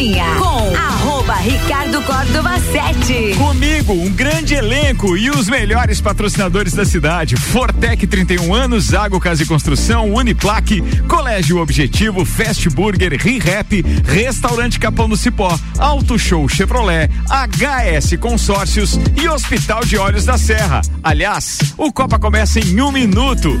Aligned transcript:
Cozinha 0.00 0.24
com 0.36 0.74
arroba 0.74 1.34
Ricardo 1.34 2.00
Córdova 2.00 2.58
7. 2.58 3.34
Comigo, 3.36 3.92
um 3.92 4.10
grande 4.10 4.54
elenco 4.54 5.14
e 5.14 5.28
os 5.28 5.46
melhores 5.46 6.00
patrocinadores 6.00 6.72
da 6.72 6.86
cidade. 6.86 7.36
Fortec 7.36 8.06
31 8.06 8.54
anos, 8.54 8.94
Água 8.94 9.20
Casa 9.20 9.42
e 9.42 9.46
Construção, 9.46 10.14
Uniplaque, 10.14 10.80
Colégio 11.06 11.58
Objetivo, 11.58 12.24
Fast 12.24 12.70
Burger, 12.70 13.12
ReHap, 13.20 13.84
Restaurante 14.06 14.80
Capão 14.80 15.06
do 15.06 15.18
Cipó, 15.18 15.54
Auto 15.78 16.18
Show 16.18 16.48
Chevrolet, 16.48 17.10
HS 17.28 18.16
Consórcios 18.18 18.98
e 19.22 19.28
Hospital 19.28 19.84
de 19.84 19.98
Olhos 19.98 20.24
da 20.24 20.38
Serra. 20.38 20.80
Aliás, 21.02 21.58
o 21.76 21.92
Copa 21.92 22.18
começa 22.18 22.58
em 22.58 22.80
um 22.80 22.90
minuto. 22.90 23.60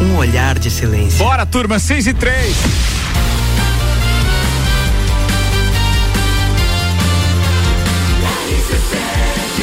Um 0.00 0.16
olhar 0.16 0.58
de 0.58 0.70
silêncio. 0.70 1.18
Bora, 1.18 1.44
turma, 1.44 1.78
6 1.78 2.06
e 2.06 2.14
3. 2.14 2.56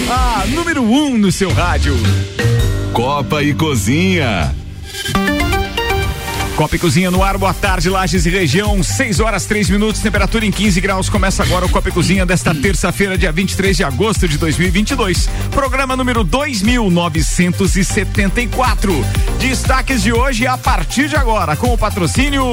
Ah, 0.09 0.45
número 0.47 0.83
1 0.83 1.05
um 1.05 1.17
no 1.17 1.31
seu 1.31 1.51
rádio. 1.51 1.95
Copa 2.93 3.43
e 3.43 3.53
Cozinha. 3.53 4.55
Copa 6.57 6.75
e 6.75 6.79
Cozinha 6.79 7.11
no 7.11 7.21
ar, 7.21 7.37
boa 7.37 7.53
tarde, 7.53 7.87
Lages 7.87 8.25
e 8.25 8.31
região, 8.31 8.81
6 8.81 9.19
horas 9.19 9.45
3 9.45 9.69
minutos, 9.69 10.01
temperatura 10.01 10.43
em 10.43 10.49
15 10.49 10.81
graus. 10.81 11.07
Começa 11.07 11.43
agora 11.43 11.67
o 11.67 11.69
Copa 11.69 11.89
e 11.89 11.91
Cozinha 11.91 12.25
desta 12.25 12.55
terça-feira, 12.55 13.15
dia 13.15 13.31
23 13.31 13.77
de 13.77 13.83
agosto 13.83 14.27
de 14.27 14.39
2022. 14.39 15.29
Programa 15.51 15.95
número 15.95 16.23
2974. 16.23 19.05
Destaques 19.39 20.01
de 20.01 20.11
hoje 20.11 20.47
a 20.47 20.57
partir 20.57 21.07
de 21.07 21.15
agora, 21.15 21.55
com 21.55 21.71
o 21.71 21.77
patrocínio 21.77 22.43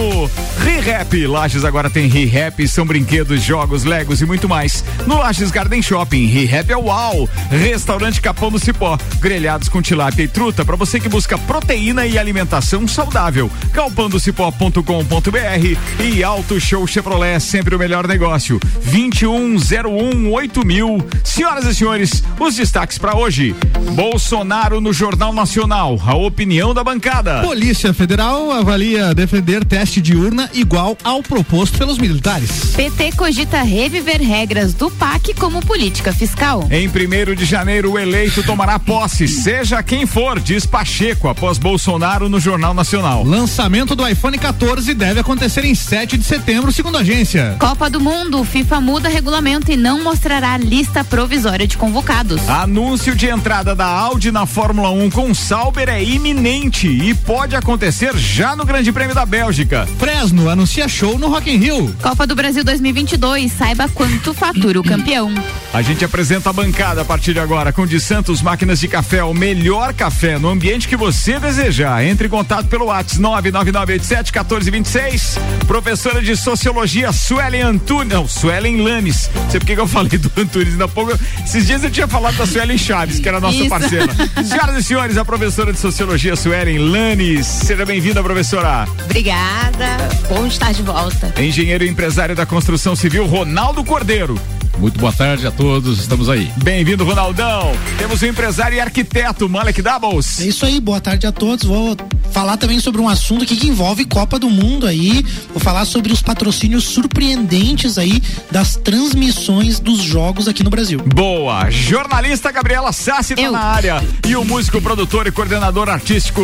ReHap. 0.59 1.27
Lages 1.27 1.65
agora 1.65 1.89
tem 1.89 2.07
ReHap, 2.07 2.69
são 2.69 2.85
brinquedos, 2.85 3.43
jogos, 3.43 3.85
legos 3.85 4.21
e 4.21 4.27
muito 4.27 4.47
mais. 4.47 4.85
No 5.07 5.17
Lages 5.17 5.51
Garden 5.51 5.81
Shopping, 5.81 6.27
ReHap 6.27 6.71
é 6.71 6.77
uau. 6.77 7.27
Restaurante 7.51 8.21
Capão 8.21 8.51
do 8.51 8.59
Cipó, 8.59 8.99
grelhados 9.19 9.71
com 9.71 9.81
tilápia 9.81 10.25
e 10.25 10.29
truta 10.29 10.63
para 10.63 10.77
você 10.77 11.01
que 11.01 11.09
busca 11.09 11.39
proteína 11.39 12.07
e 12.07 12.19
alimentação 12.19 12.87
saudável. 12.87 13.51
Galpandocipó.com.br 13.95 16.03
e 16.03 16.25
Auto 16.25 16.61
Show 16.61 16.85
Chevrolet, 16.85 17.39
sempre 17.39 17.77
o 17.77 17.79
melhor 17.79 18.09
negócio. 18.09 18.59
2101 18.87 20.65
mil. 20.65 21.07
Senhoras 21.23 21.65
e 21.65 21.75
senhores, 21.75 22.23
os 22.39 22.57
destaques 22.57 22.99
para 22.99 23.17
hoje. 23.17 23.55
Bolsonaro 23.93 24.81
no 24.81 24.93
Jornal 24.93 25.33
Nacional. 25.33 26.01
A 26.05 26.17
opinião 26.17 26.75
da 26.75 26.83
bancada. 26.83 27.43
Polícia 27.43 27.95
Federal 27.95 28.51
avalia 28.51 29.15
defender 29.15 29.65
teste 29.65 30.01
de 30.01 30.17
urna 30.17 30.51
igual 30.53 30.99
ao 31.05 31.23
proposto 31.23 31.79
pelos 31.79 31.97
militares. 31.97 32.73
PT 32.75 33.13
cogita 33.13 33.63
reviver 33.63 34.21
regras 34.21 34.75
do 34.75 34.91
PAC 34.91 35.35
como 35.35 35.65
política 35.65 36.13
fiscal. 36.13 36.67
Em 36.71 36.89
1 36.89 37.35
de 37.37 37.45
janeiro, 37.45 37.93
o 37.93 37.99
eleito 37.99 38.43
tomará 38.43 38.79
posse, 38.79 39.29
seja 39.29 39.83
quem 39.83 40.05
for, 40.05 40.41
diz 40.41 40.67
Pacheco, 40.67 41.29
após 41.29 41.59
Bolsonaro 41.59 42.29
no 42.29 42.41
Jornal 42.41 42.75
Nacional. 42.75 43.23
Lançamento 43.23 43.84
do 43.93 44.07
iPhone 44.07 44.39
14 44.39 44.95
deve 44.95 45.19
acontecer 45.19 45.65
em 45.65 45.75
7 45.75 46.17
de 46.17 46.25
setembro, 46.25 46.71
segundo 46.71 46.97
a 46.97 47.01
agência. 47.01 47.57
Copa 47.59 47.91
do 47.91 48.01
Mundo, 48.01 48.45
FIFA 48.45 48.81
muda 48.81 49.09
regulamento 49.09 49.73
e 49.73 49.77
não 49.77 50.05
mostrará 50.05 50.57
lista 50.57 51.03
provisória 51.03 51.67
de 51.67 51.77
convocados. 51.77 52.49
Anúncio 52.49 53.17
de 53.17 53.27
entrada 53.27 53.75
da 53.75 53.87
Audi 53.87 54.31
na 54.31 54.47
Fórmula 54.47 54.91
1 54.91 55.11
com 55.11 55.35
Sauber 55.35 55.89
é 55.89 56.05
iminente 56.05 56.87
e 56.87 57.13
pode 57.13 57.57
acontecer 57.57 58.17
já 58.17 58.55
no 58.55 58.65
Grande 58.65 58.93
Prêmio 58.93 59.15
da 59.15 59.27
Bélgica. 59.27 59.89
Fresno 59.99 60.49
anuncia 60.49 60.87
show 60.87 61.19
no 61.19 61.29
Rock 61.29 61.51
in 61.51 61.57
Rio. 61.57 61.97
Copa 62.01 62.27
do 62.27 62.37
Brasil 62.37 62.63
2022, 62.63 63.51
saiba 63.51 63.89
quanto 63.89 64.33
fatura 64.33 64.79
o 64.79 64.85
campeão. 64.85 65.35
A 65.73 65.83
gente 65.83 66.05
apresenta 66.05 66.51
a 66.51 66.53
bancada 66.53 67.01
a 67.01 67.05
partir 67.05 67.33
de 67.33 67.41
agora 67.41 67.73
com 67.73 67.85
de 67.85 67.99
Santos 67.99 68.41
Máquinas 68.41 68.79
de 68.79 68.87
Café, 68.87 69.25
o 69.25 69.35
melhor 69.35 69.93
café 69.93 70.39
no 70.39 70.49
ambiente 70.49 70.87
que 70.87 70.97
você 70.97 71.41
desejar. 71.41 72.05
Entre 72.05 72.29
em 72.29 72.31
contato 72.31 72.67
pelo 72.67 72.87
WhatsApp 72.87 73.51
99987-1426. 73.75 75.39
Professora 75.67 76.23
de 76.23 76.37
Sociologia, 76.37 77.13
Suelen 77.13 77.63
Antunes. 77.63 78.13
Não, 78.13 78.29
Suelen 78.29 78.83
Lames. 78.83 79.29
Não 79.35 79.51
sei 79.51 79.61
por 79.61 79.67
que 79.67 79.73
eu 79.73 79.87
falei 79.89 80.17
do 80.19 80.31
Antunes. 80.37 80.69
Ainda 80.73 80.87
pouco, 80.87 81.19
esses 81.45 81.67
dias 81.67 81.83
eu 81.83 81.91
tinha 81.91 82.07
falado 82.07 82.37
da 82.37 82.47
Suelen 82.47 82.79
Chaves, 82.79 83.19
que 83.19 83.29
era 83.29 83.39
a 83.39 83.41
nossa 83.41 83.59
Isso. 83.59 83.69
parceira. 83.69 84.15
Senhoras 84.45 84.77
e 84.77 84.83
senhores, 84.83 85.17
a 85.17 85.25
professora 85.25 85.73
de 85.73 85.79
Sociologia, 85.79 86.37
Suelen 86.37 86.79
Lanes. 86.79 87.47
Seja 87.47 87.85
bem-vinda, 87.85 88.23
professora. 88.23 88.87
Obrigada. 89.05 89.97
Bom 90.29 90.47
estar 90.47 90.73
de 90.73 90.83
volta. 90.83 91.35
Engenheiro 91.41 91.85
e 91.85 91.89
empresário 91.89 92.37
da 92.37 92.47
construção 92.47 92.95
civil, 92.95 93.27
Ronaldo 93.27 93.83
Cordeiro. 93.85 94.39
Muito 94.79 94.99
boa 94.99 95.13
tarde 95.13 95.47
a 95.47 95.51
todos, 95.51 96.01
estamos 96.01 96.29
aí. 96.29 96.51
Bem-vindo, 96.63 97.05
Ronaldão. 97.05 97.73
Temos 97.97 98.21
o 98.21 98.27
empresário 98.27 98.77
e 98.77 98.81
arquiteto, 98.81 99.49
Malek 99.49 99.81
Doubles. 99.81 100.41
É 100.41 100.47
isso 100.47 100.67
aí, 100.67 100.81
boa 100.81 101.01
tarde 101.01 101.27
a 101.27 101.33
todos. 101.33 101.65
Vou 101.65 101.97
falar 102.33 102.57
também 102.57 102.81
sobre 102.81 103.01
um 103.01 103.09
assunto 103.09 103.45
aqui 103.45 103.57
que 103.57 103.69
envolve 103.69 104.05
Copa 104.05 104.39
do 104.39 104.51
Mundo 104.51 104.87
aí. 104.87 105.25
Vou 105.51 105.61
falar 105.61 105.85
sobre 105.85 106.13
os 106.13 106.21
patrocínios 106.21 106.85
surpreendentes 106.85 107.97
aí 107.97 108.21
das 108.51 108.77
transmissões 108.77 109.79
dos 109.79 110.03
jogos 110.03 110.49
aqui 110.49 110.65
no 110.65 110.71
Brasil. 110.71 111.01
Boa! 111.07 111.71
Jornalista 111.71 112.51
Gabriela 112.51 112.93
Sassi 112.93 113.37
tá 113.37 113.51
na 113.51 113.61
área. 113.61 114.03
E 114.27 114.35
o 114.35 114.45
músico, 114.45 114.83
produtor 114.83 115.27
e 115.27 115.31
coordenador 115.31 115.89
artístico, 115.89 116.43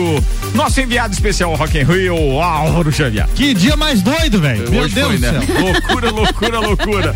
nosso 0.55 0.81
enviado 0.81 1.13
especial 1.13 1.55
Rock 1.57 1.79
in 1.79 1.83
Rio, 1.83 2.41
Álvaro 2.41 2.93
Xavier. 2.93 3.29
Que 3.35 3.53
dia 3.53 3.77
mais 3.77 4.01
doido, 4.03 4.41
velho. 4.41 4.71
Meu 4.71 4.89
Deus 4.89 5.09
foi, 5.09 5.19
do 5.19 5.21
né? 5.21 5.47
céu. 5.47 5.61
Loucura, 5.61 6.11
loucura, 6.11 6.61
loucura. 6.61 7.15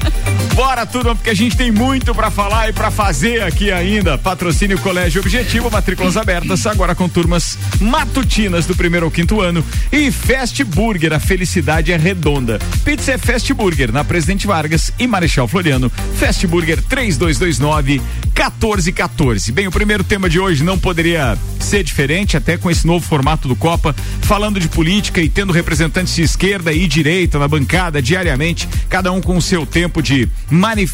Bora, 0.54 0.86
porque 1.12 1.30
a 1.30 1.34
gente 1.34 1.56
tem 1.56 1.72
muito 1.72 2.14
pra 2.14 2.30
falar 2.30 2.68
e 2.68 2.72
pra 2.72 2.90
fazer 2.90 3.42
aqui 3.42 3.72
ainda. 3.72 4.16
Patrocínio 4.16 4.78
Colégio 4.78 5.20
Objetivo, 5.20 5.70
matrículas 5.70 6.16
abertas, 6.16 6.66
agora 6.66 6.94
com 6.94 7.08
turmas 7.08 7.58
matutinas 7.80 8.64
do 8.64 8.76
primeiro 8.76 9.04
ao 9.04 9.10
quinto 9.10 9.40
ano. 9.40 9.64
E 9.92 10.10
Fast 10.10 10.62
Burger, 10.62 11.12
a 11.12 11.18
felicidade 11.18 11.92
é 11.92 11.96
redonda. 11.96 12.58
Pizza 12.84 13.12
é 13.12 13.18
Fast 13.18 13.52
Burger, 13.52 13.92
na 13.92 14.04
Presidente 14.04 14.46
Vargas 14.46 14.92
e 14.98 15.06
Marechal 15.06 15.48
Floriano. 15.48 15.90
Fast 16.18 16.46
Burger 16.46 16.80
3229 16.82 18.00
1414. 18.34 19.52
Bem, 19.52 19.66
o 19.66 19.72
primeiro 19.72 20.04
tema 20.04 20.30
de 20.30 20.38
hoje 20.40 20.64
não 20.64 20.78
poderia 20.78 21.36
ser 21.60 21.82
diferente, 21.82 22.36
até 22.36 22.56
com 22.56 22.70
esse 22.70 22.86
novo 22.86 23.04
formato 23.06 23.48
do 23.48 23.56
Copa, 23.56 23.94
falando 24.22 24.60
de 24.60 24.68
política 24.68 25.20
e 25.20 25.28
tendo 25.28 25.52
representantes 25.52 26.14
de 26.14 26.22
esquerda 26.22 26.72
e 26.72 26.86
direita 26.86 27.38
na 27.38 27.48
bancada 27.48 28.00
diariamente, 28.00 28.68
cada 28.88 29.10
um 29.12 29.20
com 29.20 29.36
o 29.36 29.42
seu 29.42 29.66
tempo 29.66 30.02
de 30.02 30.28
manifestação. 30.50 30.93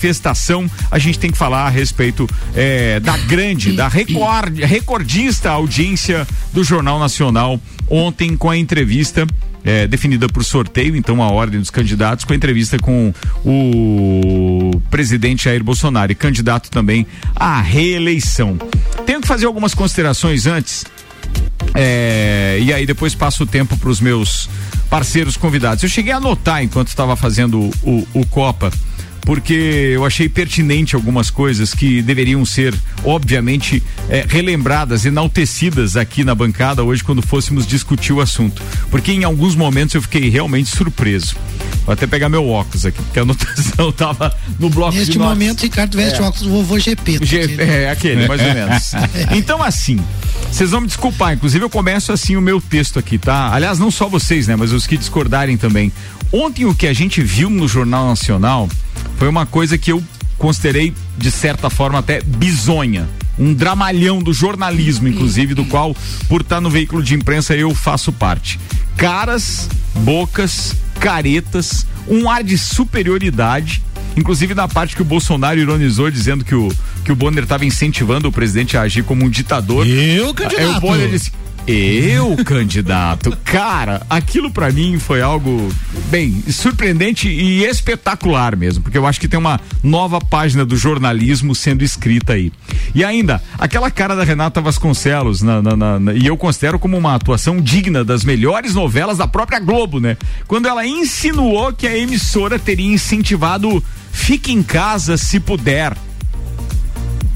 A 0.91 0.99
gente 0.99 1.19
tem 1.19 1.31
que 1.31 1.39
falar 1.39 1.67
a 1.67 1.69
respeito 1.69 2.29
eh, 2.55 3.01
da 3.01 3.17
grande, 3.17 3.73
da 3.73 3.89
record, 3.89 4.59
recordista 4.59 5.51
audiência 5.51 6.27
do 6.53 6.65
Jornal 6.65 6.99
Nacional 6.99 7.61
ontem 7.89 8.37
com 8.37 8.49
a 8.49 8.57
entrevista 8.57 9.27
é, 9.65 9.87
definida 9.87 10.29
por 10.29 10.45
sorteio, 10.45 10.97
então 10.97 11.23
a 11.23 11.31
ordem 11.31 11.61
dos 11.61 11.71
candidatos, 11.71 12.25
com 12.25 12.33
a 12.33 12.37
entrevista 12.37 12.79
com 12.79 13.13
o 13.45 14.71
presidente 14.91 15.45
Jair 15.45 15.63
Bolsonaro 15.63 16.13
e 16.13 16.15
candidato 16.15 16.71
também 16.71 17.07
à 17.35 17.61
reeleição. 17.61 18.59
Tenho 19.05 19.21
que 19.21 19.29
fazer 19.29 19.47
algumas 19.47 19.75
considerações 19.75 20.47
antes. 20.47 20.85
é, 21.75 22.59
e 22.63 22.73
aí 22.73 22.87
depois 22.87 23.15
passo 23.15 23.43
o 23.43 23.47
tempo 23.47 23.77
para 23.77 23.91
os 23.91 24.01
meus 24.01 24.49
parceiros 24.89 25.37
convidados. 25.37 25.83
Eu 25.83 25.89
cheguei 25.89 26.13
a 26.13 26.17
anotar 26.17 26.63
enquanto 26.63 26.89
estava 26.89 27.15
fazendo 27.15 27.71
o, 27.83 28.07
o 28.15 28.27
Copa 28.27 28.73
porque 29.23 29.53
eu 29.95 30.05
achei 30.05 30.29
pertinente 30.29 30.95
algumas 30.95 31.31
coisas 31.31 31.75
que 31.75 32.03
deveriam 32.03 32.45
ser, 32.45 32.75
obviamente, 33.05 33.83
é, 34.09 34.25
relembradas, 34.29 35.05
enaltecidas 35.05 35.97
aqui 35.97 36.25
na 36.25 36.35
bancada 36.35 36.83
hoje 36.83 37.05
quando 37.05 37.23
fôssemos 37.23 37.67
discutir 37.67 38.13
o 38.13 38.21
assunto. 38.21 38.63
Porque 38.91 39.13
em 39.13 39.25
alguns 39.25 39.55
momentos 39.55 39.95
eu 39.95 40.03
fiquei 40.03 40.29
realmente 40.29 40.69
surpreso. 40.71 41.37
Vou 41.85 41.93
até 41.95 42.07
pegar 42.07 42.29
meu 42.29 42.47
óculos 42.49 42.85
aqui, 42.87 43.01
porque 43.03 43.19
a 43.19 43.23
anotação 43.23 43.91
tava 43.93 44.35
no 44.59 44.69
bloco 44.69 44.97
Neste 44.97 45.13
de 45.13 45.19
notas. 45.19 45.35
momento, 45.39 45.63
Ricardo 45.63 45.97
veste 45.97 46.19
É. 46.19 46.23
o 46.23 46.27
óculos 46.27 46.43
do 46.47 46.51
vovô 46.51 46.79
GP. 46.79 47.19
tá? 47.19 47.25
G- 47.25 47.57
é, 47.59 47.91
aquele, 47.91 48.27
mais 48.29 48.41
ou 48.41 48.55
menos. 48.55 48.93
Então, 49.37 49.63
assim, 49.63 49.99
vocês 50.51 50.71
vão 50.71 50.81
me 50.83 50.87
desculpar, 50.87 51.35
inclusive 51.35 51.65
eu 51.65 51.71
começo 51.71 52.13
assim 52.13 52.37
o 52.37 52.41
meu 52.41 52.61
texto 52.61 52.99
aqui, 52.99 53.17
tá? 53.19 53.53
Aliás, 53.53 53.79
não 53.79 53.91
só 53.91 54.09
vocês, 54.09 54.47
né, 54.47 54.57
mas 54.57 54.73
os 54.73 54.87
que 54.87 54.97
discordarem 54.97 55.57
também. 55.57 55.93
Ontem 56.33 56.65
o 56.65 56.75
que 56.75 56.87
a 56.87 56.93
gente 56.93 57.23
viu 57.23 57.51
no 57.51 57.67
Jornal 57.67 58.07
Nacional 58.09 58.69
foi 59.21 59.29
uma 59.29 59.45
coisa 59.45 59.77
que 59.77 59.93
eu 59.93 60.03
considerei, 60.39 60.95
de 61.19 61.31
certa 61.31 61.69
forma, 61.69 61.99
até 61.99 62.23
bizonha. 62.23 63.07
Um 63.39 63.53
dramalhão 63.53 64.19
do 64.19 64.33
jornalismo, 64.33 65.09
inclusive, 65.09 65.53
do 65.53 65.63
qual, 65.67 65.95
por 66.27 66.41
estar 66.41 66.59
no 66.59 66.71
veículo 66.71 67.03
de 67.03 67.15
imprensa, 67.15 67.55
eu 67.55 67.75
faço 67.75 68.15
parte. 68.15 68.59
Caras, 68.97 69.69
bocas, 69.97 70.75
caretas, 70.99 71.87
um 72.09 72.31
ar 72.31 72.43
de 72.43 72.57
superioridade 72.57 73.83
Inclusive 74.17 74.55
na 74.55 74.67
parte 74.67 74.97
que 74.97 75.03
o 75.03 75.05
Bolsonaro 75.05 75.59
ironizou 75.59 76.11
dizendo 76.11 76.45
que 76.45 76.55
o, 76.55 76.69
que 77.05 77.13
o 77.13 77.17
Bonner 77.17 77.45
estava 77.45 77.65
incentivando 77.65 78.29
o 78.29 78.33
presidente 78.33 78.77
a 78.77 78.83
agir 78.83 79.05
como 79.05 79.25
um 79.25 79.31
ditador. 79.31 79.87
Eu, 79.87 80.35
candidato. 80.35 80.61
Aí 80.61 80.77
o 80.77 80.81
Bonner 80.81 81.09
disse: 81.09 81.33
Eu, 81.71 82.37
candidato. 82.45 83.37
Cara, 83.45 84.03
aquilo 84.11 84.51
pra 84.51 84.71
mim 84.73 84.99
foi 84.99 85.23
algo, 85.23 85.69
bem, 86.11 86.43
surpreendente 86.49 87.29
e 87.29 87.65
espetacular 87.65 88.57
mesmo, 88.57 88.83
porque 88.83 88.99
eu 88.99 89.07
acho 89.07 89.21
que 89.21 89.29
tem 89.29 89.39
uma 89.39 89.61
nova 89.83 90.21
página 90.21 90.65
do 90.65 90.77
jornalismo 90.77 91.55
sendo 91.55 91.85
escrita 91.85 92.33
aí. 92.33 92.53
E 92.95 93.05
ainda, 93.05 93.41
aquela 93.59 93.91
cara 93.91 94.17
da 94.17 94.25
Renata 94.25 94.61
Vasconcelos, 94.61 95.43
na- 95.43 95.63
na- 95.63 95.99
na- 96.01 96.13
e 96.15 96.27
eu 96.27 96.37
considero 96.37 96.79
como 96.79 96.97
uma 96.99 97.15
atuação 97.15 97.61
digna 97.61 98.05
das 98.05 98.25
melhores 98.25 98.75
novelas 98.75 99.19
da 99.19 99.29
própria 99.29 99.61
Globo, 99.61 100.01
né? 100.01 100.17
Quando 100.49 100.67
ela 100.67 100.85
insinuou 100.87 101.73
que 101.73 101.87
a 101.87 101.97
emissora 101.97 102.59
teria 102.59 102.93
incentivado 102.93 103.83
Fique 104.13 104.53
em 104.53 104.61
casa 104.63 105.17
se 105.17 105.39
puder. 105.39 105.97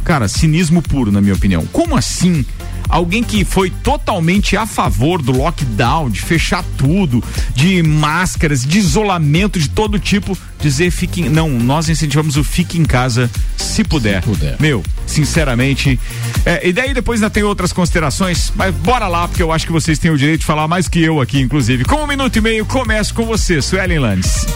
Cara, 0.05 0.29
cinismo 0.29 0.83
puro, 0.83 1.11
na 1.11 1.21
minha 1.21 1.35
opinião. 1.35 1.65
Como 1.73 1.97
assim? 1.97 2.45
Alguém 2.89 3.23
que 3.23 3.45
foi 3.45 3.71
totalmente 3.71 4.57
a 4.57 4.67
favor 4.67 5.21
do 5.21 5.33
lockdown, 5.33 6.11
de 6.11 6.21
fechar 6.21 6.65
tudo, 6.77 7.23
de 7.55 7.83
máscaras, 7.83 8.65
de 8.65 8.79
isolamento 8.79 9.59
de 9.59 9.69
todo 9.69 9.99
tipo, 9.99 10.37
dizer 10.61 10.91
fique 10.91 11.23
em, 11.23 11.29
não, 11.29 11.49
nós 11.49 11.89
incentivamos 11.89 12.37
o 12.37 12.45
fique 12.45 12.79
em 12.79 12.85
casa 12.85 13.31
se 13.57 13.83
puder. 13.83 14.23
puder. 14.23 14.57
Meu, 14.61 14.83
sinceramente. 15.07 15.99
é, 16.45 16.69
e 16.69 16.73
daí 16.73 16.95
depois 16.95 17.21
ainda 17.21 17.31
tem 17.31 17.43
outras 17.43 17.73
considerações, 17.73 18.53
mas 18.55 18.75
bora 18.75 19.09
lá, 19.09 19.27
porque 19.27 19.43
eu 19.43 19.53
acho 19.53 19.67
que 19.67 19.73
vocês 19.73 19.99
têm 19.99 20.11
o 20.11 20.19
direito 20.19 20.41
de 20.41 20.47
falar 20.47 20.69
mais 20.69 20.89
que 20.89 21.03
eu 21.03 21.21
aqui, 21.21 21.41
inclusive. 21.41 21.85
Com 21.85 21.97
um 21.97 22.07
minuto 22.07 22.37
e 22.37 22.41
meio, 22.41 22.65
começo 22.67 23.15
com 23.15 23.25
você, 23.25 23.61
Suelen 23.61 23.99
Landes. 23.99 24.47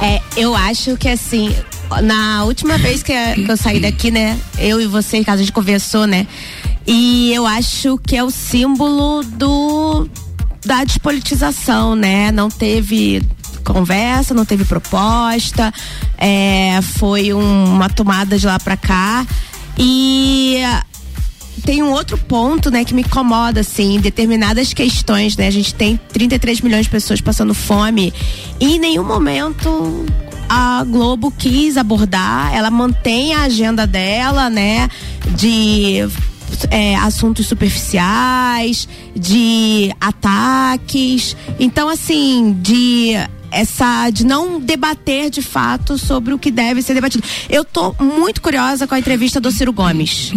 É, 0.00 0.20
eu 0.36 0.54
acho 0.54 0.96
que 0.96 1.08
assim, 1.08 1.54
na 2.02 2.44
última 2.44 2.78
vez 2.78 3.02
que, 3.02 3.12
eu 3.12 3.56
saí 3.56 3.80
daqui, 3.80 4.10
né? 4.10 4.38
Eu 4.58 4.80
e 4.80 4.86
você, 4.86 5.18
Ricardo, 5.18 5.38
a 5.38 5.42
gente 5.42 5.52
conversou, 5.52 6.06
né? 6.06 6.26
E 6.86 7.32
eu 7.32 7.46
acho 7.46 7.98
que 7.98 8.16
é 8.16 8.22
o 8.22 8.30
símbolo 8.30 9.22
do 9.24 10.08
da 10.64 10.82
despolitização, 10.82 11.94
né? 11.94 12.30
Não 12.32 12.48
teve 12.50 13.22
conversa, 13.64 14.34
não 14.34 14.44
teve 14.44 14.64
proposta, 14.64 15.72
é, 16.18 16.80
foi 16.82 17.32
um- 17.34 17.64
uma 17.76 17.88
tomada 17.88 18.38
de 18.38 18.46
lá 18.46 18.58
pra 18.58 18.76
cá. 18.76 19.26
E 19.78 20.60
tem 21.64 21.82
um 21.82 21.90
outro 21.90 22.16
ponto, 22.18 22.70
né, 22.70 22.84
que 22.84 22.94
me 22.94 23.02
incomoda, 23.02 23.60
assim, 23.60 23.98
determinadas 23.98 24.72
questões, 24.74 25.36
né? 25.36 25.46
A 25.46 25.50
gente 25.50 25.74
tem 25.74 25.98
33 26.12 26.60
milhões 26.60 26.84
de 26.86 26.90
pessoas 26.90 27.20
passando 27.20 27.54
fome 27.54 28.12
e 28.60 28.76
em 28.76 28.78
nenhum 28.78 29.04
momento 29.04 30.04
a 30.48 30.84
Globo 30.84 31.30
quis 31.30 31.76
abordar, 31.78 32.54
ela 32.54 32.70
mantém 32.70 33.34
a 33.34 33.42
agenda 33.44 33.86
dela, 33.86 34.50
né, 34.50 34.88
de 35.36 36.06
é, 36.70 36.96
assuntos 36.96 37.46
superficiais, 37.46 38.88
de 39.14 39.94
ataques. 40.00 41.36
Então, 41.58 41.88
assim, 41.88 42.56
de 42.60 43.14
essa 43.50 44.10
de 44.10 44.26
não 44.26 44.58
debater 44.58 45.30
de 45.30 45.40
fato 45.40 45.96
sobre 45.96 46.34
o 46.34 46.38
que 46.38 46.50
deve 46.50 46.82
ser 46.82 46.94
debatido. 46.94 47.24
Eu 47.48 47.64
tô 47.64 47.94
muito 48.00 48.42
curiosa 48.42 48.86
com 48.86 48.94
a 48.94 48.98
entrevista 48.98 49.40
do 49.40 49.52
Ciro 49.52 49.72
Gomes. 49.72 50.32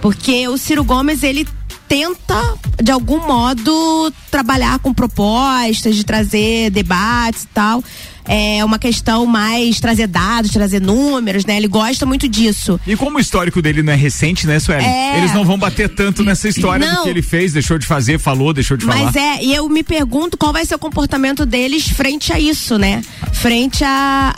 Porque 0.00 0.48
o 0.48 0.58
Ciro 0.58 0.82
Gomes, 0.82 1.22
ele 1.22 1.46
tenta 1.88 2.58
de 2.82 2.90
algum 2.90 3.24
modo 3.26 4.12
trabalhar 4.30 4.78
com 4.80 4.92
propostas 4.92 5.94
de 5.94 6.04
trazer 6.04 6.70
debates 6.70 7.44
e 7.44 7.48
tal. 7.48 7.82
É 8.28 8.64
uma 8.64 8.78
questão 8.78 9.24
mais 9.26 9.78
trazer 9.80 10.06
dados, 10.06 10.50
trazer 10.50 10.80
números, 10.80 11.44
né? 11.44 11.56
Ele 11.56 11.68
gosta 11.68 12.04
muito 12.04 12.28
disso. 12.28 12.78
E 12.86 12.96
como 12.96 13.18
o 13.18 13.20
histórico 13.20 13.62
dele 13.62 13.82
não 13.82 13.92
é 13.92 13.96
recente, 13.96 14.46
né, 14.46 14.58
Sueli? 14.58 14.84
É. 14.84 15.18
Eles 15.18 15.32
não 15.34 15.44
vão 15.44 15.58
bater 15.58 15.88
tanto 15.88 16.24
nessa 16.24 16.48
história 16.48 16.86
do 16.86 16.92
Não. 16.92 17.02
que 17.04 17.08
ele 17.08 17.22
fez, 17.22 17.52
deixou 17.52 17.78
de 17.78 17.86
fazer, 17.86 18.18
falou, 18.18 18.52
deixou 18.52 18.76
de 18.76 18.84
falar. 18.84 19.04
Mas 19.04 19.16
é, 19.16 19.42
e 19.44 19.54
eu 19.54 19.68
me 19.68 19.82
pergunto 19.82 20.36
qual 20.36 20.52
vai 20.52 20.64
ser 20.64 20.74
o 20.74 20.78
comportamento 20.78 21.46
deles 21.46 21.88
frente 21.88 22.32
a 22.32 22.38
isso, 22.40 22.78
né? 22.78 23.02
Frente 23.32 23.84
a, 23.84 24.34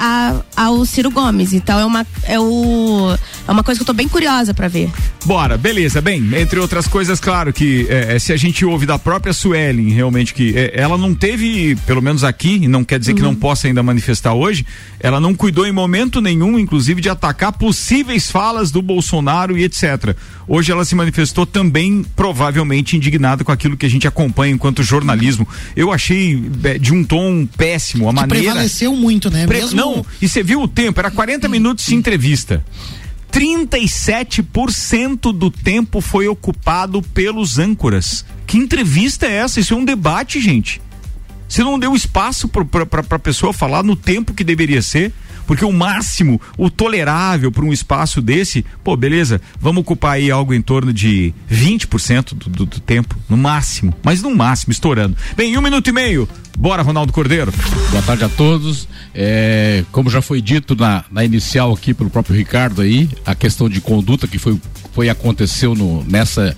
a- 0.57 0.65
ao 0.65 0.85
Ciro 0.85 1.11
Gomes. 1.11 1.53
Então 1.53 1.79
é 1.81 1.85
uma, 1.85 2.07
é, 2.25 2.39
o, 2.39 3.17
é 3.47 3.51
uma 3.51 3.63
coisa 3.63 3.79
que 3.79 3.83
eu 3.83 3.87
tô 3.87 3.93
bem 3.95 4.09
curiosa 4.09 4.53
pra 4.53 4.69
ver. 4.69 4.91
Bora, 5.25 5.57
beleza. 5.59 6.01
Bem, 6.01 6.31
entre 6.37 6.59
outras 6.61 6.87
coisas, 6.87 7.19
claro 7.21 7.53
que 7.53 7.87
é, 7.91 8.17
é, 8.17 8.19
se 8.19 8.33
a 8.33 8.37
gente 8.37 8.65
ouve 8.65 8.87
da 8.87 8.99
própria 8.99 9.33
Suelen, 9.33 9.91
realmente 9.91 10.33
que 10.35 10.57
é, 10.57 10.73
ela 10.75 10.97
não 10.99 11.15
teve, 11.15 11.77
pelo 11.87 12.01
menos 12.03 12.25
aqui, 12.25 12.67
não 12.69 12.85
quer 12.85 12.99
dizer 12.99 13.15
que 13.15 13.23
não 13.23 13.35
possa 13.35 13.67
ainda 13.67 13.78
manifestar 13.83 14.35
hoje, 14.35 14.65
ela 15.01 15.19
não 15.21 15.35
cuidou 15.35 15.67
em 15.67 15.73
momento 15.73 16.21
nenhum, 16.21 16.59
inclusive, 16.59 17.01
de 17.01 17.09
atacar 17.09 17.53
possíveis 17.53 18.31
falas 18.31 18.71
do 18.71 18.81
Bolsonaro 18.83 19.57
e 19.59 19.65
etc. 19.65 20.15
Hoje 20.47 20.71
ela 20.73 20.85
se 20.85 20.95
manifestou 20.95 21.45
também, 21.45 22.05
provavelmente, 22.17 22.97
indignada 22.97 23.45
com 23.45 23.53
aquilo 23.53 23.77
que 23.77 23.85
a 23.87 23.91
gente 23.91 24.07
acompanha 24.09 24.55
enquanto 24.55 24.83
jornalismo. 24.83 25.47
Eu 25.77 25.93
achei 25.93 26.43
é, 26.65 26.79
de 26.79 26.93
um 26.93 27.05
tom 27.05 27.47
péssimo 27.57 28.09
a 28.09 28.13
Que 28.13 28.17
maneira. 28.21 28.45
prevaleceu 28.45 28.95
muito, 28.97 29.31
né? 29.31 29.47
Pre- 29.47 29.59
Mesmo 29.61 29.77
Não, 29.77 30.07
e 30.23 30.29
você 30.29 30.43
viu 30.43 30.63
o 30.63 30.69
tempo, 30.69 30.99
era 31.01 31.11
40 31.11 31.49
minutos 31.49 31.85
de 31.87 31.95
entrevista. 31.95 32.65
37% 33.31 35.33
do 35.33 35.51
tempo 35.51 36.01
foi 36.01 36.27
ocupado 36.29 37.03
pelos 37.03 37.59
âncoras. 37.59 38.25
Que 38.47 38.57
entrevista 38.57 39.27
é 39.27 39.35
essa? 39.37 39.61
Isso 39.61 39.75
é 39.75 39.77
um 39.77 39.85
debate, 39.85 40.41
gente. 40.41 40.81
Você 41.49 41.65
não 41.65 41.79
deu 41.79 41.95
espaço 41.95 42.49
pra, 42.49 42.85
pra 42.87 43.19
pessoa 43.19 43.53
falar 43.53 43.83
no 43.83 43.97
tempo 43.97 44.35
que 44.35 44.45
deveria 44.45 44.83
ser. 44.83 45.13
Porque 45.49 45.65
o 45.65 45.73
máximo, 45.73 46.39
o 46.59 46.69
tolerável 46.69 47.51
para 47.51 47.65
um 47.65 47.73
espaço 47.73 48.21
desse, 48.21 48.67
pô, 48.85 48.95
beleza, 48.95 49.41
vamos 49.59 49.81
ocupar 49.81 50.17
aí 50.17 50.31
algo 50.31 50.53
em 50.53 50.61
torno 50.61 50.93
de 50.93 51.33
20% 51.51 52.35
do, 52.35 52.51
do, 52.51 52.67
do 52.67 52.81
tempo, 52.81 53.17
no 53.31 53.37
máximo, 53.39 53.95
mas 54.03 54.21
no 54.21 54.29
máximo, 54.37 54.73
estourando. 54.73 55.17
Bem, 55.35 55.57
um 55.57 55.63
minuto 55.63 55.89
e 55.89 55.93
meio. 55.93 56.29
Bora, 56.59 56.83
Ronaldo 56.83 57.15
Cordeiro. 57.15 57.51
Boa 57.91 58.03
tarde 58.03 58.25
a 58.25 58.29
todos. 58.29 58.87
É, 59.15 59.85
como 59.91 60.11
já 60.11 60.21
foi 60.21 60.43
dito 60.43 60.77
na, 60.77 61.05
na 61.11 61.25
inicial 61.25 61.73
aqui 61.73 61.95
pelo 61.95 62.11
próprio 62.11 62.37
Ricardo 62.37 62.83
aí, 62.83 63.09
a 63.25 63.35
questão 63.35 63.71
de 63.71 63.81
conduta 63.81 64.29
que 64.29 64.39
foi, 64.39 64.61
foi 64.93 65.09
aconteceu 65.09 65.75
no, 65.75 66.05
nessa 66.05 66.55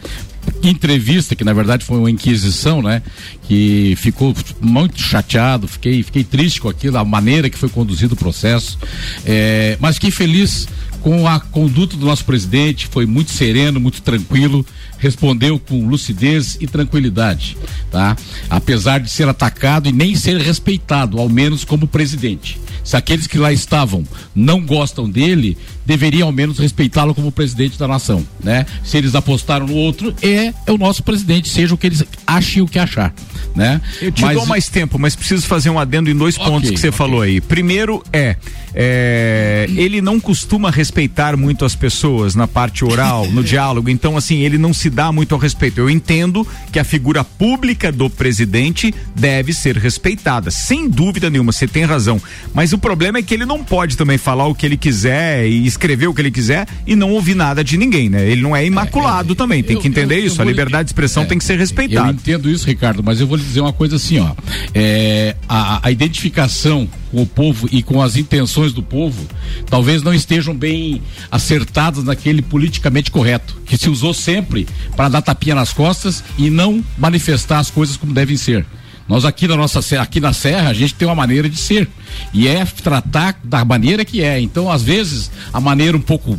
entrevista, 0.63 1.35
que 1.35 1.45
na 1.45 1.53
verdade 1.53 1.85
foi 1.85 1.99
uma 1.99 2.11
inquisição, 2.11 2.83
né? 2.83 3.03
Que 3.43 3.95
ficou 3.97 4.35
muito 4.61 5.01
chateado, 5.01 5.67
fiquei, 5.67 6.03
fiquei 6.03 6.25
triste 6.25 6.61
com 6.61 6.69
aquilo, 6.69 6.99
a 6.99 7.05
maneira 7.05 7.49
que 7.49 7.59
foi 7.59 7.69
conduzido 7.69 8.15
o 8.15 8.17
processo. 8.17 8.79
É, 9.25 9.77
mas 9.81 9.97
fiquei 9.97 10.11
feliz 10.11 10.69
com 11.01 11.27
a 11.27 11.41
conduta 11.41 11.97
do 11.97 12.05
nosso 12.05 12.25
presidente, 12.25 12.87
foi 12.87 13.07
muito 13.07 13.31
sereno, 13.31 13.81
muito 13.81 14.03
tranquilo, 14.03 14.65
respondeu 15.01 15.59
com 15.59 15.89
lucidez 15.89 16.57
e 16.61 16.67
tranquilidade, 16.67 17.57
tá? 17.91 18.17
Apesar 18.49 19.01
de 19.01 19.11
ser 19.11 19.27
atacado 19.29 19.89
e 19.89 19.93
nem 19.93 20.15
ser 20.15 20.37
respeitado, 20.37 21.19
ao 21.19 21.29
menos 21.29 21.65
como 21.65 21.89
presidente. 21.89 22.61
Se 22.85 22.97
aqueles 22.97 23.27
que 23.27 23.39
lá 23.39 23.53
estavam 23.53 24.05
não 24.35 24.65
gostam 24.65 25.09
dele, 25.09 25.57
deveriam 25.85 26.29
ao 26.29 26.33
menos 26.33 26.59
respeitá-lo 26.59 27.15
como 27.15 27.33
presidente 27.33 27.79
da 27.79 27.89
nação, 27.89 28.25
né? 28.43 28.67
Se 28.85 28.99
eles 28.99 29.15
apostaram 29.15 29.67
no 29.67 29.75
outro, 29.75 30.15
é, 30.23 30.53
é 30.67 30.73
o 30.73 30.79
nosso 30.79 31.03
presidente, 31.03 31.49
seja 31.49 31.75
o 31.75 31.79
que 31.79 31.87
eles 31.87 32.05
achem 32.27 32.63
o 32.63 32.69
que 32.69 32.79
achar, 32.79 33.15
né? 33.55 33.81
Eu 34.01 34.11
te 34.13 34.23
Mas- 34.23 34.37
dou 34.37 34.47
mais 34.47 34.69
tempo, 34.69 34.99
mas 34.99 35.17
preciso 35.17 35.47
fazer 35.47 35.71
um 35.71 35.79
adendo 35.79 36.11
em 36.11 36.17
dois 36.17 36.37
Ok, 36.37 36.47
pontos 36.47 36.71
que 36.71 36.79
você 36.79 36.89
ok. 36.89 36.97
falou 36.99 37.23
aí. 37.23 37.41
Primeiro 37.41 38.03
é, 38.13 38.37
é, 38.75 39.67
ele 39.77 40.01
não 40.01 40.19
costuma 40.21 40.71
respeitar 40.71 41.37
muito 41.37 41.65
as 41.65 41.75
pessoas 41.75 42.35
na 42.35 42.47
parte 42.47 42.85
oral, 42.85 43.27
no 43.31 43.43
diálogo. 43.45 43.89
Então, 43.89 44.17
assim, 44.17 44.39
ele 44.41 44.59
não 44.59 44.73
se 44.73 44.89
dá 44.89 45.11
muito 45.13 45.35
ao 45.35 45.41
respeito. 45.41 45.79
Eu 45.79 45.91
entendo 45.91 46.47
que 46.73 46.79
a 46.79 46.85
figura 46.85 47.25
pública 47.25 47.91
do 47.93 48.09
presidente 48.09 48.95
deve 49.15 49.53
ser 49.53 49.77
respeitada, 49.77 50.51
sem 50.51 50.89
dúvida 50.89 51.29
nenhuma, 51.29 51.53
você 51.53 51.67
tem 51.67 51.85
razão. 51.85 52.21
Mas 52.55 52.73
o 52.73 52.79
problema 52.79 53.19
é 53.19 53.23
que 53.23 53.35
ele 53.35 53.45
não 53.45 53.63
pode 53.65 53.97
também 53.97 54.19
falar 54.19 54.47
o 54.47 54.55
que 54.55 54.65
ele 54.67 54.77
quiser 54.77 55.47
e 55.47 55.67
escrever 55.67 56.07
o 56.07 56.15
que 56.15 56.21
ele 56.23 56.31
quiser 56.31 56.67
e 56.87 56.95
não 56.95 57.11
ouvir 57.11 57.35
nada 57.35 57.63
de 57.65 57.77
ninguém, 57.77 58.09
né? 58.09 58.29
Ele 58.29 58.43
não 58.43 58.55
é 58.55 58.65
imaculado 58.65 59.33
é, 59.33 59.37
também, 59.37 59.63
tem 59.63 59.77
eu, 59.77 59.83
que 59.83 59.89
entender 59.89 60.17
eu, 60.17 60.21
eu, 60.21 60.27
isso. 60.27 60.41
a 60.41 60.45
liberdade 60.45 60.85
de 60.85 60.91
expressão 60.91 61.23
é, 61.25 61.27
tem 61.27 61.39
que 61.39 61.45
ser 61.45 61.59
respeitada. 61.59 62.09
Eu 62.09 62.13
entendo 62.15 62.51
isso, 62.51 62.67
Ricardo, 62.67 63.03
mas 63.03 63.21
eu 63.21 63.27
vou 63.31 63.39
lhe 63.39 63.45
dizer 63.45 63.61
uma 63.61 63.73
coisa 63.73 63.97
assim, 63.97 64.19
ó. 64.19 64.33
É, 64.75 65.37
a, 65.49 65.87
a 65.87 65.91
identificação 65.91 66.89
com 67.11 67.23
o 67.23 67.27
povo 67.27 67.69
e 67.71 67.83
com 67.83 68.03
as 68.03 68.17
intenções 68.17 68.73
do 68.73 68.83
povo 68.83 69.27
talvez 69.69 70.03
não 70.03 70.13
estejam 70.13 70.55
bem 70.55 71.01
acertadas 71.31 72.05
naquele 72.05 72.43
politicamente 72.43 73.11
correto, 73.11 73.57
que 73.65 73.77
se 73.77 73.89
usou 73.89 74.13
sempre 74.13 74.67
para 74.97 75.09
dar 75.09 75.23
tapinha 75.23 75.55
nas 75.55 75.73
costas 75.73 76.23
e 76.37 76.51
não 76.51 76.85
manifestar 76.99 77.61
as 77.61 77.71
coisas 77.71 77.97
como 77.97 78.13
devem 78.13 78.37
ser. 78.37 78.67
Nós 79.09 79.25
aqui 79.25 79.49
na 79.49 79.57
nossa 79.57 79.81
aqui 80.01 80.21
na 80.21 80.33
Serra 80.33 80.69
a 80.69 80.75
gente 80.75 80.95
tem 80.95 81.07
uma 81.07 81.15
maneira 81.15 81.49
de 81.49 81.57
ser 81.57 81.89
e 82.33 82.47
é 82.47 82.65
tratar 82.65 83.41
da 83.43 83.65
maneira 83.65 84.05
que 84.05 84.23
é. 84.23 84.41
Então 84.41 84.71
às 84.71 84.83
vezes 84.83 85.31
a 85.53 85.61
maneira 85.61 85.97
um 85.97 86.01
pouco 86.01 86.39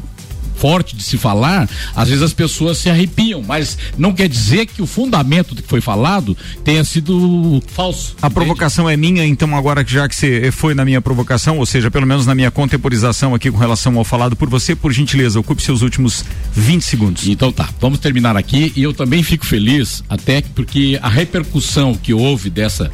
forte 0.62 0.96
de 0.96 1.02
se 1.02 1.18
falar, 1.18 1.68
às 1.96 2.08
vezes 2.08 2.22
as 2.22 2.34
pessoas 2.34 2.78
se 2.78 2.88
arrepiam, 2.88 3.42
mas 3.42 3.80
não 3.98 4.14
quer 4.14 4.30
dizer 4.30 4.68
que 4.68 4.80
o 4.80 4.86
fundamento 4.86 5.56
do 5.56 5.64
que 5.64 5.68
foi 5.68 5.82
falado 5.82 6.38
tenha 6.64 6.84
sido 6.84 7.60
falso. 7.66 8.16
A 8.22 8.28
entende? 8.28 8.36
provocação 8.36 8.88
é 8.88 8.96
minha, 8.96 9.26
então 9.26 9.56
agora 9.56 9.84
que 9.84 9.92
já 9.92 10.08
que 10.08 10.16
você 10.16 10.52
foi 10.52 10.76
na 10.76 10.86
minha 10.86 11.02
provocação, 11.02 11.58
ou 11.58 11.66
seja, 11.66 11.90
pelo 11.90 12.06
menos 12.06 12.28
na 12.28 12.36
minha 12.36 12.52
contemporização 12.52 13.34
aqui 13.34 13.50
com 13.50 13.58
relação 13.58 13.98
ao 13.98 14.04
falado 14.04 14.36
por 14.36 14.48
você, 14.48 14.76
por 14.76 14.94
gentileza, 14.94 15.40
ocupe 15.40 15.64
seus 15.64 15.82
últimos 15.82 16.24
20 16.54 16.84
segundos. 16.84 17.28
Então 17.28 17.52
tá, 17.52 17.68
vamos 17.80 17.98
terminar 17.98 18.38
aqui 18.38 18.72
e 18.76 18.84
eu 18.84 18.94
também 18.94 19.24
fico 19.24 19.48
feliz 19.48 20.04
até 20.08 20.44
porque 20.54 21.00
a 21.02 21.10
repercussão 21.10 21.96
que 21.96 22.14
houve 22.14 22.52
dessa 22.52 22.92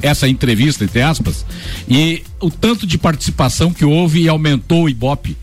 essa 0.00 0.28
entrevista 0.28 0.84
entre 0.84 1.02
aspas 1.02 1.44
e 1.88 2.22
o 2.40 2.50
tanto 2.50 2.86
de 2.86 2.96
participação 2.96 3.72
que 3.72 3.84
houve 3.84 4.22
e 4.22 4.28
aumentou 4.28 4.84
o 4.84 4.88
Ibope 4.88 5.36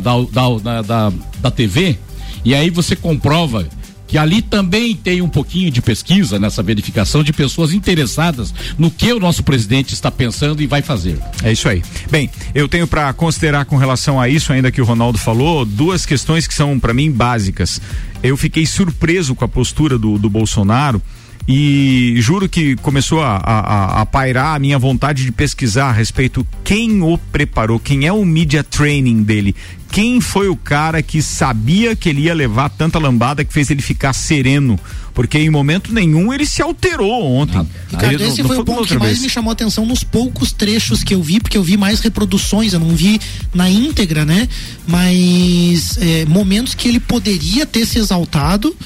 da, 0.00 0.58
da, 0.62 0.82
da, 0.82 1.12
da 1.40 1.50
TV, 1.50 1.96
e 2.44 2.54
aí 2.54 2.70
você 2.70 2.96
comprova 2.96 3.66
que 4.08 4.16
ali 4.16 4.40
também 4.40 4.94
tem 4.94 5.20
um 5.20 5.28
pouquinho 5.28 5.70
de 5.70 5.82
pesquisa 5.82 6.38
nessa 6.38 6.62
verificação 6.62 7.24
de 7.24 7.32
pessoas 7.32 7.72
interessadas 7.72 8.54
no 8.78 8.88
que 8.90 9.12
o 9.12 9.18
nosso 9.18 9.42
presidente 9.42 9.94
está 9.94 10.10
pensando 10.10 10.62
e 10.62 10.66
vai 10.66 10.80
fazer. 10.80 11.18
É 11.42 11.50
isso 11.50 11.68
aí. 11.68 11.82
Bem, 12.08 12.30
eu 12.54 12.68
tenho 12.68 12.86
para 12.86 13.12
considerar 13.12 13.64
com 13.64 13.76
relação 13.76 14.20
a 14.20 14.28
isso, 14.28 14.52
ainda 14.52 14.70
que 14.70 14.80
o 14.80 14.84
Ronaldo 14.84 15.18
falou, 15.18 15.64
duas 15.64 16.06
questões 16.06 16.46
que 16.46 16.54
são 16.54 16.78
para 16.78 16.94
mim 16.94 17.10
básicas. 17.10 17.80
Eu 18.22 18.36
fiquei 18.36 18.64
surpreso 18.64 19.34
com 19.34 19.44
a 19.44 19.48
postura 19.48 19.98
do, 19.98 20.18
do 20.18 20.30
Bolsonaro 20.30 21.02
e 21.48 22.14
juro 22.18 22.48
que 22.48 22.74
começou 22.76 23.22
a, 23.22 23.36
a, 23.36 24.00
a, 24.02 24.06
pairar 24.06 24.56
a 24.56 24.58
minha 24.58 24.78
vontade 24.78 25.24
de 25.24 25.30
pesquisar 25.30 25.88
a 25.88 25.92
respeito 25.92 26.46
quem 26.64 27.02
o 27.02 27.16
preparou, 27.16 27.78
quem 27.78 28.06
é 28.06 28.12
o 28.12 28.24
media 28.24 28.64
training 28.64 29.22
dele, 29.22 29.54
quem 29.90 30.20
foi 30.20 30.48
o 30.48 30.56
cara 30.56 31.02
que 31.02 31.22
sabia 31.22 31.96
que 31.96 32.08
ele 32.08 32.22
ia 32.22 32.34
levar 32.34 32.68
tanta 32.68 32.98
lambada 32.98 33.44
que 33.44 33.52
fez 33.52 33.70
ele 33.70 33.80
ficar 33.80 34.12
sereno, 34.12 34.78
porque 35.14 35.38
em 35.38 35.48
momento 35.48 35.92
nenhum 35.92 36.32
ele 36.32 36.44
se 36.44 36.60
alterou 36.60 37.24
ontem. 37.24 37.58
Ah, 37.58 37.66
Ricardo, 37.90 38.22
esse 38.22 38.42
não, 38.42 38.48
foi, 38.48 38.56
foi 38.56 38.58
o 38.58 38.64
ponto 38.64 38.86
que 38.86 38.98
mais 38.98 39.20
me 39.20 39.28
chamou 39.30 39.50
a 39.50 39.52
atenção 39.52 39.86
nos 39.86 40.04
poucos 40.04 40.52
trechos 40.52 41.02
que 41.02 41.14
eu 41.14 41.22
vi, 41.22 41.40
porque 41.40 41.56
eu 41.56 41.62
vi 41.62 41.76
mais 41.76 42.00
reproduções, 42.00 42.72
eu 42.72 42.80
não 42.80 42.94
vi 42.94 43.20
na 43.54 43.70
íntegra, 43.70 44.24
né? 44.24 44.48
Mas 44.86 45.96
é, 45.98 46.24
momentos 46.26 46.74
que 46.74 46.88
ele 46.88 47.00
poderia 47.00 47.64
ter 47.64 47.86
se 47.86 47.98
exaltado 47.98 48.76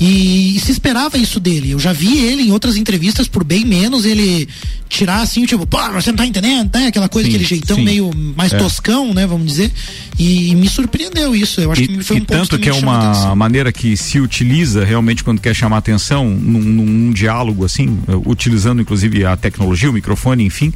e, 0.00 0.56
e, 0.56 0.60
se 0.60 0.70
esperava 0.70 1.16
isso 1.18 1.40
dele. 1.40 1.70
Eu 1.70 1.78
já 1.78 1.92
vi 1.92 2.18
ele 2.18 2.42
em 2.42 2.52
outras 2.52 2.76
entrevistas 2.76 3.26
por 3.26 3.42
bem 3.42 3.64
menos 3.64 4.04
ele 4.04 4.48
tirar 4.88 5.20
assim, 5.20 5.44
tipo, 5.44 5.66
pô, 5.66 5.78
você 5.92 6.10
não 6.10 6.16
tá 6.16 6.26
entendendo, 6.26 6.70
né? 6.74 6.86
Aquela 6.86 7.08
coisa, 7.08 7.28
sim, 7.28 7.34
aquele 7.34 7.48
jeitão 7.48 7.76
sim. 7.76 7.84
meio 7.84 8.10
mais 8.36 8.52
é. 8.52 8.58
toscão, 8.58 9.12
né? 9.12 9.26
Vamos 9.26 9.46
dizer. 9.46 9.70
E, 10.18 10.50
e, 10.50 10.54
me 10.54 10.68
surpreendeu 10.68 11.34
isso. 11.34 11.60
Eu 11.60 11.70
acho 11.70 11.82
e, 11.82 11.88
que 11.88 12.02
foi 12.02 12.16
um 12.16 12.20
ponto 12.20 12.38
tanto 12.38 12.56
que, 12.56 12.64
que 12.64 12.68
é 12.68 12.72
uma 12.72 13.34
maneira 13.34 13.70
que 13.70 13.96
se 13.96 14.18
utiliza 14.18 14.84
realmente 14.84 15.22
quando 15.22 15.40
quer 15.40 15.54
chamar 15.54 15.78
atenção 15.78 16.28
num, 16.28 16.60
num 16.60 17.12
diálogo 17.12 17.64
assim, 17.64 17.98
utilizando 18.26 18.80
inclusive 18.80 19.24
a 19.24 19.36
tecnologia, 19.36 19.90
o 19.90 19.92
microfone, 19.92 20.44
enfim. 20.44 20.72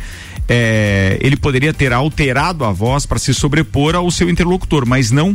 É, 0.49 1.19
ele 1.21 1.37
poderia 1.37 1.73
ter 1.73 1.93
alterado 1.93 2.65
a 2.65 2.73
voz 2.73 3.07
para 3.07 3.19
se 3.19 3.33
sobrepor 3.33 3.95
ao 3.95 4.11
seu 4.11 4.29
interlocutor, 4.29 4.87
mas 4.87 5.11
não 5.11 5.35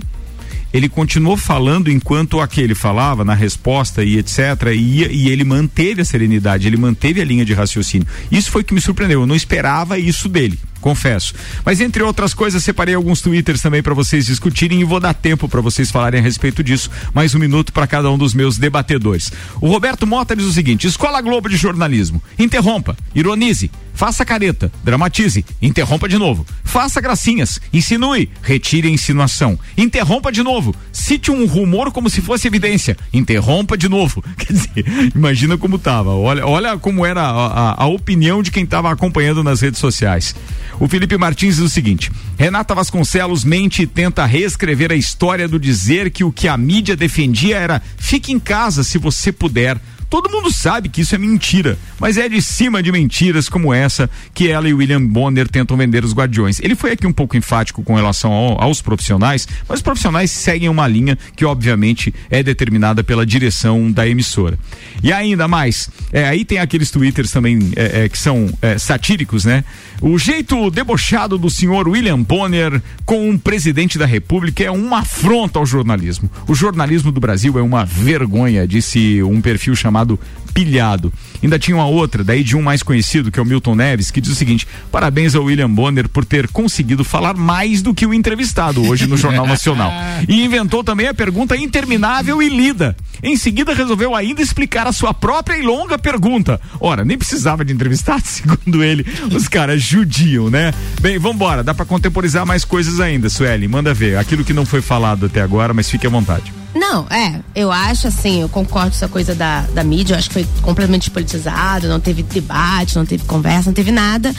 ele 0.74 0.90
continuou 0.90 1.38
falando 1.38 1.90
enquanto 1.90 2.40
aquele 2.40 2.76
falava 2.76 3.24
na 3.24 3.34
resposta 3.34 4.04
e 4.04 4.18
etc. 4.18 4.40
E, 4.74 5.06
e 5.06 5.30
ele 5.30 5.44
manteve 5.44 6.02
a 6.02 6.06
serenidade, 6.06 6.68
ele 6.68 6.78
manteve 6.78 7.22
a 7.22 7.26
linha 7.26 7.46
de 7.46 7.54
raciocínio. 7.54 8.08
Isso 8.32 8.52
foi 8.52 8.64
que 8.64 8.74
me 8.74 8.82
surpreendeu. 8.82 9.22
Eu 9.22 9.28
não 9.28 9.36
esperava 9.36 9.98
isso 9.98 10.28
dele 10.28 10.60
confesso. 10.88 11.34
Mas 11.65 11.82
entre 11.82 12.01
outras 12.01 12.34
coisas, 12.34 12.63
separei 12.63 12.96
alguns 12.96 13.20
twitters 13.20 13.62
também 13.62 13.84
para 13.84 13.94
vocês 13.94 14.25
discutirem 14.25 14.79
e 14.79 14.86
vou 14.86 15.01
dar 15.01 15.13
tempo 15.13 15.50
para 15.50 15.60
vocês 15.60 15.91
falarem 15.91 16.22
a 16.22 16.24
respeito 16.24 16.63
disso. 16.63 16.89
Mais 17.13 17.36
um 17.36 17.39
minuto 17.39 17.74
para 17.74 17.86
cada 17.86 18.10
um 18.10 18.17
dos 18.17 18.34
meus 18.34 18.58
debatedores. 18.58 19.29
O 19.60 19.67
Roberto 19.67 20.08
Mota 20.08 20.34
diz 20.34 20.46
o 20.46 20.53
seguinte: 20.53 20.88
Escola 20.88 21.20
Globo 21.20 21.50
de 21.50 21.58
Jornalismo. 21.58 22.24
Interrompa, 22.39 22.96
ironize, 23.13 23.70
faça 23.94 24.24
careta, 24.24 24.72
dramatize, 24.84 25.44
interrompa 25.62 26.08
de 26.08 26.17
novo. 26.17 26.46
Faça 26.63 27.01
gracinhas, 27.01 27.60
insinue, 27.74 28.29
retire 28.41 28.88
a 28.88 28.91
insinuação. 28.91 29.58
Interrompa 29.75 30.32
de 30.32 30.44
novo, 30.44 30.74
cite 30.94 31.32
um 31.32 31.46
rumor 31.48 31.91
como 31.91 32.10
se 32.10 32.22
fosse 32.22 32.48
evidência. 32.48 32.96
Interrompa 33.12 33.77
de 33.77 33.89
novo. 33.89 34.24
Quer 34.38 34.53
dizer, 34.53 35.12
imagina 35.15 35.58
como 35.58 35.79
tava. 35.79 36.12
Olha, 36.12 36.46
olha 36.46 36.77
como 36.77 37.06
era 37.06 37.24
a, 37.24 37.48
a, 37.48 37.84
a 37.84 37.88
opinião 37.88 38.41
de 38.41 38.51
quem 38.51 38.63
estava 38.63 38.91
acompanhando 38.91 39.44
nas 39.44 39.62
redes 39.62 39.79
sociais. 39.79 40.36
O 40.80 40.88
Felipe 40.88 41.18
Martins 41.18 41.56
diz 41.56 41.66
o 41.66 41.70
seguinte: 41.70 42.12
Renata 42.38 42.76
Vasconcelos 42.76 43.44
mente 43.44 43.84
e 43.84 43.88
tenta 43.88 44.26
reescrever 44.26 44.92
a 44.92 44.96
história 44.96 45.48
do 45.48 45.60
dizer 45.60 46.12
que 46.12 46.24
o 46.24 46.32
que 46.32 46.48
a 46.48 46.58
mídia 46.58 46.96
defendia 46.96 47.58
era 47.58 47.82
fique 47.98 48.32
em 48.32 48.40
casa 48.40 48.84
se 48.84 48.98
você 48.98 49.32
puder. 49.32 49.80
Todo 50.10 50.30
mundo 50.30 50.50
sabe 50.54 50.88
que 50.88 51.02
isso 51.02 51.16
é 51.16 51.18
mentira, 51.18 51.78
mas 52.00 52.18
é 52.18 52.30
de 52.30 52.42
cima 52.42 52.82
de 52.82 52.94
mentiras 52.94 53.50
como 53.50 53.74
essa 53.74 54.10
que 54.34 54.48
ela 54.48 54.70
e 54.70 54.74
William 54.74 55.06
Bonner 55.06 55.50
tentam 55.50 55.76
vender 55.76 56.06
os 56.06 56.14
Guardiões. 56.14 56.62
Ele 56.62 56.76
foi 56.76 56.92
aqui 56.92 57.06
um 57.06 57.12
pouco 57.12 57.36
enfático 57.36 57.84
com 57.84 57.94
relação 57.94 58.32
ao, 58.32 58.62
aos 58.62 58.82
profissionais, 58.82 59.46
mas 59.68 59.80
os 59.80 59.84
profissionais 59.84 60.32
seguem 60.32 60.70
uma 60.70 60.88
linha 60.88 61.18
que 61.36 61.44
obviamente 61.44 62.14
é 62.30 62.42
determinada 62.42 63.04
pela 63.04 63.26
direção 63.26 63.92
da 63.92 64.08
emissora. 64.08 64.58
E 65.04 65.12
ainda 65.12 65.46
mais, 65.46 65.90
é, 66.14 66.26
aí 66.26 66.46
tem 66.46 66.60
aqueles 66.60 66.90
twitters 66.90 67.32
também 67.32 67.74
é, 67.76 68.06
é, 68.06 68.10
que 68.10 68.18
são 68.18 68.50
é, 68.62 68.78
satíricos, 68.78 69.44
né? 69.44 69.66
O 70.00 70.18
jeito 70.20 70.70
debochado 70.70 71.39
do 71.39 71.50
senhor 71.50 71.88
William 71.88 72.22
Bonner 72.22 72.82
com 73.04 73.30
um 73.30 73.38
presidente 73.38 73.98
da 73.98 74.06
República 74.06 74.63
é 74.63 74.70
uma 74.70 75.00
afronta 75.00 75.58
ao 75.58 75.66
jornalismo. 75.66 76.30
O 76.48 76.54
jornalismo 76.54 77.12
do 77.12 77.20
Brasil 77.20 77.58
é 77.58 77.62
uma 77.63 77.84
vergonha, 77.84 78.68
disse 78.68 79.24
um 79.24 79.42
perfil 79.42 79.75
chamado 79.75 80.20
Pilhado. 80.58 81.14
Ainda 81.44 81.60
tinha 81.60 81.78
uma 81.78 81.86
outra, 81.86 82.24
daí 82.24 82.44
de 82.44 82.58
um 82.58 82.64
mais 82.64 82.82
conhecido, 82.82 83.32
que 83.32 83.40
é 83.40 83.44
o 83.44 83.46
Milton 83.46 83.76
Neves, 83.76 84.10
que 84.10 84.20
diz 84.20 84.32
o 84.32 84.36
seguinte: 84.36 84.68
parabéns 84.92 85.36
ao 85.36 85.44
William 85.44 85.70
Bonner 85.70 86.10
por 86.10 86.26
ter 86.26 86.48
conseguido 86.48 87.04
falar 87.04 87.38
mais 87.38 87.84
do 87.84 87.94
que 87.94 88.08
o 88.08 88.14
entrevistado 88.14 88.84
hoje 88.84 89.06
no 89.06 89.16
Jornal 89.16 89.46
Nacional. 89.46 89.92
E 90.28 90.44
inventou 90.44 90.84
também 90.84 91.08
a 91.08 91.14
pergunta 91.14 91.56
interminável 91.56 92.42
e 92.42 92.50
lida. 92.50 92.98
Em 93.22 93.38
seguida, 93.38 93.72
resolveu 93.72 94.16
ainda 94.16 94.42
explicar 94.42 94.88
a 94.88 94.92
sua 94.92 95.14
própria 95.14 95.58
e 95.58 95.62
longa 95.62 95.98
pergunta. 95.98 96.60
Ora, 96.80 97.06
nem 97.06 97.18
precisava 97.18 97.64
de 97.64 97.72
entrevistado, 97.72 98.24
segundo 98.26 98.84
ele. 98.84 99.06
Os 99.32 99.48
caras 99.48 99.82
judiam, 99.84 100.50
né? 100.50 100.74
Bem, 101.00 101.20
vambora, 101.20 101.64
dá 101.64 101.74
para 101.74 101.86
contemporizar 101.86 102.48
mais 102.48 102.66
coisas 102.66 103.00
ainda, 103.00 103.30
Sueli. 103.30 103.68
Manda 103.68 103.94
ver. 103.94 104.18
Aquilo 104.18 104.44
que 104.44 104.54
não 104.54 104.66
foi 104.66 104.82
falado 104.82 105.28
até 105.28 105.40
agora, 105.40 105.72
mas 105.72 105.88
fique 105.88 106.08
à 106.08 106.10
vontade. 106.10 106.52
Não, 106.78 107.08
é, 107.10 107.42
eu 107.56 107.72
acho 107.72 108.08
assim, 108.08 108.42
eu 108.42 108.50
concordo 108.50 108.92
com 108.92 108.96
essa 108.96 109.08
coisa 109.08 109.34
da, 109.34 109.62
da 109.74 109.84
mídia, 109.84 110.14
eu 110.14 110.20
acho 110.20 110.30
que 110.30 110.34
foi 110.36 110.48
completamente 110.62 111.10
politizado, 111.10 111.88
não 111.88 112.00
teve 112.00 112.22
debate, 112.22 112.96
não 112.96 113.06
teve 113.06 113.26
conversa, 113.26 113.70
não 113.70 113.74
teve 113.74 113.92
nada. 113.92 114.34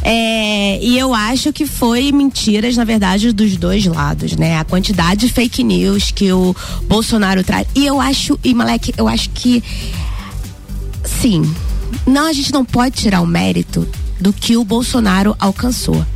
É, 0.00 0.78
e 0.80 0.96
eu 0.96 1.12
acho 1.12 1.52
que 1.52 1.66
foi 1.66 2.12
mentiras, 2.12 2.76
na 2.76 2.84
verdade, 2.84 3.32
dos 3.32 3.56
dois 3.56 3.84
lados, 3.86 4.36
né? 4.36 4.58
A 4.58 4.64
quantidade 4.64 5.26
de 5.26 5.32
fake 5.32 5.64
news 5.64 6.12
que 6.12 6.32
o 6.32 6.54
Bolsonaro 6.84 7.42
traz. 7.42 7.66
E 7.74 7.84
eu 7.84 8.00
acho, 8.00 8.38
e 8.44 8.54
Malek, 8.54 8.94
eu 8.96 9.08
acho 9.08 9.28
que 9.30 9.62
sim, 11.04 11.42
não, 12.06 12.28
a 12.28 12.32
gente 12.32 12.52
não 12.52 12.64
pode 12.64 12.96
tirar 12.96 13.20
o 13.20 13.26
mérito 13.26 13.86
do 14.20 14.32
que 14.32 14.56
o 14.56 14.64
Bolsonaro 14.64 15.34
alcançou. 15.40 16.06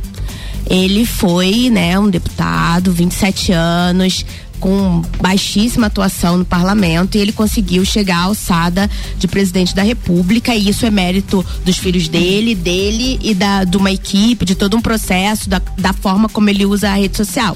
Ele 0.67 1.05
foi, 1.05 1.69
né, 1.69 1.99
um 1.99 2.09
deputado, 2.09 2.91
27 2.91 3.51
anos, 3.51 4.25
com 4.65 5.03
baixíssima 5.21 5.85
atuação 5.85 6.37
no 6.37 6.43
parlamento 6.43 7.15
e 7.15 7.21
ele 7.21 7.31
conseguiu 7.31 7.85
chegar 7.85 8.17
à 8.17 8.23
alçada 8.23 8.89
de 9.15 9.27
presidente 9.27 9.75
da 9.75 9.83
república 9.83 10.55
e 10.55 10.69
isso 10.69 10.87
é 10.87 10.89
mérito 10.89 11.45
dos 11.63 11.77
filhos 11.77 12.07
dele, 12.07 12.55
dele 12.55 13.19
e 13.21 13.35
da, 13.35 13.63
de 13.63 13.77
uma 13.77 13.91
equipe, 13.91 14.43
de 14.43 14.55
todo 14.55 14.75
um 14.75 14.81
processo, 14.81 15.47
da, 15.47 15.61
da 15.77 15.93
forma 15.93 16.27
como 16.27 16.49
ele 16.49 16.65
usa 16.65 16.89
a 16.89 16.95
rede 16.95 17.15
social. 17.15 17.55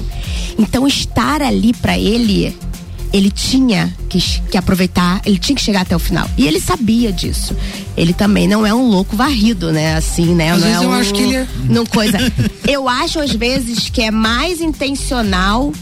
Então 0.56 0.86
estar 0.86 1.42
ali 1.42 1.72
para 1.72 1.98
ele 1.98 2.56
ele 3.12 3.28
tinha 3.28 3.92
que, 4.08 4.20
que, 4.48 4.56
aproveitar, 4.56 5.20
ele 5.26 5.36
tinha 5.36 5.56
que 5.56 5.62
chegar 5.62 5.80
até 5.80 5.96
o 5.96 5.98
final. 5.98 6.30
E 6.38 6.46
ele 6.46 6.60
sabia 6.60 7.12
disso. 7.12 7.56
Ele 7.96 8.12
também 8.12 8.46
não 8.46 8.64
é 8.64 8.72
um 8.72 8.88
louco 8.88 9.16
varrido, 9.16 9.72
né? 9.72 9.96
Assim, 9.96 10.32
né? 10.32 10.52
Às 10.52 10.60
não 10.60 10.66
vezes 10.68 10.80
é 10.80 10.84
eu 10.84 10.90
um, 10.90 10.92
acho 10.92 11.14
que 11.14 11.22
ele 11.22 11.34
é. 11.34 11.46
Não 11.68 11.84
coisa. 11.84 12.18
eu 12.68 12.88
acho 12.88 13.18
às 13.18 13.32
vezes 13.32 13.88
que 13.88 14.00
é 14.00 14.12
mais 14.12 14.60
intencional 14.60 15.72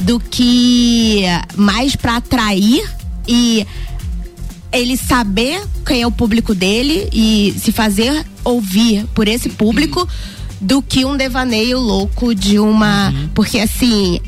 do 0.00 0.20
que 0.20 1.22
mais 1.56 1.96
para 1.96 2.16
atrair 2.16 2.88
e 3.26 3.66
ele 4.72 4.96
saber 4.96 5.62
quem 5.84 6.02
é 6.02 6.06
o 6.06 6.10
público 6.10 6.54
dele 6.54 7.08
e 7.12 7.54
se 7.58 7.72
fazer 7.72 8.24
ouvir 8.44 9.06
por 9.14 9.26
esse 9.26 9.48
público 9.48 10.06
do 10.60 10.82
que 10.82 11.04
um 11.04 11.16
devaneio 11.16 11.78
louco 11.78 12.34
de 12.34 12.58
uma. 12.58 13.10
Uhum. 13.10 13.28
Porque 13.34 13.58
assim, 13.58 14.20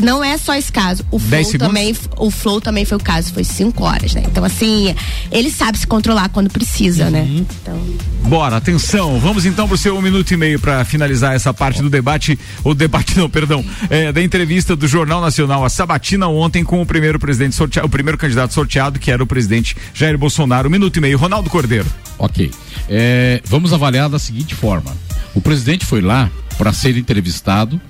não 0.00 0.22
é 0.22 0.36
só 0.36 0.54
esse 0.54 0.70
caso. 0.70 1.04
O 1.10 1.18
Flow 1.18 1.58
também, 1.58 1.96
o 2.18 2.30
Flow 2.30 2.60
também 2.60 2.84
foi 2.84 2.98
o 2.98 3.00
caso, 3.00 3.32
foi 3.32 3.44
cinco 3.44 3.84
horas, 3.84 4.14
né? 4.14 4.22
Então, 4.26 4.44
assim, 4.44 4.94
ele 5.30 5.50
sabe 5.50 5.78
se 5.78 5.86
controlar 5.86 6.28
quando 6.28 6.50
precisa, 6.50 7.10
né? 7.10 7.26
Então. 7.28 7.80
Bora, 8.24 8.56
atenção. 8.56 9.18
Vamos 9.18 9.46
então 9.46 9.68
pro 9.68 9.76
seu 9.76 9.96
um 9.96 10.02
minuto 10.02 10.30
e 10.32 10.36
meio 10.36 10.58
para 10.58 10.84
finalizar 10.84 11.34
essa 11.34 11.52
parte 11.54 11.80
do 11.80 11.88
debate, 11.88 12.38
ou 12.64 12.74
debate 12.74 13.16
não, 13.16 13.30
perdão, 13.30 13.64
é, 13.88 14.12
da 14.12 14.22
entrevista 14.22 14.74
do 14.76 14.86
Jornal 14.86 15.20
Nacional, 15.20 15.64
a 15.64 15.68
Sabatina 15.68 16.28
ontem 16.28 16.64
com 16.64 16.80
o 16.82 16.86
primeiro 16.86 17.18
presidente 17.18 17.54
sorteado, 17.54 17.86
o 17.86 17.90
primeiro 17.90 18.18
candidato 18.18 18.52
sorteado, 18.52 18.98
que 18.98 19.10
era 19.10 19.22
o 19.22 19.26
presidente 19.26 19.76
Jair 19.94 20.18
Bolsonaro. 20.18 20.68
Um 20.68 20.72
minuto 20.72 20.96
e 20.96 21.00
meio. 21.00 21.18
Ronaldo 21.18 21.48
Cordeiro. 21.48 21.86
Ok. 22.18 22.50
É, 22.88 23.40
vamos 23.44 23.72
avaliar 23.72 24.08
da 24.08 24.18
seguinte 24.18 24.54
forma: 24.54 24.96
o 25.34 25.40
presidente 25.40 25.84
foi 25.84 26.00
lá 26.00 26.30
para 26.58 26.72
ser 26.72 26.96
entrevistado 26.96 27.80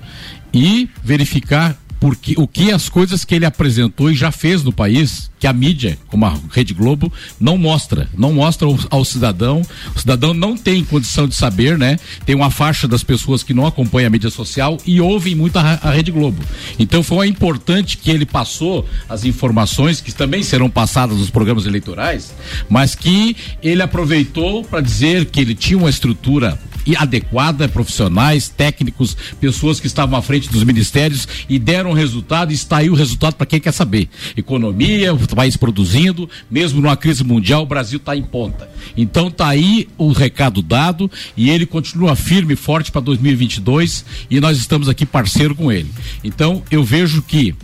e 0.53 0.89
verificar 1.03 1.75
porque 1.99 2.35
o 2.37 2.47
que 2.47 2.71
as 2.71 2.89
coisas 2.89 3.25
que 3.25 3.33
ele 3.33 3.45
apresentou 3.45 4.11
e 4.11 4.15
já 4.15 4.31
fez 4.31 4.63
no 4.63 4.71
país, 4.71 5.31
que 5.39 5.47
a 5.47 5.53
mídia, 5.53 5.97
como 6.07 6.25
a 6.25 6.37
Rede 6.51 6.73
Globo, 6.73 7.11
não 7.39 7.57
mostra, 7.57 8.09
não 8.17 8.33
mostra 8.33 8.67
ao, 8.67 8.77
ao 8.89 9.05
cidadão. 9.05 9.61
O 9.95 9.99
cidadão 9.99 10.33
não 10.33 10.57
tem 10.57 10.83
condição 10.83 11.27
de 11.27 11.35
saber, 11.35 11.77
né? 11.77 11.97
Tem 12.25 12.35
uma 12.35 12.49
faixa 12.49 12.87
das 12.87 13.03
pessoas 13.03 13.43
que 13.43 13.53
não 13.53 13.65
acompanham 13.65 14.07
a 14.07 14.11
mídia 14.11 14.29
social 14.29 14.77
e 14.85 14.99
ouvem 15.01 15.35
muito 15.35 15.57
a, 15.57 15.79
a 15.81 15.91
Rede 15.91 16.11
Globo. 16.11 16.41
Então 16.79 17.03
foi 17.03 17.27
importante 17.27 17.97
que 17.97 18.11
ele 18.11 18.25
passou 18.25 18.87
as 19.09 19.25
informações 19.25 20.01
que 20.01 20.13
também 20.13 20.43
serão 20.43 20.69
passadas 20.69 21.17
nos 21.17 21.29
programas 21.29 21.65
eleitorais, 21.65 22.33
mas 22.69 22.95
que 22.95 23.35
ele 23.61 23.81
aproveitou 23.81 24.63
para 24.63 24.81
dizer 24.81 25.25
que 25.25 25.39
ele 25.39 25.55
tinha 25.55 25.77
uma 25.77 25.89
estrutura 25.89 26.59
adequada, 26.95 27.67
profissionais, 27.67 28.47
técnicos, 28.47 29.17
pessoas 29.39 29.79
que 29.79 29.87
estavam 29.87 30.17
à 30.17 30.21
frente 30.21 30.49
dos 30.49 30.63
ministérios 30.63 31.27
e 31.49 31.59
deram 31.59 31.86
resultado 31.93 32.51
e 32.51 32.55
está 32.55 32.77
aí 32.77 32.89
o 32.89 32.95
resultado 32.95 33.35
para 33.35 33.45
quem 33.45 33.59
quer 33.59 33.71
saber. 33.71 34.09
Economia, 34.35 35.13
o 35.13 35.35
país 35.35 35.57
produzindo, 35.57 36.29
mesmo 36.49 36.81
numa 36.81 36.97
crise 36.97 37.23
mundial, 37.23 37.63
o 37.63 37.65
Brasil 37.65 37.97
está 37.97 38.15
em 38.15 38.23
ponta. 38.23 38.69
Então 38.95 39.29
tá 39.29 39.47
aí 39.47 39.87
o 39.97 40.11
recado 40.11 40.61
dado 40.61 41.09
e 41.35 41.49
ele 41.49 41.65
continua 41.65 42.15
firme 42.15 42.53
e 42.53 42.57
forte 42.57 42.91
para 42.91 43.01
2022 43.01 44.05
e 44.29 44.39
nós 44.39 44.57
estamos 44.57 44.89
aqui 44.89 45.05
parceiro 45.05 45.55
com 45.55 45.71
ele. 45.71 45.89
Então 46.23 46.63
eu 46.71 46.83
vejo 46.83 47.21
que 47.21 47.55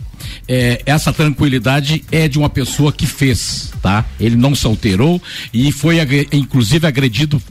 é, 0.48 0.82
essa 0.86 1.12
tranquilidade 1.12 2.04
é 2.10 2.28
de 2.28 2.38
uma 2.38 2.48
pessoa 2.48 2.92
que 2.92 3.06
fez, 3.06 3.72
tá? 3.82 4.04
Ele 4.18 4.36
não 4.36 4.54
se 4.54 4.66
alterou 4.66 5.20
e 5.52 5.72
foi 5.72 5.98
inclusive 6.32 6.86
agredido 6.86 7.42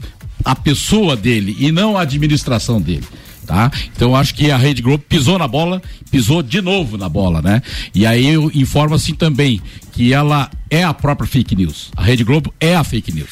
a 0.44 0.54
pessoa 0.54 1.16
dele 1.16 1.56
e 1.58 1.72
não 1.72 1.96
a 1.96 2.02
administração 2.02 2.80
dele. 2.80 3.04
Tá? 3.46 3.70
Então 3.94 4.16
acho 4.16 4.34
que 4.34 4.50
a 4.50 4.56
Rede 4.56 4.80
Globo 4.80 5.04
pisou 5.06 5.38
na 5.38 5.46
bola, 5.46 5.82
pisou 6.10 6.42
de 6.42 6.60
novo 6.62 6.96
na 6.96 7.08
bola, 7.08 7.42
né? 7.42 7.62
E 7.94 8.06
aí 8.06 8.34
informo 8.54 8.94
assim 8.94 9.14
também 9.14 9.60
que 9.92 10.12
ela 10.12 10.50
é 10.70 10.82
a 10.82 10.94
própria 10.94 11.26
fake 11.26 11.54
news. 11.54 11.90
A 11.96 12.02
Rede 12.02 12.24
Globo 12.24 12.52
é 12.58 12.74
a 12.74 12.82
fake 12.82 13.12
news. 13.12 13.30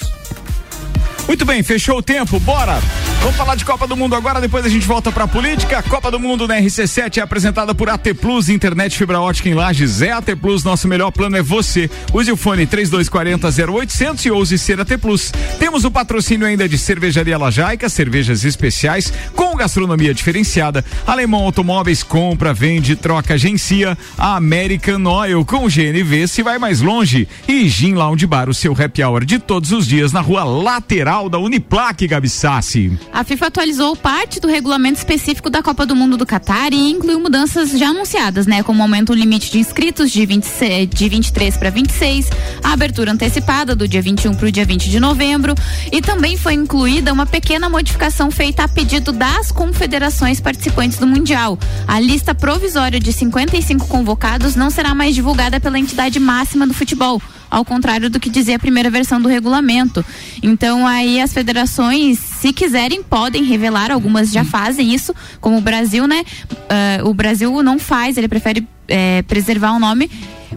Muito 1.26 1.44
bem, 1.44 1.62
fechou 1.62 1.98
o 1.98 2.02
tempo, 2.02 2.38
bora! 2.40 2.80
Vamos 3.20 3.36
falar 3.36 3.54
de 3.54 3.64
Copa 3.64 3.86
do 3.86 3.96
Mundo 3.96 4.16
agora, 4.16 4.40
depois 4.40 4.66
a 4.66 4.68
gente 4.68 4.84
volta 4.84 5.12
pra 5.12 5.28
política. 5.28 5.80
Copa 5.84 6.10
do 6.10 6.18
Mundo 6.18 6.48
na 6.48 6.56
RC7 6.60 7.18
é 7.18 7.20
apresentada 7.20 7.72
por 7.72 7.88
AT 7.88 8.12
Plus, 8.20 8.48
internet 8.48 8.98
fibra 8.98 9.20
ótica 9.20 9.48
em 9.48 9.54
Lages. 9.54 10.02
É 10.02 10.10
AT 10.10 10.34
Plus, 10.40 10.64
nosso 10.64 10.88
melhor 10.88 11.12
plano 11.12 11.36
é 11.36 11.42
você. 11.42 11.88
Use 12.12 12.32
o 12.32 12.36
fone 12.36 12.66
3240 12.66 13.72
0800 13.72 14.24
e 14.24 14.30
ouse 14.32 14.58
ser 14.58 14.80
AT 14.80 14.98
Plus. 15.00 15.32
Temos 15.60 15.84
o 15.84 15.90
patrocínio 15.90 16.48
ainda 16.48 16.68
de 16.68 16.76
Cervejaria 16.76 17.38
Lajaica, 17.38 17.88
cervejas 17.88 18.44
especiais 18.44 19.12
com 19.36 19.54
gastronomia 19.54 20.12
diferenciada. 20.12 20.84
Alemão 21.06 21.44
Automóveis 21.44 22.02
compra, 22.02 22.52
vende, 22.52 22.96
troca, 22.96 23.34
agencia. 23.34 23.96
A 24.18 24.34
American 24.34 25.04
Oil 25.06 25.44
com 25.44 25.68
GNV 25.68 26.26
se 26.26 26.42
vai 26.42 26.58
mais 26.58 26.80
longe. 26.80 27.28
E 27.46 27.68
Gin 27.68 27.94
Lounge 27.94 28.26
Bar, 28.26 28.48
o 28.48 28.54
seu 28.54 28.72
happy 28.72 29.04
hour 29.04 29.24
de 29.24 29.38
todos 29.38 29.70
os 29.70 29.86
dias 29.86 30.12
na 30.12 30.20
rua 30.20 30.42
lateral 30.42 31.11
da 31.12 31.38
Uniplaque, 31.38 32.06
Gabi 32.06 32.28
Sassi. 32.28 32.98
A 33.12 33.22
FIFA 33.22 33.48
atualizou 33.48 33.94
parte 33.94 34.40
do 34.40 34.48
regulamento 34.48 34.98
específico 34.98 35.50
da 35.50 35.62
Copa 35.62 35.84
do 35.84 35.94
Mundo 35.94 36.16
do 36.16 36.24
Catar 36.24 36.72
e 36.72 36.90
incluiu 36.90 37.20
mudanças 37.20 37.70
já 37.78 37.88
anunciadas, 37.88 38.46
né? 38.46 38.62
Como 38.62 38.80
aumenta 38.80 39.12
o 39.12 39.14
limite 39.14 39.50
de 39.50 39.58
inscritos 39.58 40.10
de, 40.10 40.24
26, 40.24 40.88
de 40.88 41.08
23 41.10 41.56
para 41.58 41.68
26, 41.68 42.30
a 42.64 42.72
abertura 42.72 43.12
antecipada 43.12 43.76
do 43.76 43.86
dia 43.86 44.00
21 44.00 44.32
para 44.34 44.48
o 44.48 44.50
dia 44.50 44.64
20 44.64 44.88
de 44.88 44.98
novembro 44.98 45.54
e 45.92 46.00
também 46.00 46.38
foi 46.38 46.54
incluída 46.54 47.12
uma 47.12 47.26
pequena 47.26 47.68
modificação 47.68 48.30
feita 48.30 48.64
a 48.64 48.68
pedido 48.68 49.12
das 49.12 49.52
confederações 49.52 50.40
participantes 50.40 50.98
do 50.98 51.06
Mundial. 51.06 51.58
A 51.86 52.00
lista 52.00 52.34
provisória 52.34 52.98
de 52.98 53.12
55 53.12 53.86
convocados 53.86 54.56
não 54.56 54.70
será 54.70 54.94
mais 54.94 55.14
divulgada 55.14 55.60
pela 55.60 55.78
entidade 55.78 56.18
máxima 56.18 56.66
do 56.66 56.72
futebol 56.72 57.20
ao 57.52 57.66
contrário 57.66 58.08
do 58.08 58.18
que 58.18 58.30
dizia 58.30 58.56
a 58.56 58.58
primeira 58.58 58.88
versão 58.88 59.20
do 59.20 59.28
regulamento. 59.28 60.02
Então 60.42 60.86
aí 60.86 61.20
as 61.20 61.34
federações, 61.34 62.18
se 62.18 62.50
quiserem, 62.50 63.02
podem 63.02 63.44
revelar, 63.44 63.90
algumas 63.92 64.32
já 64.32 64.42
fazem 64.42 64.94
isso, 64.94 65.14
como 65.38 65.58
o 65.58 65.60
Brasil, 65.60 66.06
né? 66.06 66.24
Ah, 66.68 67.02
o 67.04 67.12
Brasil 67.12 67.62
não 67.62 67.78
faz, 67.78 68.16
ele 68.16 68.26
prefere 68.26 68.66
eh, 68.88 69.22
preservar 69.28 69.72
o 69.72 69.78
nome. 69.78 70.10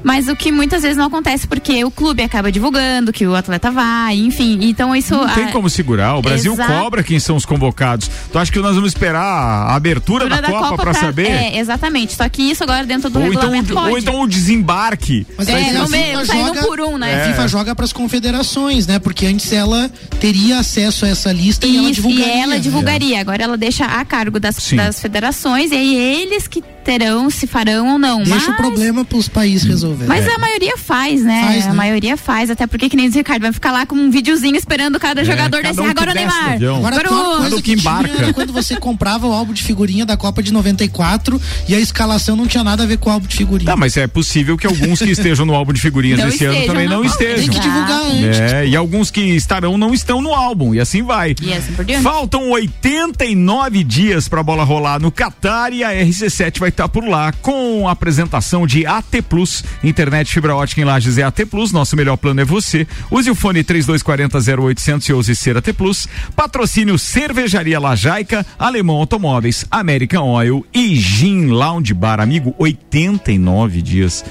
Mas 0.04 0.28
o 0.28 0.36
que 0.36 0.52
muitas 0.52 0.82
vezes 0.84 0.98
não 0.98 1.06
acontece 1.06 1.48
porque 1.48 1.84
o 1.84 1.92
clube 1.92 2.22
acaba 2.24 2.52
divulgando 2.52 3.12
que 3.12 3.26
o 3.26 3.36
atleta 3.36 3.72
vai, 3.72 4.16
enfim. 4.18 4.60
Então 4.62 4.96
isso. 4.96 5.16
Não 5.16 5.28
tem 5.34 5.48
como 5.52 5.70
segurar. 5.70 6.16
O 6.18 6.22
Brasil 6.22 6.54
Exato. 6.54 6.72
cobra 6.72 7.04
quem 7.04 7.20
são 7.20 7.36
os 7.36 7.46
convocados. 7.46 8.10
Tu 8.32 8.38
acha 8.38 8.52
que 8.52 8.60
nós 8.60 8.76
vamos 8.76 8.90
esperar 8.92 9.22
a 9.24 9.76
abertura 9.76 10.28
da, 10.30 10.42
da 10.42 10.48
Copa, 10.50 10.78
pra 10.78 10.94
saber? 10.94 11.28
É, 11.30 11.58
exatamente. 11.60 12.14
Só 12.14 12.28
que 12.30 12.42
isso 12.44 12.64
agora 12.64 12.86
dentro 12.86 13.10
do 13.10 13.20
ou, 13.20 13.26
então, 13.28 13.42
regulamento 13.42 13.74
pode. 13.74 13.92
ou 13.92 13.98
então 13.98 14.22
o 14.22 14.28
desembarque. 14.28 15.26
Mas 15.38 15.48
É, 15.48 15.54
meio, 15.88 16.20
FIFA 16.20 16.26
saindo 16.26 16.48
joga- 16.48 16.62
por 16.64 16.82
um, 16.82 16.98
né? 16.98 17.24
A 17.24 17.28
FIFA 17.28 17.48
joga 17.48 17.76
para 17.76 17.86
as 17.86 17.94
confederações, 17.94 18.88
né? 18.88 19.00
Porque 19.00 19.26
antes 19.26 19.52
ela 19.52 19.90
teria 20.20 20.60
acesso 20.60 21.06
a 21.06 21.10
essa 21.10 21.32
lista 21.32 21.66
e 21.66 21.78
ela 21.78 21.90
Isso, 21.90 22.02
divulgaria. 22.02 22.36
e 22.36 22.40
ela 22.40 22.56
né? 22.56 22.60
divulgaria. 22.60 23.20
Agora 23.22 23.44
ela 23.44 23.58
deixa 23.58 23.86
a 23.86 24.04
cargo 24.06 24.40
das, 24.40 24.56
Sim. 24.56 24.76
das 24.78 25.00
federações 25.00 25.72
e 25.72 25.76
aí 25.76 25.96
eles 25.96 26.48
que 26.48 26.64
terão 26.86 27.30
se 27.30 27.48
farão 27.48 27.94
ou 27.94 28.00
não. 28.00 28.18
Deixa 28.24 28.36
mas, 28.36 28.48
o 28.48 28.54
problema 28.56 29.04
para 29.04 29.18
os 29.18 29.28
países 29.28 29.68
resolverem. 29.68 30.08
mas 30.08 30.28
a 30.28 30.38
maioria 30.38 30.78
faz, 30.78 31.22
né? 31.24 31.42
Faz, 31.48 31.66
né? 31.66 31.72
A 31.72 31.74
maioria 31.74 32.16
faz, 32.16 32.50
até 32.52 32.68
porque 32.68 32.88
que 32.88 32.96
nem 32.96 33.08
diz 33.08 33.16
o 33.16 33.18
Ricardo, 33.18 33.42
vai 33.42 33.52
ficar 33.52 33.72
lá 33.72 33.86
com 33.86 33.96
um 33.96 34.12
videozinho 34.12 34.56
esperando 34.56 35.00
cada 35.00 35.24
jogador 35.26 35.58
É, 35.58 35.62
cada 35.64 35.74
descer. 35.74 35.84
um 35.88 35.90
Agora 35.90 36.12
o 36.12 36.14
Neymar. 36.14 36.54
Agora, 36.54 36.88
Agora 36.88 37.10
a 37.10 37.12
o- 37.12 37.26
coisa 37.38 37.42
Quando 37.50 37.56
que 37.58 37.62
tinha 37.64 37.78
embarca. 37.78 38.18
era 38.18 38.34
quando 38.34 38.54
você 38.54 38.76
comprava 38.78 39.28
o 39.28 39.34
álbum 39.34 39.52
de 39.52 39.64
figurinha 39.64 40.06
da 40.06 40.16
Copa 40.16 40.42
de 40.44 40.54
94 40.54 41.42
e 41.68 41.74
a 41.76 41.80
escalação 41.80 42.36
não 42.36 42.46
tinha 42.46 42.64
nada 42.64 42.84
a 42.84 42.86
ver 42.86 42.98
com 42.98 43.10
o 43.10 43.14
álbum 43.14 43.28
de 43.28 43.36
figurinha. 43.36 43.72
Tá, 43.72 43.76
mas 43.76 43.98
é 43.98 44.06
possível 44.06 44.56
que 44.58 44.68
alguns 44.68 45.00
que 45.00 45.10
estejam 45.10 45.46
no 45.46 45.56
álbum 45.56 45.74
de 45.74 45.82
figurinhas 45.82 46.20
Não 46.20 46.28
esse 46.28 46.46
ano 46.46 46.66
também 46.68 46.88
não, 46.88 47.04
estejam. 47.04 47.36
Tem 47.38 47.50
que 47.50 47.60
divulgar 47.60 48.00
antes. 48.02 48.40
É, 48.40 48.68
e 48.68 48.76
alguns 48.76 49.10
que 49.10 49.22
estarão 49.22 49.78
não 49.78 49.94
estão 49.94 50.22
no 50.22 50.34
álbum, 50.34 50.76
e 50.76 50.80
assim 50.80 51.02
vai. 51.02 51.36
E 51.42 51.52
assim 51.54 51.74
por 51.74 51.84
diante. 51.84 52.04
Faltam 52.04 52.52
89 52.52 53.84
dias 53.84 54.28
pra 54.28 54.44
bola 54.44 54.64
rolar 54.64 55.00
no 55.00 55.12
Catar 55.12 55.74
e 55.74 55.84
a 55.84 55.90
RC7 55.92 56.60
vai 56.60 56.70
estar 56.76 56.90
por 56.90 57.08
lá 57.08 57.32
com 57.32 57.88
a 57.88 57.92
apresentação 57.92 58.68
de 58.68 58.86
AT 58.86 59.22
Plus, 59.30 59.64
internet 59.82 60.32
fibra 60.32 60.56
ótica 60.56 60.82
em 60.82 60.84
Lages 60.84 61.18
é 61.18 61.24
AT 61.24 61.46
Plus, 61.50 61.72
nosso 61.72 61.96
melhor 61.96 62.18
plano 62.18 62.42
é 62.42 62.46
você. 62.46 62.86
Use 63.10 63.30
o 63.30 63.36
fone 63.36 63.64
3240 63.64 64.62
0800 64.62 65.08
e 65.08 65.14
ouse 65.14 65.36
ser 65.36 65.58
AT 65.58 65.74
Plus. 65.74 66.08
Patrocínio 66.36 67.00
Cervejaria 67.00 67.80
Lajaica, 67.80 68.46
Alemão 68.60 68.98
Automóveis, 68.98 69.66
American 69.72 70.28
Oil 70.28 70.66
e 70.74 70.96
Gin 70.96 71.48
Lounge 71.48 71.94
Bar, 71.94 72.20
amigo, 72.20 72.54
89 72.58 73.82
dias. 73.82 74.24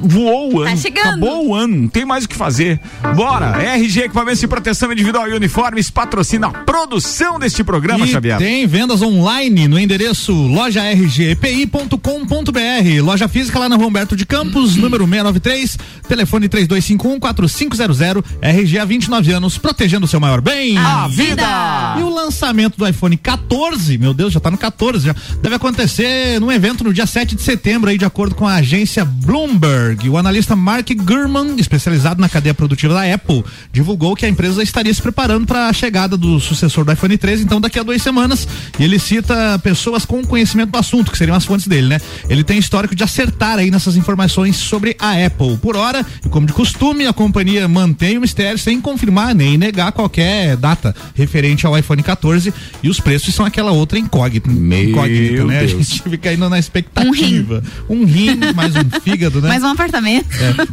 Voou 0.00 0.56
o 0.56 0.64
Tá 0.64 0.70
ano. 0.70 0.78
chegando. 0.78 1.06
Acabou 1.08 1.46
o 1.48 1.54
ano, 1.54 1.76
não 1.82 1.88
tem 1.88 2.04
mais 2.04 2.24
o 2.24 2.28
que 2.28 2.34
fazer. 2.36 2.80
Bora! 3.14 3.62
RG 3.62 4.00
Equipamentos 4.00 4.40
de 4.40 4.48
Proteção 4.48 4.90
Individual 4.92 5.28
e 5.28 5.34
Uniformes 5.34 5.90
patrocina 5.90 6.46
a 6.48 6.50
produção 6.50 7.38
deste 7.38 7.62
programa, 7.64 8.04
E 8.06 8.08
Xavier. 8.08 8.38
tem 8.38 8.66
vendas 8.66 9.02
online 9.02 9.68
no 9.68 9.78
endereço 9.78 10.32
lojargpi.com.br. 10.32 13.02
Loja 13.02 13.28
física 13.28 13.58
lá 13.58 13.68
na 13.68 13.76
Rua 13.76 13.86
Humberto 13.88 14.16
de 14.16 14.24
Campos, 14.26 14.76
número 14.76 15.04
693, 15.06 15.78
telefone 16.08 16.48
3251-4500. 16.48 18.24
RG 18.40 18.78
há 18.78 18.84
29 18.84 19.32
anos, 19.32 19.58
protegendo 19.58 20.06
o 20.06 20.08
seu 20.08 20.20
maior 20.20 20.40
bem. 20.40 20.76
A 20.78 21.06
vida! 21.08 21.96
E 21.98 22.02
o 22.02 22.08
lançamento 22.12 22.76
do 22.78 22.86
iPhone 22.88 23.16
14, 23.16 23.98
meu 23.98 24.14
Deus, 24.14 24.32
já 24.32 24.40
tá 24.40 24.50
no 24.50 24.58
14 24.58 25.06
já. 25.06 25.14
Deve 25.42 25.54
acontecer 25.56 26.40
num 26.40 26.50
evento 26.50 26.82
no 26.84 26.92
dia 26.92 27.06
7 27.06 27.34
de 27.36 27.42
setembro 27.42 27.90
aí, 27.90 27.98
de 27.98 28.04
acordo 28.04 28.34
com 28.34 28.46
a 28.46 28.54
agência 28.56 29.04
Bloomberg. 29.42 30.08
O 30.08 30.16
analista 30.16 30.54
Mark 30.54 30.88
Gurman, 30.94 31.56
especializado 31.58 32.20
na 32.20 32.28
cadeia 32.28 32.54
produtiva 32.54 32.94
da 32.94 33.12
Apple, 33.12 33.44
divulgou 33.72 34.14
que 34.14 34.24
a 34.24 34.28
empresa 34.28 34.62
estaria 34.62 34.94
se 34.94 35.02
preparando 35.02 35.46
para 35.46 35.66
a 35.66 35.72
chegada 35.72 36.16
do 36.16 36.38
sucessor 36.38 36.84
do 36.84 36.92
iPhone 36.92 37.18
13, 37.18 37.42
então 37.42 37.60
daqui 37.60 37.78
a 37.78 37.82
duas 37.82 38.00
semanas. 38.00 38.46
E 38.78 38.84
ele 38.84 38.98
cita 39.00 39.58
pessoas 39.58 40.04
com 40.04 40.24
conhecimento 40.24 40.70
do 40.70 40.78
assunto, 40.78 41.10
que 41.10 41.18
seriam 41.18 41.36
as 41.36 41.44
fontes 41.44 41.66
dele, 41.66 41.88
né? 41.88 42.00
Ele 42.28 42.44
tem 42.44 42.56
histórico 42.56 42.94
de 42.94 43.02
acertar 43.02 43.58
aí 43.58 43.70
nessas 43.70 43.96
informações 43.96 44.56
sobre 44.56 44.96
a 44.98 45.12
Apple. 45.26 45.56
Por 45.56 45.76
hora, 45.76 46.06
e 46.24 46.28
como 46.28 46.46
de 46.46 46.52
costume, 46.52 47.06
a 47.06 47.12
companhia 47.12 47.66
mantém 47.66 48.18
o 48.18 48.20
mistério 48.20 48.58
sem 48.58 48.80
confirmar 48.80 49.34
nem 49.34 49.58
negar 49.58 49.90
qualquer 49.90 50.56
data 50.56 50.94
referente 51.14 51.66
ao 51.66 51.76
iPhone 51.76 52.02
14 52.02 52.54
e 52.82 52.88
os 52.88 53.00
preços 53.00 53.34
são 53.34 53.44
aquela 53.44 53.72
outra 53.72 53.98
incógnita, 53.98 54.48
Meu 54.48 54.90
incógnita 54.90 55.44
né? 55.44 55.58
Deus. 55.60 55.72
A 55.72 55.76
gente 55.76 56.02
fica 56.02 56.32
indo 56.32 56.48
na 56.48 56.58
expectativa. 56.58 57.62
Um 57.88 58.04
rim, 58.04 58.38
mais 58.54 58.74
um 58.76 58.88
fígado, 59.02 59.31
né? 59.40 59.48
Mais 59.48 59.62
um 59.62 59.68
apartamento. 59.68 60.26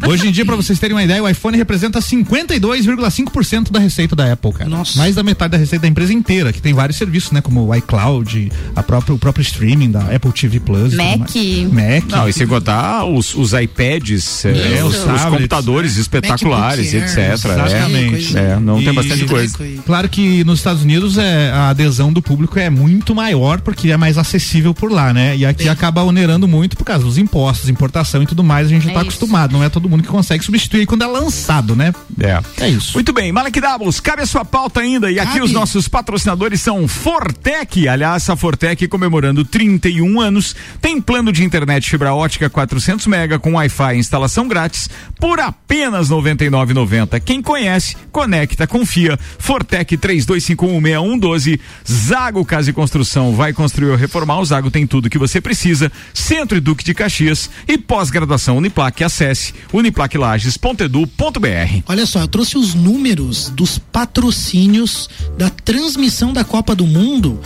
É. 0.04 0.08
Hoje 0.08 0.28
em 0.28 0.32
dia, 0.32 0.46
pra 0.46 0.56
vocês 0.56 0.78
terem 0.80 0.96
uma 0.96 1.04
ideia, 1.04 1.22
o 1.24 1.30
iPhone 1.30 1.58
representa 1.58 2.00
52,5% 2.00 3.72
da 3.72 3.80
receita 3.80 4.16
da 4.16 4.32
Apple, 4.34 4.52
cara. 4.54 4.70
Nossa. 4.70 4.98
Mais 4.98 5.16
da 5.16 5.24
metade 5.24 5.52
da 5.52 5.58
receita 5.58 5.84
da 5.84 5.88
empresa 5.88 6.14
inteira, 6.14 6.52
que 6.54 6.62
tem 6.62 6.74
vários 6.74 6.98
serviços, 6.98 7.32
né? 7.32 7.42
Como 7.42 7.66
o 7.68 7.76
iCloud, 7.76 8.52
a 8.76 8.84
própria, 8.84 9.14
o 9.14 9.18
próprio 9.20 9.42
streaming 9.42 9.92
da 9.92 10.02
Apple 10.02 10.32
TV 10.32 10.60
Plus. 10.60 10.94
Mac. 10.94 11.20
Mac. 11.20 12.10
Não, 12.10 12.28
e 12.30 12.34
sem 12.34 12.48
contar 12.48 13.06
os, 13.06 13.34
os 13.36 13.54
iPads, 13.54 14.46
é, 14.46 14.78
É, 14.80 14.84
os, 14.84 14.96
os 14.96 15.26
computadores 15.26 15.98
espetaculares, 15.98 16.94
MacBook 16.94 17.20
Air, 17.20 17.32
etc. 17.34 17.46
exatamente. 17.46 18.38
É, 18.38 18.42
é, 18.52 18.60
não 18.60 18.78
tem 18.80 18.90
E- 18.90 18.94
bastante 18.94 19.26
coisa. 19.26 19.58
Claro 19.86 20.10
que 20.10 20.44
nos 20.44 20.60
Estados 20.60 20.84
Unidos 20.84 21.18
é, 21.18 21.52
a 21.52 21.70
adesão 21.70 22.12
do 22.12 22.22
público 22.22 22.58
é 22.60 22.70
muito 22.70 23.14
maior 23.16 23.62
porque 23.62 23.92
é 23.92 23.98
mais 23.98 24.18
acessível 24.18 24.74
por 24.74 24.92
lá, 24.92 25.14
né? 25.14 25.36
E 25.36 25.46
aqui 25.46 25.68
acaba 25.70 26.04
onerando 26.04 26.48
muito 26.48 26.76
por 26.78 26.84
causa 26.86 27.04
dos 27.04 27.18
impostos, 27.18 27.70
importação 27.70 28.24
e 28.24 28.26
tudo 28.26 28.39
mais. 28.44 28.68
A 28.68 28.70
gente 28.70 28.84
já 28.86 28.92
É 28.92 28.94
tá 28.94 29.00
isso. 29.02 29.10
acostumado, 29.10 29.54
não 29.54 29.64
é 29.64 29.70
todo 29.70 29.90
mundo 29.90 30.04
que 30.04 30.10
consegue 30.10 30.44
substituir 30.44 30.86
quando 30.86 31.04
é 31.04 31.08
lançado, 31.08 31.76
né? 31.76 31.94
É. 32.20 32.40
É 32.66 32.70
isso. 32.70 32.94
Muito 32.94 33.12
bem, 33.14 33.32
Malek 33.32 33.60
Doubles, 33.60 34.00
cabe 34.00 34.22
a 34.22 34.26
sua 34.26 34.44
pauta 34.46 34.80
ainda. 34.82 35.12
E 35.12 35.20
aqui 35.20 35.34
Cabe. 35.34 35.42
os 35.46 35.52
nossos 35.52 35.88
patrocinadores 35.88 36.62
são 36.62 36.88
Fortec. 36.88 37.88
Aliás, 37.88 38.30
a 38.30 38.36
Fortec 38.36 38.88
comemorando 38.88 39.44
31 39.46 40.20
anos. 40.22 40.56
Tem 40.82 41.00
plano 41.02 41.32
de 41.32 41.44
internet 41.44 41.90
fibra 41.90 42.14
ótica 42.14 42.50
400 42.50 43.06
mega 43.08 43.38
com 43.40 43.54
Wi-Fi 43.54 43.96
e 43.96 44.00
instalação 44.00 44.48
grátis 44.48 44.90
por 45.20 45.40
apenas 45.40 46.10
R$ 46.10 46.16
99,90. 46.16 47.20
Quem 47.20 47.42
conhece, 47.42 47.96
conecta, 48.12 48.66
confia. 48.68 49.18
Fortec 49.38 49.98
32516112. 49.98 51.60
Zago 51.90 52.46
Casa 52.46 52.70
e 52.70 52.74
Construção 52.74 53.34
vai 53.36 53.54
construir 53.54 53.90
ou 53.92 53.96
reformar. 53.98 54.40
O 54.40 54.46
Zago 54.46 54.72
tem 54.72 54.86
tudo 54.88 55.10
que 55.10 55.18
você 55.18 55.42
precisa. 55.42 55.92
Centro 56.14 56.58
e 56.58 56.62
Duque 56.62 56.84
de 56.84 56.94
Caxias 56.94 57.50
e 57.68 57.78
pós-graduação 57.78 58.29
Uniplac. 58.54 59.04
Acesse 59.04 59.54
uniplaclages.edu.br. 59.72 61.84
Olha 61.88 62.06
só, 62.06 62.20
eu 62.20 62.28
trouxe 62.28 62.58
os 62.58 62.74
números 62.74 63.50
dos 63.50 63.80
patrocínios 63.80 65.10
da 65.38 65.50
transmissão 65.50 66.34
da 66.34 66.44
Copa 66.44 66.76
do 66.76 66.86
Mundo 66.86 67.40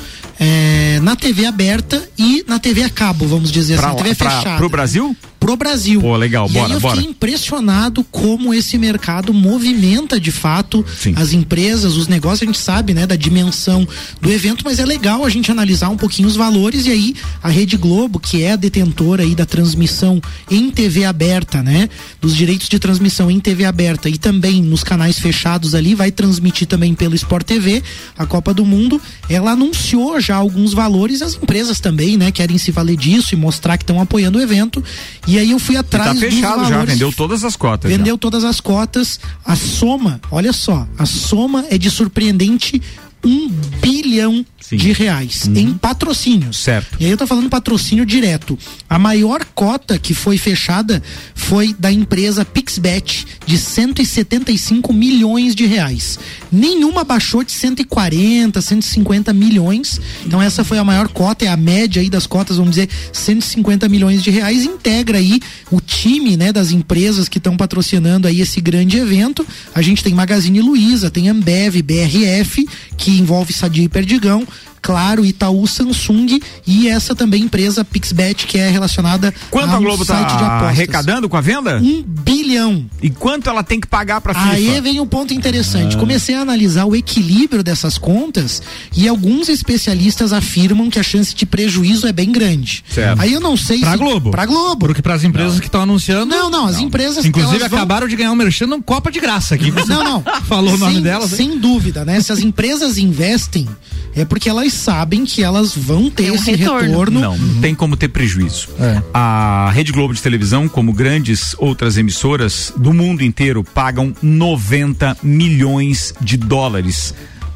eh, 0.45 0.99
na 1.01 1.15
TV 1.15 1.45
aberta 1.45 2.01
e 2.17 2.43
na 2.47 2.60
TV 2.60 2.84
a 2.84 2.89
cabo, 2.89 3.25
vamos 3.25 3.51
dizer 3.51 3.77
Pra, 3.77 3.89
assim, 3.89 3.97
TV 4.03 4.15
pra, 4.15 4.29
fechada. 4.29 4.58
pro 4.58 4.69
Brasil? 4.69 5.15
Pro 5.39 5.58
Brasil. 5.58 5.99
Pô, 5.99 6.15
legal, 6.15 6.47
e 6.49 6.53
bora, 6.53 6.67
aí 6.67 6.71
eu 6.71 6.79
bora. 6.79 6.95
fiquei 6.95 7.10
impressionado 7.12 8.01
como 8.06 8.53
esse 8.53 8.77
mercado 8.77 9.34
movimenta 9.34 10.17
de 10.17 10.32
fato 10.32 10.86
Sim. 10.97 11.13
as 11.17 11.34
empresas, 11.34 11.97
os 11.97 12.08
negócios, 12.08 12.43
a 12.43 12.45
gente 12.45 12.58
sabe, 12.58 12.93
né, 12.93 13.06
da 13.06 13.17
dimensão 13.17 13.86
do 14.21 14.32
evento, 14.32 14.63
mas 14.63 14.79
é 14.79 14.86
legal 14.86 15.25
a 15.25 15.29
gente 15.29 15.51
analisar 15.51 15.89
um 15.89 15.97
pouquinho 15.97 16.29
os 16.29 16.38
valores 16.38 16.86
e 16.86 16.91
aí 16.91 17.15
a 17.41 17.49
Rede 17.49 17.75
Globo, 17.75 18.21
que 18.21 18.41
é 18.41 18.53
a 18.53 18.56
detentora 18.56 19.23
aí 19.23 19.36
da 19.36 19.45
transmissão 19.45 20.21
em 20.49 20.71
TV 20.71 21.03
aberta, 21.03 21.62
né, 21.62 21.89
dos 22.21 22.34
direitos 22.38 22.69
de 22.69 22.79
transmissão 22.79 23.29
em 23.29 23.41
TV 23.41 23.65
aberta 23.65 24.08
e 24.08 24.17
também 24.17 24.62
nos 24.62 24.82
canais 24.82 25.19
fechados 25.19 25.75
ali, 25.75 25.93
vai 25.93 26.10
transmitir 26.10 26.67
também 26.67 26.93
pelo 26.93 27.15
Sport 27.15 27.45
TV 27.45 27.84
a 28.17 28.25
Copa 28.25 28.53
do 28.53 28.63
Mundo. 28.63 29.01
Ela 29.29 29.51
anunciou 29.51 30.21
já 30.21 30.32
alguns 30.35 30.73
valores, 30.73 31.21
as 31.21 31.35
empresas 31.35 31.79
também, 31.79 32.17
né, 32.17 32.31
querem 32.31 32.57
se 32.57 32.71
valer 32.71 32.97
disso 32.97 33.33
e 33.33 33.37
mostrar 33.37 33.77
que 33.77 33.83
estão 33.83 33.99
apoiando 34.01 34.37
o 34.37 34.41
evento. 34.41 34.83
E 35.27 35.37
aí 35.39 35.51
eu 35.51 35.59
fui 35.59 35.75
E 35.75 35.77
atrás 35.77 36.07
tá 36.07 36.13
dos 36.13 36.21
fechado 36.21 36.63
já, 36.63 36.69
valores. 36.69 36.93
vendeu 36.93 37.11
todas 37.11 37.43
as 37.43 37.55
cotas. 37.55 37.91
já. 37.91 37.97
Vendeu 37.97 38.17
todas 38.17 38.43
as 38.43 38.59
cotas. 38.59 39.19
A 39.45 39.55
soma, 39.55 40.19
olha 40.31 40.53
só, 40.53 40.87
a 40.97 41.05
soma 41.05 41.65
é 41.69 41.77
de 41.77 41.89
surpreendente 41.89 42.81
um 43.23 43.49
bilhão 43.81 44.45
Sim. 44.59 44.77
de 44.77 44.91
reais 44.91 45.47
em 45.47 45.73
patrocínios. 45.73 46.57
Certo. 46.57 46.97
E 46.99 47.05
aí 47.05 47.12
eu 47.12 47.17
tô 47.17 47.27
falando 47.27 47.49
patrocínio 47.49 48.05
direto. 48.05 48.57
A 48.89 48.97
maior 48.97 49.45
cota 49.53 49.97
que 49.99 50.13
foi 50.13 50.38
fechada 50.38 51.01
foi 51.36 51.75
da 51.77 51.91
empresa 51.91 52.45
Pixbet 52.45 53.25
de 53.45 53.57
175 53.57 54.93
milhões 54.93 55.55
de 55.55 55.65
reais. 55.65 56.17
Nenhuma 56.51 57.03
baixou 57.03 57.43
de 57.43 57.51
140, 57.51 58.62
150 58.62 59.33
milhões. 59.33 59.99
Então 60.25 60.41
essa 60.41 60.63
foi 60.63 60.77
a 60.77 60.83
maior 60.83 61.07
cota, 61.09 61.45
é 61.45 61.47
a 61.49 61.57
média 61.57 62.01
aí 62.01 62.09
das 62.09 62.25
cotas, 62.25 62.57
vamos 62.57 62.71
dizer, 62.71 62.89
150 63.12 63.88
milhões 63.89 64.23
de 64.23 64.31
reais. 64.31 64.63
Integra 64.63 65.17
aí 65.17 65.39
o 65.71 65.81
time, 65.81 66.38
né, 66.38 66.51
das 66.51 66.71
empresas 66.71 67.27
que 67.27 67.38
estão 67.38 67.57
patrocinando 67.57 68.27
aí 68.27 68.41
esse 68.41 68.62
grande 68.62 68.97
evento. 68.97 69.45
A 69.75 69.81
gente 69.81 70.03
tem 70.03 70.13
Magazine 70.13 70.62
Luiza, 70.62 71.12
tem 71.12 71.29
Ambev, 71.29 71.81
BRF, 71.81 72.65
que 72.97 73.12
envolve 73.19 73.54
Sadia 73.54 73.84
e 73.84 73.89
Perdigão. 73.89 74.45
Claro, 74.83 75.25
Itaú, 75.25 75.65
Samsung 75.65 76.39
e 76.67 76.87
essa 76.89 77.15
também 77.15 77.43
empresa 77.43 77.83
Pixbet 77.85 78.45
que 78.45 78.57
é 78.59 78.69
relacionada 78.69 79.33
Quanto 79.49 79.69
a 79.71 79.75
a 79.75 79.79
um 79.79 79.81
Globo 79.83 80.03
site 80.05 80.27
de 80.27 80.33
tá 80.37 80.45
apostas. 80.57 80.67
arrecadando 80.67 81.27
com 81.29 81.37
a 81.37 81.41
venda? 81.41 81.77
Um 81.81 82.03
bilhão. 82.03 82.85
E 83.01 83.09
quanto 83.09 83.49
ela 83.49 83.63
tem 83.63 83.79
que 83.79 83.87
pagar 83.87 84.19
pra 84.21 84.33
FIFA? 84.33 84.51
Aí 84.51 84.81
vem 84.81 84.99
um 84.99 85.07
ponto 85.07 85.33
Ah. 85.33 85.37
interessante. 85.37 85.95
Comecei 85.97 86.35
a 86.35 86.41
analisar 86.41 86.85
o 86.85 86.95
equilíbrio 86.95 87.63
dessas 87.63 87.97
contas 87.97 88.61
e 88.95 89.07
alguns 89.07 89.47
especialistas 89.49 90.33
afirmam 90.33 90.89
que 90.89 90.99
a 90.99 91.03
chance 91.03 91.33
de 91.33 91.45
prejuízo 91.45 92.05
é 92.05 92.11
bem 92.11 92.31
grande. 92.31 92.83
Certo. 92.89 93.21
Aí 93.21 93.31
eu 93.33 93.39
não 93.39 93.55
sei 93.55 93.79
Pra 93.79 93.91
se 93.93 93.97
Globo. 93.97 94.31
Pra 94.31 94.45
Globo. 94.45 94.85
Porque 94.87 95.01
pras 95.01 95.23
empresas 95.23 95.59
que 95.61 95.67
estão 95.67 95.81
anunciando. 95.83 96.25
Não, 96.35 96.49
não, 96.49 96.65
as 96.67 96.79
empresas 96.79 97.23
Inclusive 97.25 97.55
elas 97.57 97.69
vão- 97.69 97.79
acabaram 97.79 98.07
de 98.07 98.15
ganhar 98.17 98.31
um 98.31 98.35
merchan 98.35 98.67
num 98.67 98.81
Copa 98.81 99.09
de 99.09 99.19
Graça 99.21 99.55
aqui. 99.55 99.71
Não, 99.87 100.03
não. 100.03 100.23
Falou 100.45 100.73
o 100.73 100.77
nome 100.77 100.95
sem, 100.95 101.03
delas. 101.03 101.31
hein? 101.31 101.37
Sem 101.51 101.57
dúvida, 101.59 102.03
né? 102.03 102.19
Se 102.21 102.31
as 102.31 102.39
empresas 102.39 102.97
investem, 102.97 103.67
é 104.15 104.25
porque 104.25 104.49
elas 104.49 104.72
sabem 104.73 105.25
que 105.25 105.43
elas 105.43 105.75
vão 105.75 106.09
ter 106.09 106.23
Tem 106.23 106.31
um 106.31 106.36
esse 106.36 106.51
retorno. 106.55 106.88
retorno. 106.89 107.19
Não, 107.19 107.38
não 107.38 107.62
tem 107.62 107.73
como 107.75 107.95
ter 107.95 108.07
prejuízo. 108.09 108.69
É. 108.79 109.01
A 109.13 109.71
Rede 109.73 109.91
Globo 109.91 110.13
de 110.13 110.21
televisão, 110.21 110.67
como 110.67 110.91
grandes 110.93 111.55
outras 111.57 111.97
emissoras 111.97 112.73
do 112.75 112.93
mundo 112.93 113.23
inteiro, 113.23 113.63
pagam 113.63 114.13
90 114.21 115.17
milhões 115.23 116.13
de 116.21 116.38
dólares 116.38 117.13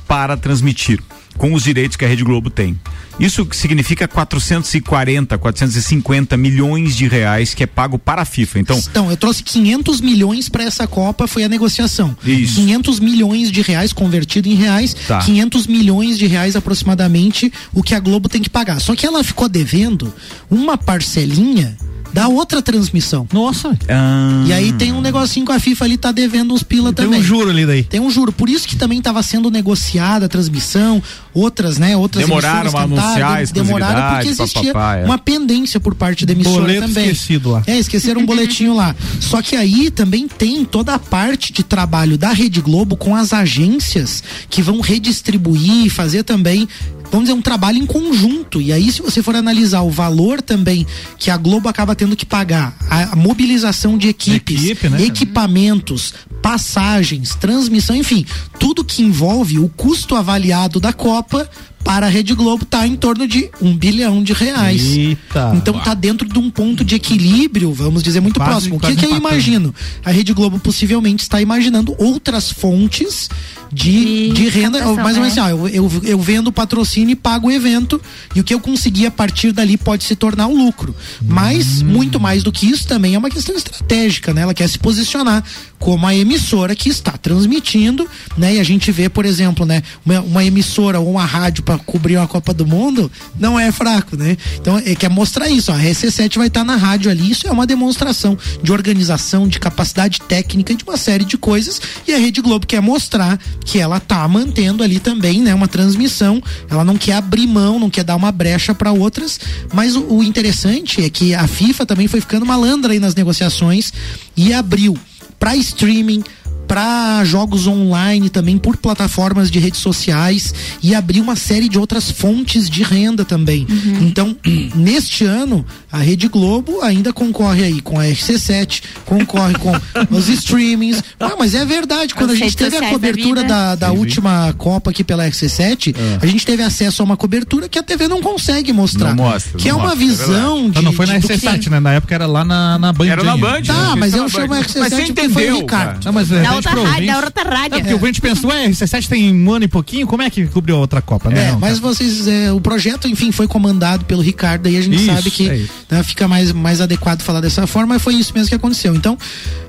para 0.08 0.38
transmitir 0.38 1.02
com 1.38 1.54
os 1.54 1.64
direitos 1.64 1.96
que 1.98 2.04
a 2.04 2.08
Rede 2.08 2.24
Globo 2.24 2.50
tem. 2.50 2.78
Isso 3.20 3.48
significa 3.52 4.08
440, 4.08 5.38
450 5.38 6.38
milhões 6.38 6.96
de 6.96 7.08
reais 7.08 7.54
que 7.54 7.64
é 7.64 7.68
pago 7.68 7.98
para 7.98 8.22
a 8.22 8.26
FIFA. 8.26 8.60
Então, 8.60 8.78
Então, 8.92 9.10
eu 9.10 9.18
trouxe 9.18 9.42
500 9.44 10.02
milhões 10.02 10.50
para 10.50 10.64
essa 10.64 10.86
Copa, 10.88 11.28
foi 11.28 11.44
a 11.44 11.50
negociação. 11.50 12.16
Isso. 12.24 12.56
500 12.56 13.00
milhões 13.00 13.52
de 13.52 13.62
reais 13.62 13.92
convertido 13.94 14.48
em 14.48 14.54
reais, 14.56 14.96
Tá. 15.08 15.20
500 15.20 15.68
milhões 15.68 16.18
de 16.18 16.28
reais 16.28 16.56
aproximadamente 16.56 17.52
o 17.74 17.82
que 17.82 17.96
a 17.96 18.00
Globo 18.00 18.30
tem 18.30 18.42
que 18.42 18.50
pagar. 18.50 18.80
Só 18.80 18.96
que 18.96 19.06
ela 19.06 19.24
ficou 19.24 19.50
devendo 19.50 20.14
uma 20.50 20.78
parcelinha 20.78 21.76
da 22.14 22.28
outra 22.30 22.62
transmissão. 22.62 23.28
Nossa. 23.34 23.78
ah, 23.90 24.44
E 24.48 24.54
aí 24.54 24.72
tem 24.74 24.92
um 24.94 25.02
negocinho 25.02 25.46
com 25.46 25.52
a 25.52 25.60
FIFA 25.60 25.86
ali, 25.86 25.98
tá 25.98 26.12
devendo 26.12 26.54
uns 26.54 26.64
pila 26.64 26.94
Tem 26.94 27.06
também. 27.06 27.20
um 27.20 27.24
juro 27.24 27.50
ali 27.50 27.66
daí. 27.66 27.84
Tem 27.84 28.00
um 28.00 28.10
juro. 28.10 28.32
Por 28.32 28.50
isso 28.50 28.68
que 28.68 28.76
também 28.78 29.00
estava 29.00 29.22
sendo 29.22 29.52
negociada 29.52 30.26
a 30.26 30.30
transmissão, 30.30 31.04
outras, 31.38 31.78
né? 31.78 31.96
Outras 31.96 32.26
Demoraram 32.26 32.70
a 32.70 32.84
tentaram, 32.84 32.98
anunciar 32.98 33.46
de- 33.46 33.54
demoraram 33.54 34.16
porque 34.16 34.30
existia 34.30 34.74
papapá, 34.74 34.96
é. 34.98 35.06
uma 35.06 35.18
pendência 35.18 35.80
por 35.80 35.94
parte 35.94 36.26
da 36.26 36.34
emissora 36.34 36.62
Boleto 36.62 36.88
também. 36.88 37.06
esquecido 37.10 37.52
lá. 37.52 37.64
É, 37.68 37.78
esqueceram 37.78 38.22
um 38.22 38.26
boletinho 38.26 38.74
lá. 38.76 38.96
Só 39.20 39.42
que 39.42 39.56
aí 39.56 39.92
também 39.92 40.28
tem 40.28 40.66
toda 40.66 40.94
a 40.96 41.00
parte 41.00 41.54
de 41.54 41.64
trabalho 41.64 42.18
da 42.18 42.32
Rede 42.32 42.62
Globo 42.62 42.98
com 42.98 43.16
as 43.16 43.34
agências 43.34 44.24
que 44.50 44.62
vão 44.62 44.80
redistribuir, 44.80 45.92
fazer 45.92 46.24
também 46.24 46.68
vamos 47.12 47.28
dizer, 47.28 47.38
um 47.38 47.42
trabalho 47.42 47.78
em 47.78 47.86
conjunto. 47.86 48.62
E 48.62 48.74
aí, 48.74 48.92
se 48.92 49.02
você 49.02 49.24
for 49.24 49.36
analisar 49.36 49.82
o 49.82 49.90
valor 49.90 50.42
também 50.42 50.86
que 51.18 51.32
a 51.32 51.38
Globo 51.38 51.70
acaba 51.70 51.96
tendo 51.96 52.16
que 52.16 52.26
pagar, 52.26 52.76
a, 52.90 53.14
a 53.14 53.16
mobilização 53.16 53.98
de 53.98 54.10
equipes, 54.10 54.66
Equipe, 54.66 54.90
né? 54.90 55.04
equipamentos, 55.04 56.14
passagens, 56.42 57.36
transmissão, 57.36 57.96
enfim, 57.96 58.26
tudo 58.60 58.84
que 58.84 59.02
envolve 59.04 59.60
o 59.60 59.70
custo 59.70 60.16
avaliado 60.16 60.80
da 60.80 60.92
Copa 60.94 61.50
para 61.84 62.08
a 62.08 62.10
Rede 62.10 62.34
Globo 62.34 62.64
está 62.64 62.86
em 62.86 62.96
torno 62.98 63.26
de 63.26 63.50
um 63.62 63.76
bilhão 63.76 64.22
de 64.22 64.34
reais. 64.34 64.84
Eita. 64.84 65.54
Então 65.56 65.78
está 65.78 65.94
dentro 65.94 66.28
de 66.28 66.38
um 66.38 66.50
ponto 66.52 66.84
de 66.84 66.96
equilíbrio, 66.96 67.72
vamos 67.72 68.04
dizer, 68.04 68.20
muito 68.20 68.40
Quase- 68.40 68.52
próximo. 68.70 68.76
O 68.76 68.80
que, 68.80 68.96
que 68.96 69.06
eu 69.06 69.16
imagino? 69.16 69.74
A 70.04 70.12
Rede 70.12 70.34
Globo 70.34 70.60
possivelmente 70.60 71.24
está 71.24 71.42
imaginando 71.42 71.96
outras 71.98 72.52
fontes 72.52 73.30
de, 73.72 74.30
De 74.30 74.34
de 74.34 74.50
renda. 74.50 74.80
captação, 74.80 75.04
mais 75.04 75.18
ou 75.18 75.24
menos 75.24 75.38
é. 75.38 75.42
assim, 75.42 75.54
ó, 75.54 75.68
eu, 75.68 75.68
eu, 75.70 75.92
eu 76.04 76.20
vendo 76.20 76.52
patrocínio 76.52 77.12
e 77.12 77.16
pago 77.16 77.48
o 77.48 77.52
evento. 77.52 78.02
E 78.36 78.40
o 78.40 78.44
que 78.44 78.54
eu 78.54 78.60
conseguir 78.60 79.08
a 79.08 79.12
partir 79.12 79.52
dali 79.52 79.78
pode 79.78 80.04
se 80.04 80.16
tornar 80.16 80.48
o 80.48 80.56
lucro. 80.56 80.96
Mas, 81.22 81.82
muito 81.82 82.20
mais 82.20 82.44
do 82.44 82.52
que 82.52 82.68
isso, 82.68 82.88
também 82.88 83.16
é 83.16 83.18
uma 83.18 83.30
questão 83.30 83.56
estratégica, 83.56 84.34
né? 84.34 84.42
Ela 84.42 84.54
quer 84.54 84.68
se 84.68 84.80
posicionar 84.80 85.44
como 85.80 86.08
a 86.08 86.16
emissora 86.16 86.76
que 86.76 86.90
está 86.90 87.12
transmitindo, 87.12 88.08
né? 88.38 88.56
E 88.56 88.60
a 88.60 88.64
gente 88.64 88.92
vê, 88.92 89.10
por 89.10 89.26
exemplo, 89.26 89.66
né? 89.66 89.84
Uma, 90.06 90.22
uma 90.22 90.46
emissora 90.46 91.00
ou 91.00 91.12
uma 91.12 91.26
rádio 91.26 91.64
para 91.64 91.78
cobrir 91.78 92.18
uma 92.18 92.28
Copa 92.28 92.54
do 92.54 92.66
Mundo 92.66 93.12
não 93.40 93.60
é 93.60 93.72
fraco, 93.72 94.16
né? 94.16 94.38
Então, 94.60 94.78
é, 94.78 94.96
quer 94.96 95.10
mostrar 95.10 95.50
isso, 95.50 95.72
ó, 95.72 95.76
a 95.76 95.80
RC7 95.80 96.38
vai 96.38 96.48
estar 96.48 96.64
na 96.64 96.76
rádio 96.76 97.10
ali, 97.10 97.32
isso 97.32 97.48
é 97.48 97.52
uma 97.52 97.66
demonstração 97.66 98.38
de 98.62 98.72
organização, 98.72 99.48
de 99.48 99.60
capacidade 99.60 100.22
técnica, 100.22 100.74
de 100.74 100.84
uma 100.84 100.98
série 100.98 101.26
de 101.26 101.38
coisas, 101.38 101.82
e 102.08 102.14
a 102.14 102.18
Rede 102.18 102.42
Globo 102.42 102.66
quer 102.66 102.82
mostrar 102.82 103.40
que 103.66 103.80
ela 103.80 104.00
tá 104.00 104.28
mantendo 104.28 104.84
ali 104.84 105.00
também, 105.00 105.42
né, 105.42 105.54
uma 105.54 105.68
transmissão, 105.68 106.42
ela 106.70 106.84
não 106.84 106.98
quer 106.98 107.14
abrir 107.14 107.48
mão, 107.48 107.80
não 107.80 107.90
quer 107.90 108.04
dar 108.04 108.16
uma 108.16 108.32
brecha 108.32 108.74
para 108.74 108.92
outras, 108.92 109.40
mas 109.74 109.96
o, 109.96 110.06
o 110.08 110.24
interessante 110.24 111.04
é 111.04 111.10
que 111.10 111.34
a 111.34 111.48
FIFA 111.48 111.86
também 111.86 112.08
foi 112.08 112.22
ficando 112.22 112.46
malandra 112.46 112.94
aí 112.94 113.00
nas 113.00 113.16
negociações 113.16 113.92
e 114.36 114.54
abriu 114.54 114.98
para 115.40 115.56
streaming, 115.56 116.24
para 116.68 117.24
jogos 117.24 117.66
online 117.68 118.30
também 118.30 118.58
por 118.58 118.78
plataformas 118.78 119.50
de 119.50 119.60
redes 119.60 119.80
sociais 119.80 120.54
e 120.84 120.94
abrir 120.94 121.22
uma 121.22 121.36
série 121.36 121.70
de 121.70 121.80
outras 121.80 122.12
fontes 122.12 122.70
de 122.70 122.84
renda 122.84 123.24
também. 123.24 123.66
Então, 124.02 124.36
neste 124.76 125.24
ano, 125.26 125.66
a 125.92 125.98
Rede 126.00 126.28
Globo 126.28 126.82
ainda 126.82 127.14
concorre 127.14 127.64
aí 127.64 127.82
com 127.82 128.00
a 128.00 128.04
RC7, 128.04 128.84
concorre 129.06 129.54
com 129.56 129.72
os 130.16 130.28
streamings. 130.30 131.02
Ah, 131.20 131.36
mas 131.38 131.56
é 131.56 131.66
verdade, 131.66 132.14
quando 132.14 132.32
a 132.32 132.36
gente 132.36 132.56
teve 132.58 132.78
a 132.78 132.90
cobertura 132.90 133.44
da, 133.44 133.76
da 133.76 133.92
última 133.92 134.54
Copa 134.58 134.92
aqui 134.92 135.04
pela 135.04 135.28
RC7, 135.28 135.96
a 136.22 136.26
gente 136.26 136.46
teve 136.46 136.64
acesso 136.64 137.02
a 137.02 137.06
uma 137.06 137.16
cobertura 137.18 137.70
que 137.70 137.80
a 137.80 137.84
TV 137.84 138.08
não 138.08 138.22
consegue 138.22 138.74
mostrar. 138.74 139.16
Não 139.16 139.24
mostra, 139.26 139.58
que 139.58 139.70
não 139.70 139.80
é 139.80 139.84
uma 139.84 139.96
mostra, 139.96 140.04
é 140.04 140.08
visão 140.08 140.62
de. 140.64 140.68
Então 140.70 140.82
não 140.84 140.94
foi 140.94 141.06
na 141.06 141.14
de- 141.18 141.22
do 141.22 141.28
que- 141.28 141.34
RC7, 141.34 141.70
né? 141.70 141.80
Na 141.80 141.94
época 141.94 142.14
era 142.14 142.26
lá 142.26 142.44
na, 142.44 142.78
na 142.78 142.92
Band. 142.94 143.08
Era 143.08 143.24
na. 143.24 143.38
Band. 143.38 143.62
Tá, 143.64 143.74
né? 143.90 143.96
mas 143.98 144.14
eu 144.14 144.28
chamo 144.30 144.54
a 144.54 144.60
RC7 144.62 144.80
Mas 144.80 144.94
você 144.94 145.30
foi 145.30 145.52
o 145.52 145.56
Ricardo. 145.60 145.66
cara. 145.68 146.00
Não, 146.06 146.14
mas 146.14 146.28
Da 146.30 146.38
repete 146.42 146.57
outra 146.58 146.72
rádio, 146.72 146.90
ouvinte. 146.90 147.08
da 147.08 147.18
outra 147.18 147.44
rádio. 147.44 147.76
É 147.78 147.80
porque 147.80 147.94
o 147.94 147.98
ouvinte 147.98 148.22
pensou, 148.22 148.50
ué, 148.50 148.68
RC7 148.68 149.08
tem 149.08 149.34
um 149.34 149.52
ano 149.52 149.66
e 149.66 149.68
pouquinho, 149.68 150.06
como 150.08 150.22
é 150.22 150.30
que 150.30 150.46
cobriu 150.48 150.76
a 150.76 150.80
outra 150.80 151.02
Copa, 151.02 151.30
né? 151.30 151.48
É, 151.48 151.52
Não, 151.52 151.60
mas 151.60 151.80
cara. 151.80 151.94
vocês, 151.94 152.28
é, 152.28 152.52
o 152.52 152.60
projeto, 152.60 153.08
enfim, 153.08 153.32
foi 153.32 153.48
comandado 153.48 154.06
pelo 154.06 154.22
Ricardo, 154.22 154.68
aí 154.68 154.78
a 154.78 154.82
gente 154.82 154.98
Isso, 154.98 155.06
sabe 155.06 155.32
que 155.32 155.50
é 155.50 155.68
né, 155.90 156.04
fica 156.04 156.28
mais, 156.28 156.52
mais 156.52 156.82
adequado 156.82 157.22
falar 157.22 157.42
dessa 157.42 157.66
forma, 157.66 157.94
mas 157.96 158.02
foi 158.02 158.16
isso 158.16 158.34
mesmo 158.34 158.50
que 158.50 158.56
aconteceu. 158.56 158.96
Então, 158.96 159.18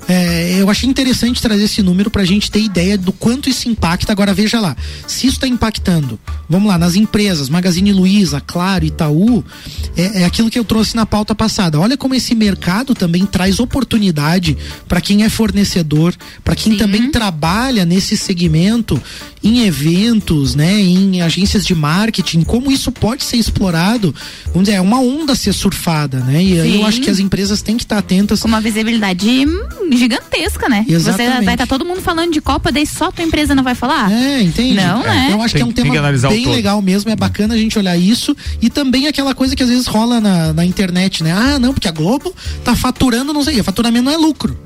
é, 0.07 0.55
eu 0.59 0.69
achei 0.71 0.89
interessante 0.89 1.39
trazer 1.39 1.63
esse 1.63 1.83
número 1.83 2.09
pra 2.09 2.25
gente 2.25 2.49
ter 2.49 2.59
ideia 2.59 2.97
do 2.97 3.11
quanto 3.11 3.47
isso 3.47 3.69
impacta. 3.69 4.11
Agora, 4.11 4.33
veja 4.33 4.59
lá, 4.59 4.75
se 5.05 5.27
isso 5.27 5.35
está 5.35 5.47
impactando, 5.47 6.19
vamos 6.49 6.67
lá, 6.67 6.79
nas 6.79 6.95
empresas, 6.95 7.47
Magazine 7.47 7.93
Luiza, 7.93 8.41
Claro, 8.41 8.85
Itaú, 8.85 9.43
é, 9.95 10.21
é 10.21 10.25
aquilo 10.25 10.49
que 10.49 10.57
eu 10.57 10.65
trouxe 10.65 10.95
na 10.95 11.05
pauta 11.05 11.35
passada. 11.35 11.79
Olha 11.79 11.95
como 11.95 12.15
esse 12.15 12.33
mercado 12.33 12.95
também 12.95 13.23
traz 13.25 13.59
oportunidade 13.59 14.57
para 14.87 14.99
quem 14.99 15.23
é 15.23 15.29
fornecedor, 15.29 16.15
para 16.43 16.55
quem 16.55 16.75
também 16.79 17.11
trabalha 17.11 17.85
nesse 17.85 18.17
segmento 18.17 19.01
em 19.43 19.61
eventos, 19.65 20.53
né, 20.53 20.79
em 20.81 21.21
agências 21.21 21.65
de 21.65 21.73
marketing, 21.73 22.43
como 22.43 22.71
isso 22.71 22.91
pode 22.91 23.23
ser 23.23 23.37
explorado, 23.37 24.13
vamos 24.47 24.63
dizer, 24.63 24.77
é 24.77 24.81
uma 24.81 24.99
onda 24.99 25.31
a 25.33 25.35
ser 25.35 25.53
surfada, 25.53 26.19
né? 26.19 26.43
E 26.43 26.59
aí 26.59 26.75
eu 26.75 26.85
acho 26.85 26.99
que 26.99 27.09
as 27.09 27.19
empresas 27.19 27.61
têm 27.61 27.77
que 27.77 27.83
estar 27.83 27.97
atentas. 27.97 28.41
Com 28.41 28.49
uma 28.49 28.59
visibilidade 28.59 29.45
gigantesca, 29.91 30.67
né? 30.67 30.85
Exatamente. 30.87 31.37
Você 31.37 31.45
vai 31.45 31.53
estar 31.53 31.67
todo 31.67 31.85
mundo 31.85 32.01
falando 32.01 32.33
de 32.33 32.41
Copa, 32.41 32.71
daí 32.71 32.85
só 32.85 33.11
tua 33.11 33.23
empresa 33.23 33.55
não 33.55 33.63
vai 33.63 33.75
falar? 33.75 34.11
É, 34.11 34.41
entende? 34.41 34.75
Não, 34.75 35.03
né? 35.03 35.29
Eu 35.31 35.41
acho 35.41 35.53
Tem- 35.53 35.63
que 35.63 35.67
é 35.67 35.71
um 35.71 35.91
tema 35.91 36.11
bem 36.29 36.45
legal 36.47 36.81
mesmo, 36.81 37.09
é 37.09 37.15
bacana 37.15 37.53
a 37.53 37.57
gente 37.57 37.79
olhar 37.79 37.97
isso 37.97 38.35
e 38.61 38.69
também 38.69 39.07
aquela 39.07 39.33
coisa 39.33 39.55
que 39.55 39.63
às 39.63 39.69
vezes 39.69 39.87
rola 39.87 40.19
na, 40.19 40.53
na 40.53 40.65
internet, 40.65 41.23
né? 41.23 41.31
Ah, 41.31 41.57
não, 41.57 41.73
porque 41.73 41.87
a 41.87 41.91
Globo 41.91 42.33
tá 42.63 42.75
faturando, 42.75 43.31
não 43.31 43.43
sei, 43.43 43.61
faturamento 43.63 44.03
não 44.03 44.11
é 44.11 44.17
lucro. 44.17 44.57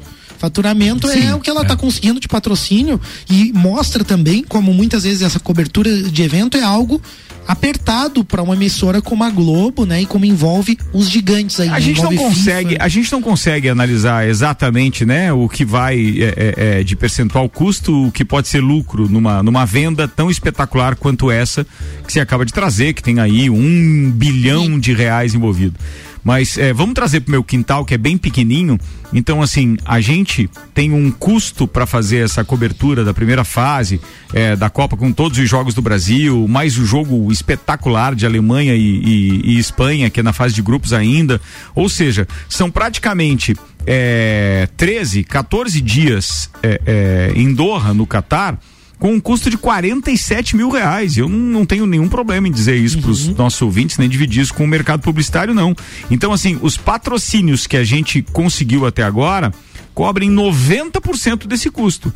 Faturamento 0.43 1.10
é 1.10 1.34
o 1.34 1.39
que 1.39 1.49
ela 1.49 1.63
tá 1.63 1.73
conseguindo 1.73 2.19
de 2.19 2.27
patrocínio 2.27 2.99
e 3.29 3.53
mostra 3.53 4.03
também 4.03 4.43
como 4.43 4.73
muitas 4.73 5.06
vezes 5.06 5.21
essa 5.21 5.39
cobertura 5.39 5.89
de 6.03 6.21
evento 6.21 6.58
é 6.58 6.62
algo 6.62 7.01
apertado 7.47 8.25
para 8.25 8.43
uma 8.43 8.53
emissora 8.53 9.01
como 9.01 9.23
a 9.23 9.29
Globo, 9.29 9.86
né? 9.86 10.01
E 10.01 10.06
como 10.06 10.25
envolve 10.25 10.77
os 10.91 11.10
gigantes 11.10 11.62
aí. 11.62 11.69
A 11.69 11.79
gente 11.79 12.03
não 12.03 12.13
consegue, 12.13 12.71
FIFA. 12.71 12.84
a 12.84 12.88
gente 12.89 13.12
não 13.13 13.21
consegue 13.21 13.69
analisar 13.69 14.27
exatamente, 14.27 15.06
né, 15.06 15.32
o 15.32 15.47
que 15.47 15.63
vai 15.63 15.97
é, 15.97 16.34
é, 16.36 16.79
é, 16.79 16.84
de 16.84 16.95
percentual 16.97 17.47
custo, 17.47 18.08
o 18.08 18.12
que 18.12 18.25
pode 18.25 18.49
ser 18.49 18.60
lucro 18.60 19.08
numa, 19.10 19.41
numa 19.41 19.65
venda 19.65 20.10
tão 20.10 20.29
espetacular 20.29 20.97
quanto 20.97 21.32
essa 21.32 21.65
que 22.06 22.12
você 22.12 22.19
acaba 22.19 22.45
de 22.45 22.51
trazer, 22.51 22.93
que 22.93 23.01
tem 23.01 23.19
aí 23.21 23.49
um 23.49 24.12
bilhão 24.12 24.77
de 24.77 24.93
reais 24.93 25.34
envolvido. 25.34 25.79
Mas 26.24 26.58
é, 26.58 26.72
vamos 26.72 26.94
trazer 26.94 27.20
pro 27.20 27.32
meu 27.32 27.44
quintal, 27.44 27.84
que 27.84 27.94
é 27.94 27.98
bem 27.98 28.18
pequenininho. 28.18 28.80
Então, 29.12 29.42
assim, 29.42 29.76
a 29.86 30.00
gente 30.00 30.50
tem 30.74 30.92
um 30.94 31.12
custo 31.12 31.68
para 31.68 31.86
fazer 31.86 32.20
essa 32.24 32.44
cobertura 32.46 33.04
da 33.04 33.14
primeira 33.14 33.44
fase 33.44 34.00
é, 34.34 34.56
da 34.56 34.70
Copa 34.70 34.96
com 34.96 35.12
todos 35.12 35.38
os 35.38 35.50
jogos 35.50 35.74
do 35.74 35.82
Brasil, 35.82 36.48
mais 36.48 36.78
o 36.78 36.86
jogo 36.86 37.32
espetacular 37.32 38.16
de 38.16 38.26
Alemanha 38.26 38.74
e, 38.74 38.80
e- 38.82 39.42
e 39.56 39.60
Espanha, 39.60 40.10
que 40.10 40.20
é 40.22 40.24
na 40.24 40.34
fase 40.34 40.56
de 40.56 40.62
grupos 40.62 40.94
ainda. 40.94 41.42
Ou 41.76 41.90
seja, 41.90 42.28
são 42.48 42.72
praticamente 42.72 43.54
é, 43.86 44.68
13, 44.78 45.24
14 45.26 45.82
dias 45.82 46.50
é, 46.64 46.82
é, 46.86 47.34
em 47.36 47.54
Doha, 47.54 47.94
no 47.94 48.08
Catar 48.08 48.58
com 49.04 49.16
um 49.16 49.20
custo 49.20 49.50
de 49.50 49.58
47 49.58 50.56
mil 50.56 50.70
reais. 50.70 51.18
Eu 51.18 51.28
não, 51.28 51.38
não 51.38 51.66
tenho 51.66 51.86
nenhum 51.86 52.08
problema 52.08 52.48
em 52.48 52.52
dizer 52.52 52.78
isso 52.78 53.00
para 53.00 53.12
os 53.12 53.28
nossos 53.28 53.62
ouvintes, 53.62 53.98
nem 53.98 54.08
dividir 54.08 54.42
isso 54.42 54.54
com 54.54 54.63
o 54.63 54.68
mercado 54.68 55.02
publicitário, 55.02 55.54
não. 55.54 55.76
Então, 56.10 56.32
assim, 56.32 56.58
os 56.62 56.78
patrocínios 56.78 57.68
que 57.68 57.76
a 57.76 57.84
gente 57.84 58.22
conseguiu 58.32 58.86
até 58.86 59.04
agora 59.04 59.54
cobrem 59.94 60.32
90% 60.32 61.48
desse 61.48 61.70
custo. 61.70 62.13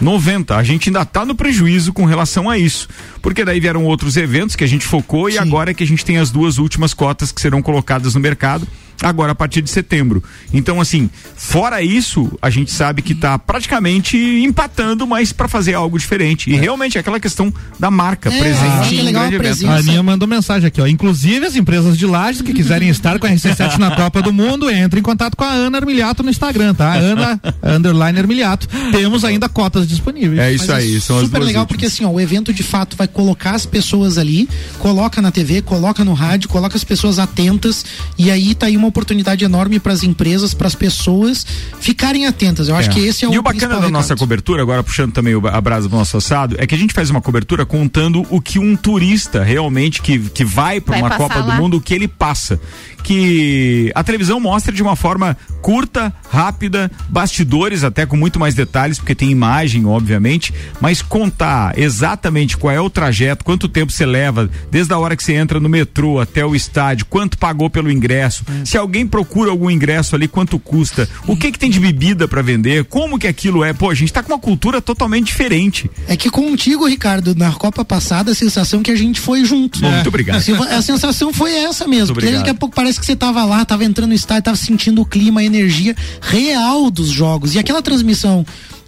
90. 0.00 0.56
A 0.56 0.62
gente 0.62 0.88
ainda 0.88 1.02
está 1.02 1.26
no 1.26 1.34
prejuízo 1.34 1.92
com 1.92 2.06
relação 2.06 2.48
a 2.48 2.56
isso. 2.56 2.88
Porque 3.20 3.44
daí 3.44 3.60
vieram 3.60 3.84
outros 3.84 4.16
eventos 4.16 4.56
que 4.56 4.64
a 4.64 4.66
gente 4.66 4.86
focou 4.86 5.28
e 5.28 5.36
agora 5.36 5.72
é 5.72 5.74
que 5.74 5.84
a 5.84 5.86
gente 5.86 6.06
tem 6.06 6.16
as 6.16 6.30
duas 6.30 6.56
últimas 6.56 6.94
cotas 6.94 7.30
que 7.30 7.40
serão 7.40 7.60
colocadas 7.60 8.14
no 8.14 8.20
mercado. 8.20 8.66
Agora 9.02 9.32
a 9.32 9.34
partir 9.34 9.60
de 9.62 9.70
setembro. 9.70 10.22
Então, 10.52 10.80
assim, 10.80 11.10
fora 11.36 11.82
isso, 11.82 12.30
a 12.40 12.48
gente 12.50 12.70
sabe 12.70 13.02
que 13.02 13.12
está 13.12 13.38
praticamente 13.38 14.16
empatando, 14.16 15.06
mas 15.06 15.32
para 15.32 15.48
fazer 15.48 15.74
algo 15.74 15.98
diferente. 15.98 16.50
E 16.50 16.56
realmente 16.56 16.96
é 16.96 17.00
aquela 17.00 17.20
questão 17.20 17.52
da 17.78 17.90
marca 17.90 18.32
É, 18.32 18.38
presente 18.38 18.96
é 18.96 19.00
em 19.00 19.02
legal 19.02 19.24
a 19.24 19.28
grande 19.28 19.48
evento. 19.48 19.70
A 19.70 19.76
Aninha 19.76 20.02
mandou 20.02 20.28
mensagem 20.28 20.66
aqui, 20.66 20.80
ó. 20.80 20.86
Inclusive, 20.86 21.44
as 21.46 21.56
empresas 21.56 21.98
de 21.98 22.06
lajes 22.06 22.42
que 22.42 22.52
quiserem 22.52 22.88
estar 22.88 23.18
com 23.18 23.26
a 23.26 23.30
RC7 23.30 23.78
na 23.78 23.90
Copa 23.94 24.22
do 24.22 24.32
Mundo, 24.32 24.70
entre 24.70 25.00
em 25.00 25.02
contato 25.02 25.36
com 25.36 25.44
a 25.44 25.50
Ana 25.50 25.78
Armiliato 25.78 26.22
no 26.22 26.30
Instagram, 26.30 26.74
tá? 26.74 26.94
Ana 26.94 27.40
underline 27.62 28.18
Armiliato. 28.18 28.68
Temos 28.92 29.24
ainda 29.24 29.48
cotas 29.48 29.86
disponíveis. 29.86 30.38
É 30.38 30.52
isso 30.52 30.66
Mas 30.68 30.76
aí, 30.84 31.00
são 31.00 31.16
as 31.16 31.24
super 31.24 31.38
duas 31.38 31.48
legal 31.48 31.62
últimas. 31.62 31.66
porque 31.66 31.86
assim, 31.86 32.04
ó, 32.04 32.10
o 32.10 32.20
evento 32.20 32.52
de 32.52 32.62
fato 32.62 32.96
vai 32.96 33.08
colocar 33.08 33.52
as 33.52 33.66
pessoas 33.66 34.18
ali, 34.18 34.48
coloca 34.78 35.20
na 35.20 35.30
TV, 35.30 35.62
coloca 35.62 36.04
no 36.04 36.14
rádio, 36.14 36.48
coloca 36.48 36.76
as 36.76 36.84
pessoas 36.84 37.18
atentas 37.18 37.84
e 38.18 38.30
aí 38.30 38.54
tá 38.54 38.66
aí 38.66 38.76
uma 38.76 38.83
oportunidade 38.86 39.44
enorme 39.44 39.78
para 39.78 39.92
as 39.92 40.02
empresas, 40.02 40.54
para 40.54 40.66
as 40.66 40.74
pessoas 40.74 41.46
ficarem 41.80 42.26
atentas. 42.26 42.68
Eu 42.68 42.76
acho 42.76 42.90
que 42.90 43.00
esse 43.00 43.24
é 43.24 43.28
e 43.28 43.36
o 43.36 43.40
o 43.40 43.42
bacana 43.42 43.80
da 43.80 43.88
nossa 43.90 44.08
recado. 44.08 44.18
cobertura, 44.18 44.62
agora 44.62 44.82
puxando 44.82 45.12
também 45.12 45.34
o- 45.34 45.46
a 45.46 45.60
brasa 45.60 45.88
do 45.88 45.96
nosso 45.96 46.16
assado, 46.16 46.56
é 46.58 46.66
que 46.66 46.74
a 46.74 46.78
gente 46.78 46.92
faz 46.94 47.10
uma 47.10 47.20
cobertura 47.20 47.64
contando 47.66 48.24
o 48.30 48.40
que 48.40 48.58
um 48.58 48.74
turista 48.76 49.42
realmente 49.42 50.00
que, 50.02 50.18
que 50.18 50.44
vai 50.44 50.80
para 50.80 50.96
uma 50.98 51.10
Copa 51.10 51.42
do 51.42 51.48
lá. 51.48 51.56
Mundo, 51.56 51.76
o 51.76 51.80
que 51.80 51.94
ele 51.94 52.08
passa. 52.08 52.58
Que 53.02 53.92
a 53.94 54.02
televisão 54.02 54.40
mostra 54.40 54.72
de 54.72 54.82
uma 54.82 54.96
forma 54.96 55.36
curta, 55.60 56.12
rápida, 56.30 56.90
bastidores 57.08 57.84
até 57.84 58.06
com 58.06 58.16
muito 58.16 58.40
mais 58.40 58.54
detalhes, 58.54 58.98
porque 58.98 59.14
tem 59.14 59.30
imagem, 59.30 59.84
obviamente, 59.86 60.52
mas 60.80 61.02
contar 61.02 61.78
exatamente 61.78 62.56
qual 62.56 62.72
é 62.74 62.80
o 62.80 62.88
trajeto, 62.90 63.44
quanto 63.44 63.68
tempo 63.68 63.92
você 63.92 64.06
leva, 64.06 64.48
desde 64.70 64.92
a 64.94 64.98
hora 64.98 65.14
que 65.16 65.22
você 65.22 65.34
entra 65.34 65.60
no 65.60 65.68
metrô 65.68 66.18
até 66.18 66.44
o 66.46 66.54
estádio, 66.54 67.04
quanto 67.06 67.36
pagou 67.38 67.68
pelo 67.68 67.90
ingresso, 67.90 68.42
se 68.64 68.73
Se 68.74 68.78
alguém 68.78 69.06
procura 69.06 69.52
algum 69.52 69.70
ingresso 69.70 70.16
ali, 70.16 70.26
quanto 70.26 70.58
custa? 70.58 71.08
O 71.28 71.36
que 71.36 71.52
que 71.52 71.58
tem 71.60 71.70
de 71.70 71.78
bebida 71.78 72.26
para 72.26 72.42
vender? 72.42 72.84
Como 72.86 73.20
que 73.20 73.28
aquilo 73.28 73.62
é? 73.62 73.72
Pô, 73.72 73.88
a 73.88 73.94
gente 73.94 74.12
tá 74.12 74.20
com 74.20 74.32
uma 74.32 74.38
cultura 74.40 74.82
totalmente 74.82 75.26
diferente. 75.26 75.88
É 76.08 76.16
que 76.16 76.28
contigo, 76.28 76.84
Ricardo, 76.84 77.36
na 77.36 77.52
Copa 77.52 77.84
passada, 77.84 78.32
a 78.32 78.34
sensação 78.34 78.82
que 78.82 78.90
a 78.90 78.96
gente 78.96 79.20
foi 79.20 79.44
junto. 79.44 79.78
Bom, 79.78 79.88
Muito 79.88 80.08
obrigado. 80.08 80.42
A, 80.68 80.78
a 80.78 80.82
sensação 80.82 81.32
foi 81.32 81.54
essa 81.54 81.86
mesmo. 81.86 82.16
Porque 82.16 82.32
daqui 82.32 82.50
a 82.50 82.54
pouco 82.54 82.74
parece 82.74 82.98
que 82.98 83.06
você 83.06 83.14
tava 83.14 83.44
lá, 83.44 83.64
tava 83.64 83.84
entrando 83.84 84.08
no 84.08 84.14
estádio, 84.16 84.42
tava 84.42 84.56
sentindo 84.56 85.02
o 85.02 85.06
clima, 85.06 85.40
a 85.40 85.44
energia 85.44 85.94
real 86.20 86.90
dos 86.90 87.10
jogos. 87.10 87.54
E 87.54 87.60
aquela 87.60 87.80
transmissão 87.80 88.44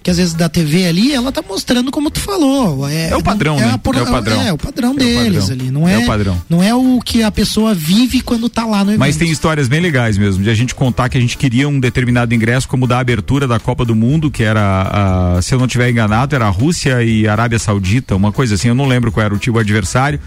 que 0.07 0.11
às 0.11 0.19
vezes 0.19 0.35
da 0.35 0.49
TV 0.49 0.87
ali, 0.87 1.13
ela 1.13 1.33
tá 1.33 1.43
mostrando 1.43 1.91
como 1.91 2.13
tu 2.13 2.21
falou. 2.21 2.89
É, 2.89 3.09
é 3.09 3.17
o 3.17 3.23
padrão, 3.25 3.59
é, 3.59 3.67
né? 3.67 3.81
por, 3.83 3.97
é 3.97 4.03
o 4.03 4.07
padrão. 4.07 4.41
É, 4.41 4.53
o 4.53 4.57
padrão 4.57 4.95
deles 4.95 5.47
padrão. 5.47 5.61
ali. 5.61 5.71
Não 5.73 5.89
é, 5.89 5.95
é, 5.95 5.99
o 5.99 6.07
padrão. 6.07 6.43
Não 6.49 6.63
é 6.63 6.73
o 6.73 7.01
que 7.05 7.25
a 7.25 7.31
pessoa 7.33 7.75
vive 7.75 8.21
quando 8.21 8.49
tá 8.49 8.65
lá 8.65 8.85
no 8.85 8.91
evento. 8.91 9.01
Mas 9.01 9.17
tem 9.17 9.29
histórias 9.29 9.67
bem 9.67 9.81
legais 9.81 10.17
mesmo, 10.17 10.45
de 10.45 10.49
a 10.49 10.55
gente 10.55 10.77
contar 10.77 11.09
que 11.09 11.19
a 11.19 11.21
gente 11.21 11.37
queria 11.37 11.69
um 11.69 11.81
determinado 11.81 12.33
ingresso, 12.33 12.69
como 12.69 12.87
da 12.87 13.01
abertura 13.01 13.49
da 13.49 13.59
Copa 13.59 13.85
do 13.85 13.97
Mundo, 13.97 14.31
que 14.31 14.45
era, 14.45 15.39
a, 15.39 15.43
se 15.43 15.53
eu 15.53 15.59
não 15.59 15.67
tiver 15.67 15.91
enganado, 15.91 16.37
era 16.37 16.47
a 16.47 16.51
Rússia 16.51 17.03
e 17.03 17.27
a 17.27 17.33
Arábia 17.33 17.59
Saudita, 17.59 18.15
uma 18.15 18.31
coisa 18.31 18.55
assim, 18.55 18.69
eu 18.69 18.77
não 18.77 18.87
lembro 18.87 19.11
qual 19.11 19.27
era 19.27 19.35
o 19.35 19.39
tipo 19.39 19.59
adversário. 19.59 20.21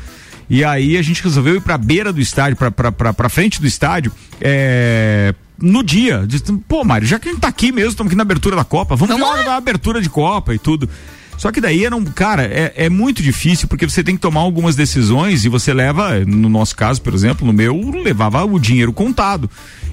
E 0.49 0.63
aí 0.63 0.97
a 0.97 1.01
gente 1.01 1.23
resolveu 1.23 1.55
ir 1.55 1.61
pra 1.61 1.77
beira 1.77 2.11
do 2.11 2.19
estádio, 2.19 2.57
pra 2.57 3.29
frente 3.29 3.61
do 3.61 3.67
estádio, 3.67 4.11
é, 4.41 5.33
no 5.61 5.83
dia. 5.83 6.25
Disse, 6.27 6.51
Pô, 6.67 6.83
Mário, 6.83 7.07
já 7.07 7.19
que 7.19 7.29
a 7.29 7.31
gente 7.31 7.41
tá 7.41 7.47
aqui 7.47 7.71
mesmo, 7.71 7.91
estamos 7.91 8.09
aqui 8.09 8.17
na 8.17 8.23
abertura 8.23 8.55
da 8.55 8.63
Copa, 8.63 8.95
vamos 8.95 9.19
lá 9.19 9.43
na 9.43 9.55
abertura 9.55 10.01
de 10.01 10.09
Copa 10.09 10.53
e 10.55 10.59
tudo. 10.59 10.89
Só 11.37 11.53
que 11.53 11.61
daí 11.61 11.85
era 11.85 11.95
um, 11.95 12.03
cara, 12.03 12.43
é, 12.43 12.73
é 12.75 12.89
muito 12.89 13.23
difícil 13.23 13.65
porque 13.69 13.89
você 13.89 14.03
tem 14.03 14.15
que 14.15 14.21
tomar 14.21 14.41
algumas 14.41 14.75
decisões 14.75 15.45
e 15.45 15.49
você 15.49 15.73
leva, 15.73 16.19
no 16.25 16.49
nosso 16.49 16.75
caso, 16.75 17.01
por 17.01 17.13
exemplo, 17.13 17.47
no 17.47 17.53
meu, 17.53 17.91
levava 17.91 18.43
o 18.43 18.59
dinheiro 18.59 18.91
contado. 18.91 19.49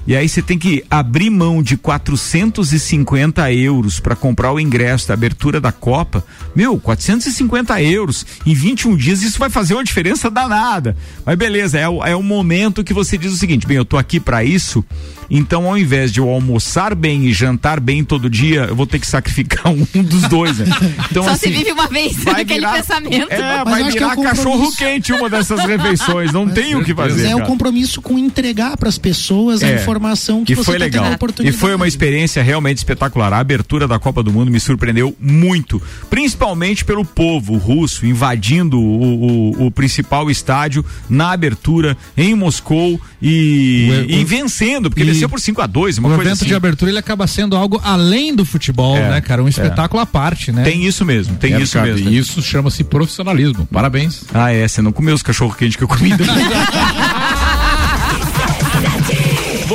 E 0.07 0.15
aí 0.15 0.29
você 0.29 0.41
tem 0.41 0.57
que 0.57 0.85
abrir 0.89 1.29
mão 1.29 1.61
de 1.61 1.75
450 1.75 3.51
euros 3.51 3.99
para 3.99 4.15
comprar 4.15 4.53
o 4.53 4.59
ingresso 4.59 5.09
da 5.09 5.13
abertura 5.13 5.59
da 5.59 5.73
Copa. 5.73 6.23
Meu, 6.55 6.79
450 6.79 7.81
euros 7.81 8.25
em 8.45 8.53
21 8.53 8.95
dias, 8.95 9.21
isso 9.21 9.37
vai 9.37 9.49
fazer 9.49 9.73
uma 9.73 9.83
diferença 9.83 10.31
danada. 10.31 10.95
Mas 11.25 11.35
beleza, 11.35 11.77
é 11.77 11.89
o, 11.89 12.01
é 12.05 12.15
o 12.15 12.23
momento 12.23 12.85
que 12.85 12.93
você 12.93 13.17
diz 13.17 13.33
o 13.33 13.37
seguinte: 13.37 13.67
bem, 13.67 13.75
eu 13.75 13.83
tô 13.83 13.97
aqui 13.97 14.17
para 14.17 14.45
isso, 14.45 14.83
então 15.29 15.65
ao 15.67 15.77
invés 15.77 16.11
de 16.11 16.19
eu 16.19 16.29
almoçar 16.29 16.95
bem 16.95 17.25
e 17.25 17.33
jantar 17.33 17.79
bem 17.79 18.03
todo 18.03 18.29
dia, 18.29 18.65
eu 18.69 18.75
vou 18.75 18.85
ter 18.87 18.99
que 18.99 19.07
sacrificar 19.07 19.71
um 19.71 20.03
dos 20.03 20.23
dois, 20.23 20.57
né? 20.59 20.65
Então, 21.11 21.23
Só 21.23 21.31
assim, 21.31 21.47
se 21.51 21.57
vive 21.57 21.71
uma 21.71 21.87
vez 21.87 22.15
vai 22.23 22.41
aquele 22.41 22.59
virar, 22.59 22.73
pensamento. 22.73 23.31
É, 23.33 23.63
Mas 23.65 23.83
vai 23.83 23.91
virar 23.91 24.13
é 24.13 24.23
cachorro 24.23 24.71
quente 24.75 25.11
uma 25.13 25.29
dessas 25.29 25.59
refeições. 25.65 26.31
Não 26.31 26.47
tem 26.47 26.75
o 26.75 26.83
que 26.83 26.93
fazer. 26.93 27.23
Mas 27.23 27.31
é 27.31 27.35
o 27.35 27.43
compromisso 27.45 28.01
com 28.01 28.17
entregar 28.17 28.77
para 28.77 28.89
as 28.89 28.97
pessoas 28.97 29.61
a 29.63 29.67
É. 29.67 29.75
informação 29.75 30.43
que 30.45 30.53
E 30.53 30.55
você 30.55 30.63
foi 30.65 30.79
tá 30.79 30.85
tendo 30.85 31.03
legal. 31.03 31.17
a 31.39 31.43
E 31.43 31.51
foi 31.51 31.73
uma 31.75 31.87
experiência 31.87 32.41
realmente 32.43 32.77
espetacular. 32.77 33.33
A 33.33 33.39
abertura 33.39 33.87
da 33.87 33.99
Copa 33.99 34.21
do 34.23 34.31
Mundo 34.31 34.49
me 34.51 34.59
surpreendeu 34.59 35.15
muito, 35.19 35.81
principalmente 36.09 36.83
pelo 36.85 37.03
povo 37.05 37.55
russo 37.57 38.05
invadindo 38.05 38.79
o, 38.79 39.51
o- 39.63 39.67
o 39.67 39.71
principal 39.71 40.29
estádio 40.31 40.83
na 41.09 41.31
abertura 41.31 41.97
em 42.15 42.33
Moscou 42.35 42.99
e, 43.21 43.89
O- 44.07 44.11
e 44.11 44.23
vencendo, 44.23 44.89
porque 44.89 45.03
e- 45.03 45.05
venceu 45.17 45.29
por 45.29 45.39
5 45.39 45.61
a 45.61 45.67
2 45.67 45.97
uma 45.97 46.07
o 46.09 46.11
coisa 46.15 46.29
evento 46.29 46.37
assim. 46.41 46.45
de 46.47 46.55
abertura 46.55 46.91
ele 46.91 46.99
acaba 46.99 47.27
sendo 47.27 47.55
algo 47.55 47.79
além 47.83 48.35
do 48.35 48.45
futebol, 48.45 48.95
É, 48.97 49.09
né, 49.09 49.21
cara? 49.21 49.43
Um 49.43 49.47
espetáculo 49.47 50.01
à 50.01 50.05
parte, 50.05 50.51
né? 50.51 50.63
Tem 50.63 50.85
isso 50.85 51.03
mesmo, 51.05 51.35
tem 51.37 51.53
É, 51.53 51.61
isso 51.61 51.77
Ricardo, 51.77 51.95
mesmo. 51.95 52.09
E 52.11 52.17
isso 52.17 52.41
chama-se 52.41 52.83
profissionalismo. 52.83 53.67
Parabéns. 53.71 54.23
Ah, 54.33 54.51
é, 54.51 54.67
você 54.67 54.81
não 54.81 54.91
comeu 54.91 55.15
os 55.15 55.21
cachorro 55.21 55.53
quente 55.55 55.77
que 55.77 55.83
eu 55.83 55.87
comi. 55.87 56.11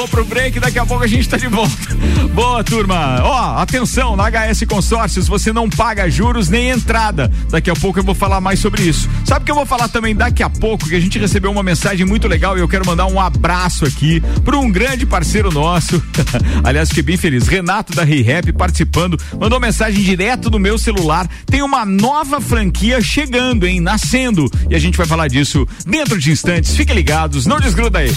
Vou 0.02 0.08
pro 0.08 0.24
break, 0.24 0.58
daqui 0.58 0.80
a 0.80 0.84
pouco 0.84 1.04
a 1.04 1.06
gente 1.06 1.28
tá 1.28 1.36
de 1.36 1.46
volta. 1.46 1.72
Boa, 2.34 2.64
turma. 2.64 3.20
Ó, 3.22 3.58
atenção, 3.58 4.16
na 4.16 4.24
HS 4.28 4.64
Consórcios 4.68 5.28
você 5.28 5.52
não 5.52 5.70
paga 5.70 6.10
juros 6.10 6.48
nem 6.48 6.70
entrada. 6.70 7.30
Daqui 7.48 7.70
a 7.70 7.74
pouco 7.74 8.00
eu 8.00 8.02
vou 8.02 8.14
falar 8.14 8.40
mais 8.40 8.58
sobre 8.58 8.82
isso. 8.82 9.08
Sabe 9.24 9.42
o 9.42 9.44
que 9.44 9.52
eu 9.52 9.54
vou 9.54 9.64
falar 9.64 9.86
também 9.86 10.12
daqui 10.12 10.42
a 10.42 10.50
pouco? 10.50 10.88
Que 10.88 10.96
a 10.96 11.00
gente 11.00 11.20
recebeu 11.20 11.52
uma 11.52 11.62
mensagem 11.62 12.04
muito 12.04 12.26
legal 12.26 12.58
e 12.58 12.60
eu 12.60 12.66
quero 12.66 12.84
mandar 12.84 13.06
um 13.06 13.20
abraço 13.20 13.84
aqui 13.84 14.20
para 14.44 14.56
um 14.56 14.72
grande 14.72 15.06
parceiro 15.06 15.52
nosso. 15.52 16.02
Aliás, 16.64 16.88
fiquei 16.88 17.04
bem 17.04 17.16
feliz. 17.16 17.46
Renato 17.46 17.94
da 17.94 18.02
ReHap 18.02 18.52
participando, 18.54 19.16
mandou 19.38 19.60
mensagem 19.60 20.02
direto 20.02 20.50
do 20.50 20.58
meu 20.58 20.78
celular. 20.78 21.28
Tem 21.46 21.62
uma 21.62 21.86
nova 21.86 22.40
franquia 22.40 23.00
chegando, 23.00 23.68
hein? 23.68 23.80
Nascendo. 23.80 24.50
E 24.68 24.74
a 24.74 24.80
gente 24.80 24.98
vai 24.98 25.06
falar 25.06 25.28
disso 25.28 25.64
dentro 25.86 26.18
de 26.18 26.32
instantes. 26.32 26.74
Fiquem 26.74 26.96
ligados, 26.96 27.46
não 27.46 27.60
desgruda 27.60 28.00
aí. 28.00 28.12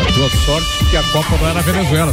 A 0.00 0.12
tua 0.12 0.30
sorte 0.30 0.84
que 0.90 0.96
a 0.96 1.02
Copa 1.12 1.36
não 1.38 1.48
é 1.48 1.54
na 1.54 1.60
Venezuela. 1.60 2.12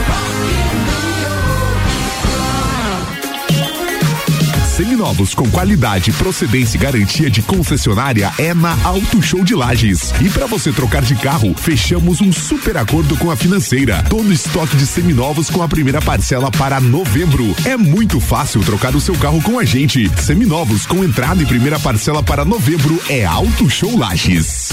Seminovos 4.81 5.35
com 5.35 5.47
qualidade, 5.51 6.11
procedência 6.13 6.75
e 6.75 6.79
garantia 6.79 7.29
de 7.29 7.43
concessionária 7.43 8.33
é 8.39 8.51
na 8.51 8.75
Auto 8.83 9.21
Show 9.21 9.43
de 9.43 9.53
Lages. 9.53 10.11
E 10.19 10.27
para 10.27 10.47
você 10.47 10.71
trocar 10.71 11.03
de 11.03 11.13
carro, 11.13 11.53
fechamos 11.55 12.19
um 12.19 12.33
super 12.33 12.75
acordo 12.77 13.15
com 13.17 13.29
a 13.29 13.35
financeira. 13.35 14.03
Todo 14.09 14.33
estoque 14.33 14.75
de 14.75 14.87
seminovos 14.87 15.51
com 15.51 15.61
a 15.61 15.67
primeira 15.67 16.01
parcela 16.01 16.49
para 16.49 16.79
novembro. 16.79 17.55
É 17.63 17.77
muito 17.77 18.19
fácil 18.19 18.61
trocar 18.61 18.95
o 18.95 18.99
seu 18.99 19.15
carro 19.15 19.39
com 19.43 19.59
a 19.59 19.63
gente. 19.63 20.09
Seminovos 20.19 20.87
com 20.87 21.03
entrada 21.03 21.43
e 21.43 21.45
primeira 21.45 21.79
parcela 21.79 22.23
para 22.23 22.43
novembro 22.43 22.99
é 23.07 23.23
Auto 23.23 23.69
Show 23.69 23.95
Lages. 23.95 24.69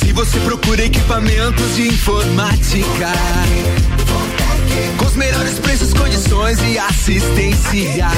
Se 0.00 0.12
você 0.12 0.40
procura 0.40 0.84
equipamentos 0.84 1.76
de 1.76 1.86
informática, 1.86 3.12
com 4.98 5.06
os 5.06 5.16
melhores 5.16 5.58
preços, 5.58 5.92
condições 5.92 6.58
e 6.62 6.78
assistência, 6.78 8.08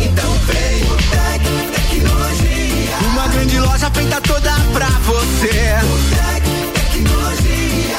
então 0.00 0.32
vem 0.46 0.82
o 0.84 0.96
Tec 0.96 1.42
Tecnologia. 1.74 2.96
Uma 3.12 3.28
grande 3.28 3.58
loja 3.60 3.90
feita 3.90 4.20
toda 4.20 4.52
pra 4.72 4.88
você. 4.88 5.76
O 5.82 5.98
Tec 6.14 6.44
Tecnologia. 6.74 7.98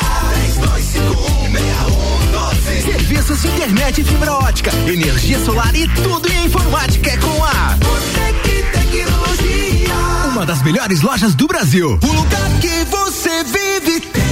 32516112. 2.80 2.84
Serviços 2.84 3.42
de 3.42 3.48
internet 3.48 4.04
fibra 4.04 4.34
ótica, 4.34 4.72
energia 4.88 5.40
solar 5.44 5.76
e 5.76 5.88
tudo 5.90 6.32
em 6.32 6.46
informática 6.46 7.12
é 7.12 7.18
com 7.18 7.44
a 7.44 7.78
Botec 7.78 8.64
Tecnologia. 8.72 9.96
Uma 10.32 10.46
das 10.46 10.62
melhores 10.62 11.02
lojas 11.02 11.34
do 11.36 11.48
Brasil. 11.48 12.00
O 12.02 12.08
lugar 12.08 12.50
que 12.62 12.86
você 12.86 13.44
vive 13.44 14.00
tem 14.02 14.30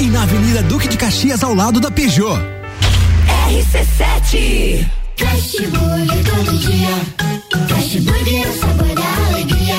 e 0.00 0.08
na 0.08 0.22
Avenida 0.22 0.62
Duque 0.62 0.88
de 0.88 0.96
Caxias. 0.96 1.42
Ao 1.42 1.54
lado 1.54 1.80
da 1.80 1.90
Peugeot. 1.90 2.38
RC7 3.48 4.86
Fast 5.16 5.66
Burger 5.68 6.24
todo 6.24 6.58
dia. 6.58 6.88
Fast 7.68 8.00
Burger 8.00 8.42
é 8.44 8.48
o 8.48 8.58
sabor 8.58 8.94
da 8.94 9.26
alegria. 9.28 9.76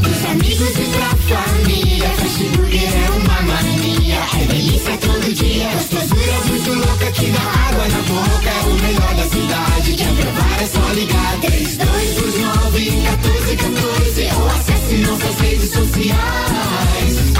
Dos 0.00 0.24
amigos 0.30 0.78
e 0.78 0.86
pra 0.94 1.36
família. 1.36 2.08
Fast 2.08 2.44
Burger 2.56 2.90
é 2.94 3.10
uma 3.10 3.42
mania. 3.42 4.20
É 4.40 4.44
delícia 4.46 4.96
todo 4.98 5.34
dia. 5.34 5.68
Gostosura 5.72 6.40
muito 6.46 6.74
louca 6.74 7.10
que 7.12 7.26
dá 7.30 7.40
água 7.68 7.88
na 7.88 8.02
boca. 8.02 8.50
É 8.50 8.62
o 8.62 8.74
melhor 8.74 9.14
da 9.14 9.24
cidade. 9.24 9.92
Quer 9.96 10.14
provar 10.14 10.62
é 10.62 10.66
só 10.66 10.92
ligar. 10.92 11.38
3229 11.40 12.90
1414 12.90 14.28
ou 14.36 14.46
acesse 14.48 14.94
nossas 14.98 15.40
redes 15.40 15.70
sociais. 15.72 17.01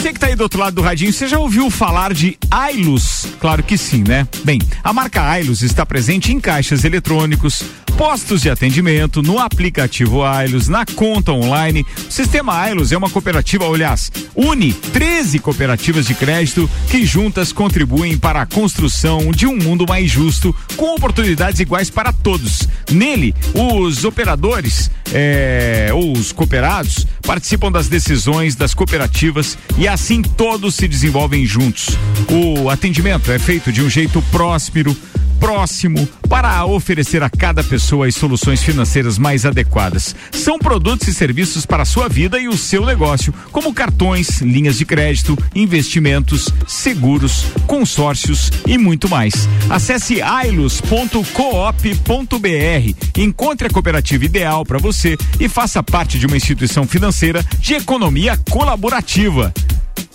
você 0.00 0.14
que 0.14 0.18
tá 0.18 0.28
aí 0.28 0.34
do 0.34 0.42
outro 0.44 0.58
lado 0.58 0.76
do 0.76 0.80
radinho, 0.80 1.12
você 1.12 1.28
já 1.28 1.38
ouviu 1.38 1.70
falar 1.70 2.14
de 2.14 2.38
Ailus? 2.50 3.26
Claro 3.38 3.62
que 3.62 3.76
sim, 3.76 4.02
né? 4.02 4.26
Bem, 4.44 4.58
a 4.82 4.94
marca 4.94 5.22
Ailus 5.22 5.60
está 5.60 5.84
presente 5.84 6.32
em 6.32 6.40
caixas 6.40 6.84
eletrônicos, 6.84 7.62
postos 7.98 8.40
de 8.40 8.48
atendimento, 8.48 9.20
no 9.20 9.38
aplicativo 9.38 10.24
Ailus, 10.24 10.68
na 10.68 10.86
conta 10.86 11.32
online. 11.32 11.84
O 12.08 12.10
sistema 12.10 12.58
Ailus 12.58 12.92
é 12.92 12.96
uma 12.96 13.10
cooperativa, 13.10 13.66
aliás, 13.66 14.10
une 14.34 14.72
13 14.72 15.38
cooperativas 15.38 16.06
de 16.06 16.14
crédito 16.14 16.68
que 16.88 17.04
juntas 17.04 17.52
contribuem 17.52 18.16
para 18.16 18.40
a 18.40 18.46
construção 18.46 19.30
de 19.32 19.46
um 19.46 19.54
mundo 19.54 19.84
mais 19.86 20.10
justo, 20.10 20.56
com 20.76 20.94
oportunidades 20.94 21.60
iguais 21.60 21.90
para 21.90 22.10
todos. 22.10 22.66
Nele, 22.90 23.34
os 23.52 24.02
operadores, 24.04 24.90
é, 25.12 25.90
ou 25.92 26.12
os 26.12 26.32
cooperados, 26.32 27.06
participam 27.20 27.70
das 27.70 27.86
decisões 27.86 28.54
das 28.54 28.72
cooperativas 28.72 29.58
e 29.76 29.86
assim 29.90 30.22
todos 30.22 30.76
se 30.76 30.86
desenvolvem 30.86 31.44
juntos. 31.44 31.88
O 32.30 32.70
atendimento 32.70 33.32
é 33.32 33.38
feito 33.38 33.72
de 33.72 33.82
um 33.82 33.90
jeito 33.90 34.22
próspero, 34.30 34.96
próximo, 35.40 36.06
para 36.28 36.64
oferecer 36.66 37.22
a 37.22 37.30
cada 37.30 37.64
pessoa 37.64 38.06
as 38.06 38.14
soluções 38.14 38.62
financeiras 38.62 39.18
mais 39.18 39.46
adequadas. 39.46 40.14
São 40.30 40.58
produtos 40.58 41.08
e 41.08 41.14
serviços 41.14 41.64
para 41.64 41.82
a 41.82 41.86
sua 41.86 42.08
vida 42.08 42.38
e 42.38 42.46
o 42.46 42.56
seu 42.56 42.84
negócio, 42.84 43.32
como 43.50 43.72
cartões, 43.72 44.42
linhas 44.42 44.76
de 44.76 44.84
crédito, 44.84 45.36
investimentos, 45.54 46.50
seguros, 46.68 47.46
consórcios 47.66 48.52
e 48.66 48.76
muito 48.76 49.08
mais. 49.08 49.48
Acesse 49.70 50.20
ailos.coop.br, 50.20 52.94
encontre 53.16 53.66
a 53.66 53.70
cooperativa 53.70 54.24
ideal 54.24 54.64
para 54.64 54.78
você 54.78 55.16
e 55.40 55.48
faça 55.48 55.82
parte 55.82 56.18
de 56.18 56.26
uma 56.26 56.36
instituição 56.36 56.86
financeira 56.86 57.42
de 57.58 57.74
economia 57.74 58.36
colaborativa. 58.50 59.52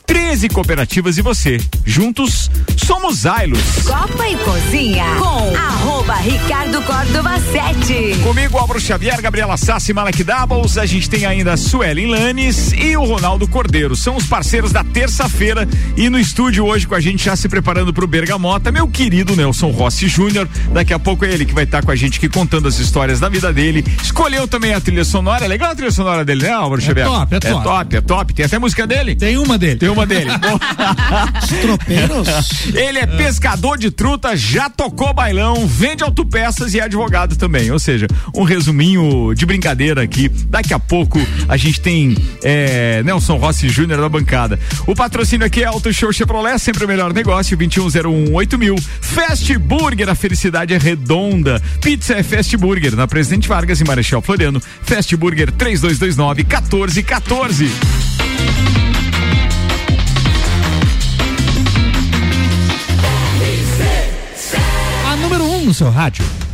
13 0.06 0.50
cooperativas 0.50 1.18
e 1.18 1.22
você. 1.22 1.60
Juntos, 1.86 2.50
somos 2.78 3.26
Ailos. 3.26 3.60
Copa 3.86 4.28
e 4.28 4.36
Cozinha 4.38 5.06
com 5.18 5.56
arroba 5.58 6.16
Ricardo 6.16 6.82
Córdova 6.84 7.40
7. 7.40 8.20
Comigo, 8.22 8.58
Álvaro 8.58 8.80
Xavier, 8.80 9.22
Gabriela 9.22 9.58
Sassi, 9.58 9.94
Malek 9.94 10.24
Doubles, 10.24 10.78
a 10.78 10.86
gente 10.86 11.10
tem 11.10 11.26
ainda 11.26 11.54
a 11.54 11.58
Suelen 11.58 12.08
Lanes 12.08 12.72
e 12.74 12.96
o 12.96 13.04
Ronaldo 13.04 13.48
Cordeiro. 13.48 13.96
São 13.96 14.16
os 14.16 14.26
parceiros 14.26 14.72
da 14.72 14.84
terça-feira 14.84 15.68
e 15.98 16.10
no 16.10 16.20
estúdio 16.20 16.66
hoje 16.66 16.88
com 16.88 16.96
a 16.96 17.00
gente 17.00 17.26
já 17.26 17.36
se 17.36 17.50
preparando 17.50 17.94
pro 17.94 18.08
Bergamota, 18.08 18.72
meu 18.72 18.88
querido 18.88 19.36
Nelson 19.36 19.72
Rossi 19.72 20.08
Júnior. 20.08 20.48
Daqui 20.72 20.94
a 20.94 21.00
pouco 21.00 21.26
é 21.26 21.34
ele 21.34 21.46
que 21.46 21.54
vai 21.54 21.64
estar 21.64 21.84
com 21.84 21.92
a 21.92 21.96
gente 21.96 22.18
aqui 22.18 22.30
contando 22.30 22.68
as 22.68 22.78
histórias 22.80 23.20
da 23.20 23.30
vida 23.30 23.52
dele. 23.52 23.84
Escolheu 24.02 24.48
também 24.48 24.74
a 24.74 24.82
trilha 24.82 25.04
sonora, 25.04 25.46
é 25.46 25.48
legal 25.48 25.72
a 25.72 25.76
trilha 25.76 25.92
sonora 25.92 26.24
dele, 26.24 26.44
né, 26.44 26.52
Álvaro 26.52 26.82
Xavier? 26.82 27.08
top, 27.08 27.36
é 27.36 27.40
top. 27.40 27.56
É 27.56 27.64
top, 27.64 27.96
é 27.96 28.02
top. 28.02 28.34
Tem 28.34 28.46
até 28.46 28.60
música 28.60 28.86
dele? 28.86 29.16
Tem 29.16 29.38
uma 29.38 29.58
dele. 29.58 29.78
Tem 29.78 29.90
uma 29.96 30.06
dele. 30.06 30.30
Tropeiros? 31.62 32.28
Ele 32.74 33.00
é 33.00 33.08
pescador 33.08 33.78
de 33.78 33.90
truta, 33.90 34.36
já 34.36 34.70
tocou 34.70 35.14
bailão, 35.14 35.66
vende 35.66 36.04
autopeças 36.04 36.74
e 36.74 36.80
é 36.80 36.84
advogado 36.84 37.36
também. 37.36 37.72
Ou 37.72 37.80
seja, 37.80 38.08
um 38.34 38.44
resuminho 38.44 39.34
de 39.34 39.46
brincadeira 39.46 40.04
aqui. 40.04 40.30
Daqui 40.30 40.74
a 40.74 40.80
pouco 40.80 41.20
a 41.48 41.58
gente 41.58 41.80
tem 41.80 42.16
é, 42.44 43.02
Nelson 43.04 43.38
Rossi 43.38 43.70
Júnior 43.70 44.02
da 44.02 44.10
bancada. 44.10 44.60
O 44.86 44.94
patrocínio 44.94 45.48
aqui 45.48 45.64
é 45.64 45.66
Auto 45.66 45.92
Show 45.94 46.12
Chevrolet, 46.12 46.60
sempre 46.60 46.84
o 46.84 46.88
melhor 46.88 47.14
negócio, 47.14 47.56
2101 47.56 48.58
mil. 48.58 48.76
Fast 49.02 49.58
Burger, 49.58 50.10
a 50.10 50.16
felicidade 50.16 50.74
é 50.74 50.78
redonda. 50.78 51.62
Pizza 51.82 52.14
é 52.14 52.24
Fast 52.24 52.56
Burger, 52.58 52.96
na 52.96 53.08
Presidente 53.08 53.48
Vargas 53.48 53.80
e 53.80 53.86
Marechal 53.86 54.22
Floriano. 54.22 54.62
Fast 54.84 55.16
Burger 55.16 55.52
3229 55.52 56.44
1414. 56.44 58.85
No 65.66 65.74
seu 65.74 65.90
rádio. 65.90 66.45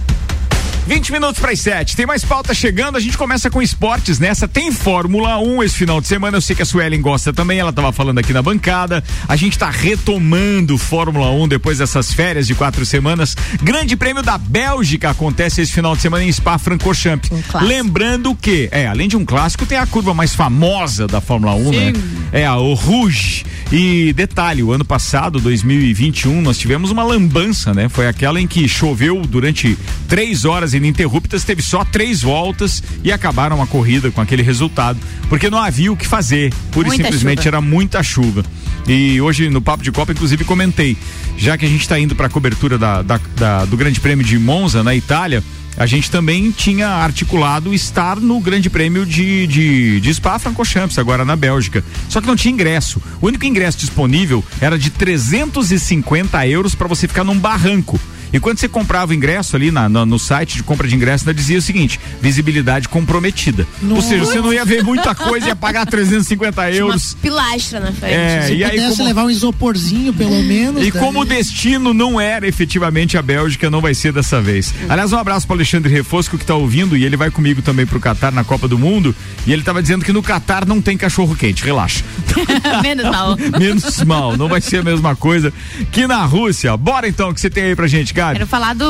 20 0.88 1.12
minutos 1.12 1.40
para 1.40 1.52
as 1.52 1.60
7. 1.60 1.96
Tem 1.96 2.06
mais 2.06 2.26
pauta 2.26 2.54
chegando. 2.54 2.98
A 2.98 3.00
gente 3.00 3.18
começa 3.18 3.50
com 3.50 3.62
esportes 3.62 4.20
nessa. 4.20 4.48
Tem 4.48 4.72
Fórmula 4.72 5.38
1 5.40 5.64
esse 5.64 5.78
final 5.78 6.02
de 6.02 6.08
semana. 6.08 6.38
Eu 6.38 6.42
sei 6.42 6.56
que 6.56 6.62
a 6.62 6.66
Suelen 6.66 7.02
gosta 7.02 7.32
também. 7.32 7.60
Ela 7.60 7.70
estava 7.70 7.92
falando 7.92 8.18
aqui 8.18 8.34
na 8.34 8.42
bancada. 8.42 9.04
A 9.28 9.36
gente 9.36 9.54
está 9.54 9.70
retomando 9.70 10.78
Fórmula 10.78 11.30
1 11.32 11.48
depois 11.48 11.78
dessas 11.78 12.14
férias 12.14 12.48
de 12.48 12.56
quatro 12.56 12.86
semanas. 12.86 13.36
Grande 13.62 13.96
Prêmio 13.96 14.24
da 14.24 14.38
Bélgica 14.38 15.12
acontece 15.12 15.62
esse 15.62 15.72
final 15.72 15.96
de 15.96 16.02
semana 16.02 16.24
em 16.24 16.32
Spa-Francorchamps. 16.32 17.30
Lembrando 17.62 18.36
que, 18.36 18.68
é, 18.72 18.88
além 18.88 19.08
de 19.08 19.16
um 19.16 19.24
clássico, 19.24 19.66
tem 19.66 19.78
a 19.78 19.86
curva 19.86 20.14
mais 20.14 20.34
famosa 20.34 21.08
da 21.08 21.22
Fórmula 21.22 21.54
1, 21.54 21.72
né? 21.72 21.94
É 22.32 22.46
a 22.46 22.58
o 22.58 22.74
Rouge. 22.74 23.46
E 23.72 24.12
detalhe, 24.14 24.62
o 24.62 24.74
ano 24.74 24.84
passado, 24.84 25.40
2021, 25.40 26.42
nós 26.42 26.58
tivemos 26.58 26.92
uma 26.92 27.04
lambança, 27.04 27.74
né? 27.74 27.88
Foi 27.88 28.06
aquela 28.06 28.42
em 28.42 28.46
que 28.46 28.68
choveu 28.68 29.22
durante 29.22 29.78
três 30.10 30.44
horas 30.44 30.71
ininterruptas, 30.74 31.44
teve 31.44 31.62
só 31.62 31.84
três 31.86 32.22
voltas 32.22 32.82
e 33.04 33.12
acabaram 33.12 33.62
a 33.62 33.68
corrida 33.68 34.12
com 34.12 34.22
aquele 34.22 34.42
resultado, 34.44 35.00
porque 35.30 35.50
não 35.50 35.58
havia 35.58 35.92
o 35.92 35.98
que 35.98 36.08
fazer, 36.08 36.54
pura 36.72 36.88
e 36.88 36.90
Muita 36.90 37.04
simplesmente 37.06 37.40
chuva. 37.40 37.50
era 37.50 37.62
muita 37.62 38.04
chuva. 38.04 38.44
E 38.88 39.22
hoje 39.22 39.50
no 39.50 39.62
Papo 39.62 39.84
de 39.84 39.92
Copa, 39.92 40.12
inclusive, 40.12 40.44
comentei, 40.44 40.98
já 41.38 41.58
que 41.58 41.66
a 41.66 41.70
gente 41.70 41.82
está 41.82 42.00
indo 42.00 42.16
para 42.16 42.28
a 42.28 42.30
cobertura 42.30 42.78
da, 42.78 43.02
da- 43.02 43.20
da- 43.38 43.66
do 43.66 43.78
Grande 43.78 44.00
Prêmio 44.00 44.26
de 44.26 44.38
Monza, 44.40 44.84
na 44.84 44.96
Itália, 44.96 45.44
a 45.78 45.86
gente 45.86 46.12
também 46.12 46.52
tinha 46.52 46.88
articulado 46.90 47.74
estar 47.74 48.18
no 48.20 48.40
Grande 48.42 48.70
Prêmio 48.70 49.06
de, 49.06 49.48
de, 49.48 50.02
de 50.02 50.14
Spa-Francorchamps, 50.14 50.98
agora 51.00 51.24
na 51.24 51.36
Bélgica. 51.36 51.84
Só 52.10 52.20
que 52.20 52.28
não 52.28 52.36
tinha 52.36 52.54
ingresso. 52.54 53.02
O 53.22 53.28
único 53.28 53.46
ingresso 53.46 53.78
disponível 53.78 54.44
era 54.60 54.78
de 54.78 54.90
350 54.90 56.46
euros 56.48 56.76
para 56.76 56.88
você 56.88 57.08
ficar 57.08 57.24
num 57.24 57.38
barranco. 57.38 58.00
E 58.34 58.40
quando 58.40 58.58
você 58.60 58.68
comprava 58.68 59.12
o 59.12 59.16
ingresso 59.16 59.56
ali 59.56 59.72
na, 59.72 59.90
na- 59.90 60.06
no 60.06 60.18
site 60.18 60.56
de 60.58 60.64
compra 60.64 60.88
de 60.88 60.96
ingresso, 60.96 61.24
ainda 61.24 61.34
dizia 61.34 61.58
o 61.58 61.62
seguinte: 61.62 62.00
visibilidade 62.22 62.88
comprometida. 62.88 63.68
Ou 63.90 64.02
seja, 64.02 64.24
você 64.26 64.40
não 64.40 64.54
ia 64.54 64.64
ver 64.64 64.84
muita 64.84 65.14
coisa, 65.14 65.48
ia 65.48 65.56
pagar 65.56 65.86
350 65.86 66.72
euros. 66.72 67.16
Pilastra 67.22 67.80
na 67.80 67.92
frente. 67.92 68.14
É, 68.14 68.42
Se 68.48 68.54
e 68.54 68.64
aí 68.64 68.72
pudesse 68.72 68.96
como- 68.98 69.08
levar 69.08 69.24
um 69.26 69.30
isoporzinho, 69.30 70.14
pelo 70.14 70.32
menos. 70.44 70.86
E 70.86 70.92
daí- 70.92 71.00
como 71.02 71.22
o 71.22 71.26
destino 71.26 71.94
não 71.94 72.20
era 72.22 72.48
efetivamente 72.48 73.18
a 73.18 73.22
Bélgica, 73.22 73.70
não 73.70 73.82
vai 73.82 73.94
ser 73.94 74.14
dessa 74.14 74.42
vez. 74.42 74.74
Aliás, 74.88 75.12
um 75.12 75.18
abraço 75.18 75.46
para 75.48 75.56
Alexandre 75.58 75.92
Refosco 75.92 76.38
que 76.38 76.46
tá 76.46 76.56
ouvindo 76.56 76.96
e 76.96 77.04
ele 77.04 77.18
vai 77.18 77.30
comigo 77.32 77.62
também 77.62 77.86
pro 77.86 78.00
Catar 78.00 78.32
na 78.32 78.44
Copa 78.44 78.68
do 78.68 78.78
Mundo. 78.80 79.16
E 79.46 79.52
ele 79.52 79.64
tava 79.64 79.82
dizendo 79.82 80.06
que 80.06 80.14
no 80.14 80.22
Catar 80.24 80.66
não 80.66 80.80
tem 80.82 80.98
cachorro 80.98 81.36
quente, 81.36 81.64
relaxa. 81.64 82.04
Menos 82.82 83.06
mal. 83.06 83.38
Menos 83.60 84.04
mal, 84.04 84.38
não 84.38 84.48
vai 84.48 84.62
ser 84.62 84.78
a 84.78 84.84
mesma 84.84 85.16
coisa 85.16 85.52
que 85.92 86.08
na 86.08 86.24
Rússia. 86.26 86.76
Bora 86.78 87.08
então, 87.08 87.30
o 87.30 87.34
que 87.34 87.42
você 87.42 87.50
tem 87.50 87.64
aí 87.66 87.76
pra 87.76 87.88
gente, 87.88 88.14
Gabi? 88.22 88.34
Quero 88.38 88.48
falar 88.48 88.74
do 88.76 88.86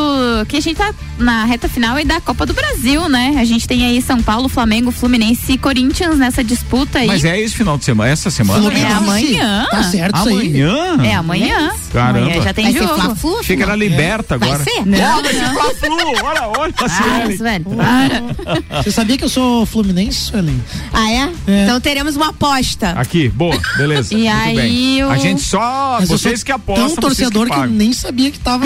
que 0.48 0.58
a 0.58 0.60
gente 0.60 0.76
tá 0.78 0.94
na 1.18 1.46
reta 1.46 1.70
final 1.70 2.00
e 2.00 2.04
da 2.06 2.20
Copa 2.20 2.46
do 2.46 2.54
Brasil, 2.54 3.08
né? 3.08 3.36
A 3.40 3.46
gente 3.46 3.68
tem 3.68 3.86
aí 3.86 4.02
São 4.02 4.22
Paulo, 4.22 4.50
Flamengo, 4.50 4.92
Fluminense 4.92 5.54
e 5.54 5.58
Corinthians 5.58 6.18
nessa 6.18 6.44
disputa 6.44 7.00
aí. 7.00 7.08
Mas 7.08 7.24
é 7.24 7.40
esse 7.40 7.56
final 7.56 7.78
de 7.78 7.86
semana, 7.86 8.10
essa 8.12 8.30
semana? 8.30 8.72
É 8.78 8.92
amanhã. 8.92 9.68
Tá 9.72 9.84
certo 9.84 10.18
isso 10.18 10.28
aí. 10.30 10.62
Amanhã? 10.64 11.04
É 11.04 11.14
amanhã. 11.16 11.72
Caramba. 11.94 12.20
Amanhã 12.26 12.42
já 12.42 12.54
tem 12.54 12.72
Vai 12.72 12.82
jogo. 12.82 13.02
Fla-Flu, 13.02 13.40
Achei 13.40 13.56
que 13.58 13.64
era 13.64 13.76
liberta 13.76 14.38
Vai 14.38 14.50
agora. 14.50 14.64
ser? 14.64 14.86
Não, 14.86 15.22
vai 15.24 15.34
ser 15.34 15.42
não. 15.42 15.54
Fla-Flu, 15.54 15.98
olha, 16.26 16.48
olha 16.60 16.74
Ah. 16.82 17.38
Suelen, 17.38 17.64
para. 17.64 18.82
Você 18.84 18.92
sabia 18.92 19.18
que 19.18 19.24
eu 19.24 19.30
sou 19.30 19.66
fluminense, 19.66 20.18
Suelen? 20.26 20.62
Ah, 20.92 21.12
é? 21.12 21.30
Então 21.64 21.80
teremos 21.80 22.16
uma 22.16 22.30
aposta. 22.30 22.90
Aqui, 22.92 23.30
boa, 23.30 23.58
beleza. 23.78 24.14
E 24.14 24.18
Muito 24.18 24.36
aí 24.36 24.56
bem. 24.56 25.04
o- 25.04 25.10
A 25.10 25.18
gente 25.18 25.42
só. 25.42 25.98
Mas 26.00 26.10
eu 26.10 26.18
vocês 26.18 26.44
que 26.44 26.52
apostam. 26.52 26.88
Tão 26.88 26.96
vocês 26.96 27.18
torcedor 27.30 27.46
que, 27.48 27.54
eu 27.54 27.58
pagam. 27.58 27.76
nem 27.76 27.94
sabia 27.94 28.32
que 28.32 28.40
tava. 28.40 28.66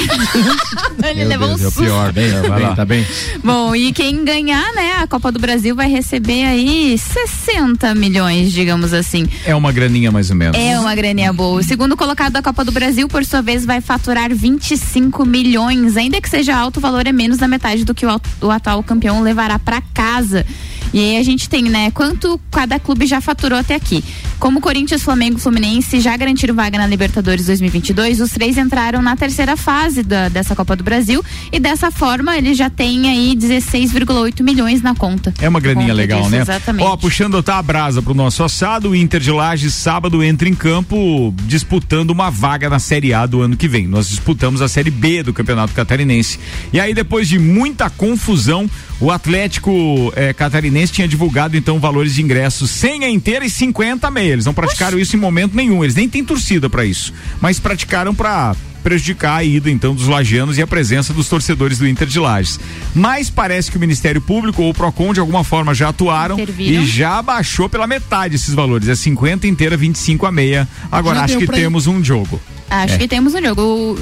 Ele 1.04 1.26
levou 1.26 1.50
um 1.50 1.56
Deus, 1.56 1.62
é 1.62 1.68
o 1.68 1.72
susto. 1.72 1.84
pior, 1.84 2.12
bem, 2.12 2.32
lá. 2.32 2.56
bem, 2.56 2.76
tá 2.76 2.86
bem. 2.86 3.06
Bom, 3.44 3.76
e 3.76 3.92
quem 3.92 4.24
ganhar, 4.26 4.74
né, 4.74 4.94
a 5.02 5.08
Copa 5.08 5.32
do 5.32 5.40
Brasil 5.40 5.76
vai 5.76 5.90
receber 5.90 6.46
aí 6.46 6.98
60 6.98 7.94
milhões, 7.96 8.52
digamos 8.52 8.94
assim. 8.94 9.28
É 9.46 9.56
uma 9.56 9.72
graninha 9.72 10.12
mais 10.12 10.30
ou 10.30 10.36
menos. 10.36 10.58
É 10.60 10.80
uma 10.80 10.96
graninha 10.96 11.32
boa. 11.32 11.60
O 11.60 11.64
segundo 11.64 11.96
colocado 11.96 12.34
da 12.34 12.42
Copa 12.42 12.64
do 12.64 12.72
Brasil, 12.72 13.08
por 13.08 13.24
sua 13.26 13.42
vez, 13.42 13.66
vai 13.66 13.82
faturar 13.82 14.34
25 14.34 15.26
milhões. 15.26 15.98
Ainda 15.98 16.20
que 16.20 16.30
seja 16.30 16.56
alto, 16.56 16.78
o 16.78 16.82
valor 16.82 17.06
é 17.08 17.12
menos 17.12 17.38
da 17.38 17.48
metade 17.48 17.84
do 17.84 17.94
que 17.94 18.06
o, 18.06 18.22
o 18.42 18.52
atual 18.52 18.82
campeão 18.84 19.22
levará 19.22 19.60
para 19.60 19.82
casa. 19.94 20.46
E 20.94 21.00
aí 21.00 21.18
a 21.18 21.24
gente 21.24 21.50
tem, 21.50 21.64
né, 21.64 21.92
quanto 21.92 22.40
cada 22.50 22.80
clube 22.80 23.06
já 23.06 23.20
faturou 23.20 23.60
até 23.60 23.76
aqui. 23.76 24.04
Como 24.40 24.60
Corinthians, 24.62 25.02
Flamengo 25.02 25.38
e 25.38 25.42
Fluminense 25.42 26.00
já 26.00 26.16
garantiram 26.16 26.54
vaga 26.54 26.78
na 26.78 26.86
Libertadores 26.86 27.46
2022, 27.48 28.20
os 28.22 28.32
três 28.32 28.58
entraram 28.58 29.02
na 29.02 29.16
terceira 29.16 29.56
fase 29.58 30.04
da- 30.04 30.30
dessa 30.30 30.56
Copa 30.56 30.76
do 30.76 30.84
Brasil 30.84 31.24
e 31.52 31.60
dessa 31.60 31.90
forma 31.90 32.38
eles 32.38 32.58
já 32.58 32.70
têm 32.70 33.10
aí 33.10 33.36
16,8 33.36 34.44
milhões 34.44 34.82
na 34.82 34.94
conta. 34.94 35.34
É 35.42 35.48
uma 35.50 35.60
graninha 35.60 35.94
legal, 35.94 36.20
disso, 36.20 36.32
né? 36.32 36.42
Exatamente. 36.42 36.86
Ó, 36.86 36.96
puxando 36.98 37.42
tá 37.42 37.58
a 37.58 37.62
brasa 37.64 38.02
pro 38.02 38.14
nosso 38.14 38.44
assado, 38.44 38.90
o 38.90 38.96
Inter 38.96 39.20
de 39.22 39.32
Lages 39.32 39.74
sábado 39.74 40.24
entra 40.24 40.48
em 40.50 40.54
campo 40.54 41.34
disputando 41.46 42.12
uma 42.12 42.30
vaga 42.30 42.70
na 42.70 42.78
Série 42.78 43.14
A 43.14 43.26
do 43.26 43.42
ano 43.42 43.56
que 43.58 43.68
vem. 43.68 43.88
Nós 43.88 44.10
disputamos 44.10 44.62
a 44.62 44.68
Série 44.68 44.92
B 44.92 45.24
do 45.24 45.34
Campeonato 45.34 45.74
Catarinense. 45.74 46.40
E 46.74 46.80
aí 46.80 46.94
depois 46.94 47.28
de 47.28 47.40
muita 47.40 47.90
confusão, 47.90 48.70
o 49.00 49.10
Atlético 49.12 50.12
eh, 50.16 50.34
Catarinense 50.34 50.92
tinha 50.94 51.08
divulgado 51.08 51.56
então 51.58 51.80
valores 51.80 52.14
de 52.14 52.22
ingressos 52.22 52.70
100 52.72 53.06
a 53.06 53.10
inteira 53.10 53.46
e 53.46 53.50
50 53.50 54.08
a 54.08 54.12
meia. 54.12 54.25
Eles 54.28 54.46
não 54.46 54.54
praticaram 54.54 55.00
isso 55.00 55.16
em 55.16 55.20
momento 55.20 55.56
nenhum. 55.56 55.84
Eles 55.84 55.96
nem 55.96 56.10
têm 56.10 56.24
torcida 56.24 56.70
para 56.70 56.86
isso, 56.86 57.14
mas 57.40 57.60
praticaram 57.60 58.14
para 58.14 58.56
prejudicar 58.86 59.38
a 59.38 59.44
ida 59.44 59.72
então 59.72 59.96
dos 59.96 60.08
lagianos 60.08 60.60
e 60.60 60.62
a 60.62 60.68
presença 60.68 61.12
dos 61.12 61.28
torcedores 61.28 61.80
do 61.80 61.88
Inter 61.88 62.08
de 62.08 62.20
Lages. 62.20 62.60
Mas 62.94 63.32
parece 63.32 63.72
que 63.72 63.78
o 63.78 63.80
Ministério 63.80 64.22
Público 64.22 64.62
ou 64.62 64.70
o 64.70 64.74
Procon 64.76 65.12
de 65.12 65.20
alguma 65.20 65.44
forma 65.44 65.74
já 65.74 65.90
atuaram 65.90 66.40
Interviram. 66.40 66.84
e 66.84 66.86
já 66.86 67.20
baixou 67.20 67.68
pela 67.68 67.88
metade 67.88 68.36
esses 68.36 68.54
valores. 68.54 68.88
É 68.88 68.94
50 68.96 69.48
inteira, 69.48 69.76
25 69.76 70.28
a 70.28 70.32
meia. 70.32 70.68
Agora 70.92 71.18
Já 71.18 71.26
acho 71.26 71.38
que 71.40 71.48
pra 71.48 71.58
ir. 71.58 71.62
temos 71.62 71.88
um 71.88 72.04
jogo. 72.04 72.40
Acho 72.70 72.96
É. 72.96 72.98
que 72.98 73.08
temos 73.08 73.34
um 73.34 73.42
jogo. 73.42 73.62
O, 73.62 73.94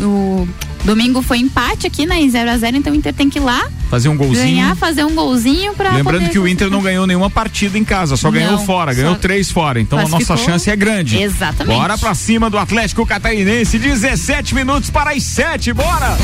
o 0.44 0.50
domingo 0.86 1.22
foi 1.22 1.38
empate 1.38 1.86
aqui, 1.86 2.06
né? 2.06 2.20
Em 2.22 2.30
0x0, 2.32 2.76
então 2.76 2.94
o 2.94 2.96
Inter 2.96 3.14
tem 3.14 3.30
que 3.30 3.38
ir 3.38 3.42
lá 3.42 3.68
Fazer 3.90 4.08
um 4.10 4.16
golzinho. 4.18 4.46
ganhar, 4.46 4.76
fazer 4.78 5.04
um 5.04 5.14
golzinho 5.14 5.74
pra. 5.76 5.92
Lembrando 5.94 6.30
que 6.30 6.40
o 6.40 6.48
Inter 6.48 6.70
não 6.70 6.82
ganhou 6.82 7.06
nenhuma 7.06 7.30
partida 7.30 7.78
em 7.78 7.84
casa, 7.84 8.16
só 8.16 8.32
ganhou 8.32 8.54
Não, 8.54 8.66
fora, 8.66 8.92
só 8.94 9.02
ganhou 9.02 9.16
três 9.18 9.52
fora. 9.52 9.80
Então 9.82 10.00
a 10.00 10.08
nossa 10.08 10.36
chance 10.38 10.70
é 10.70 10.76
grande. 10.78 11.22
Exatamente. 11.22 11.76
Bora 11.78 11.98
pra 11.98 12.16
cima 12.16 12.50
do 12.50 12.58
Atlético 12.58 13.06
Catarinense, 13.06 13.78
17 13.78 14.56
minutos 14.56 14.73
para 14.90 15.12
as 15.12 15.24
7, 15.24 15.74
bora! 15.74 16.18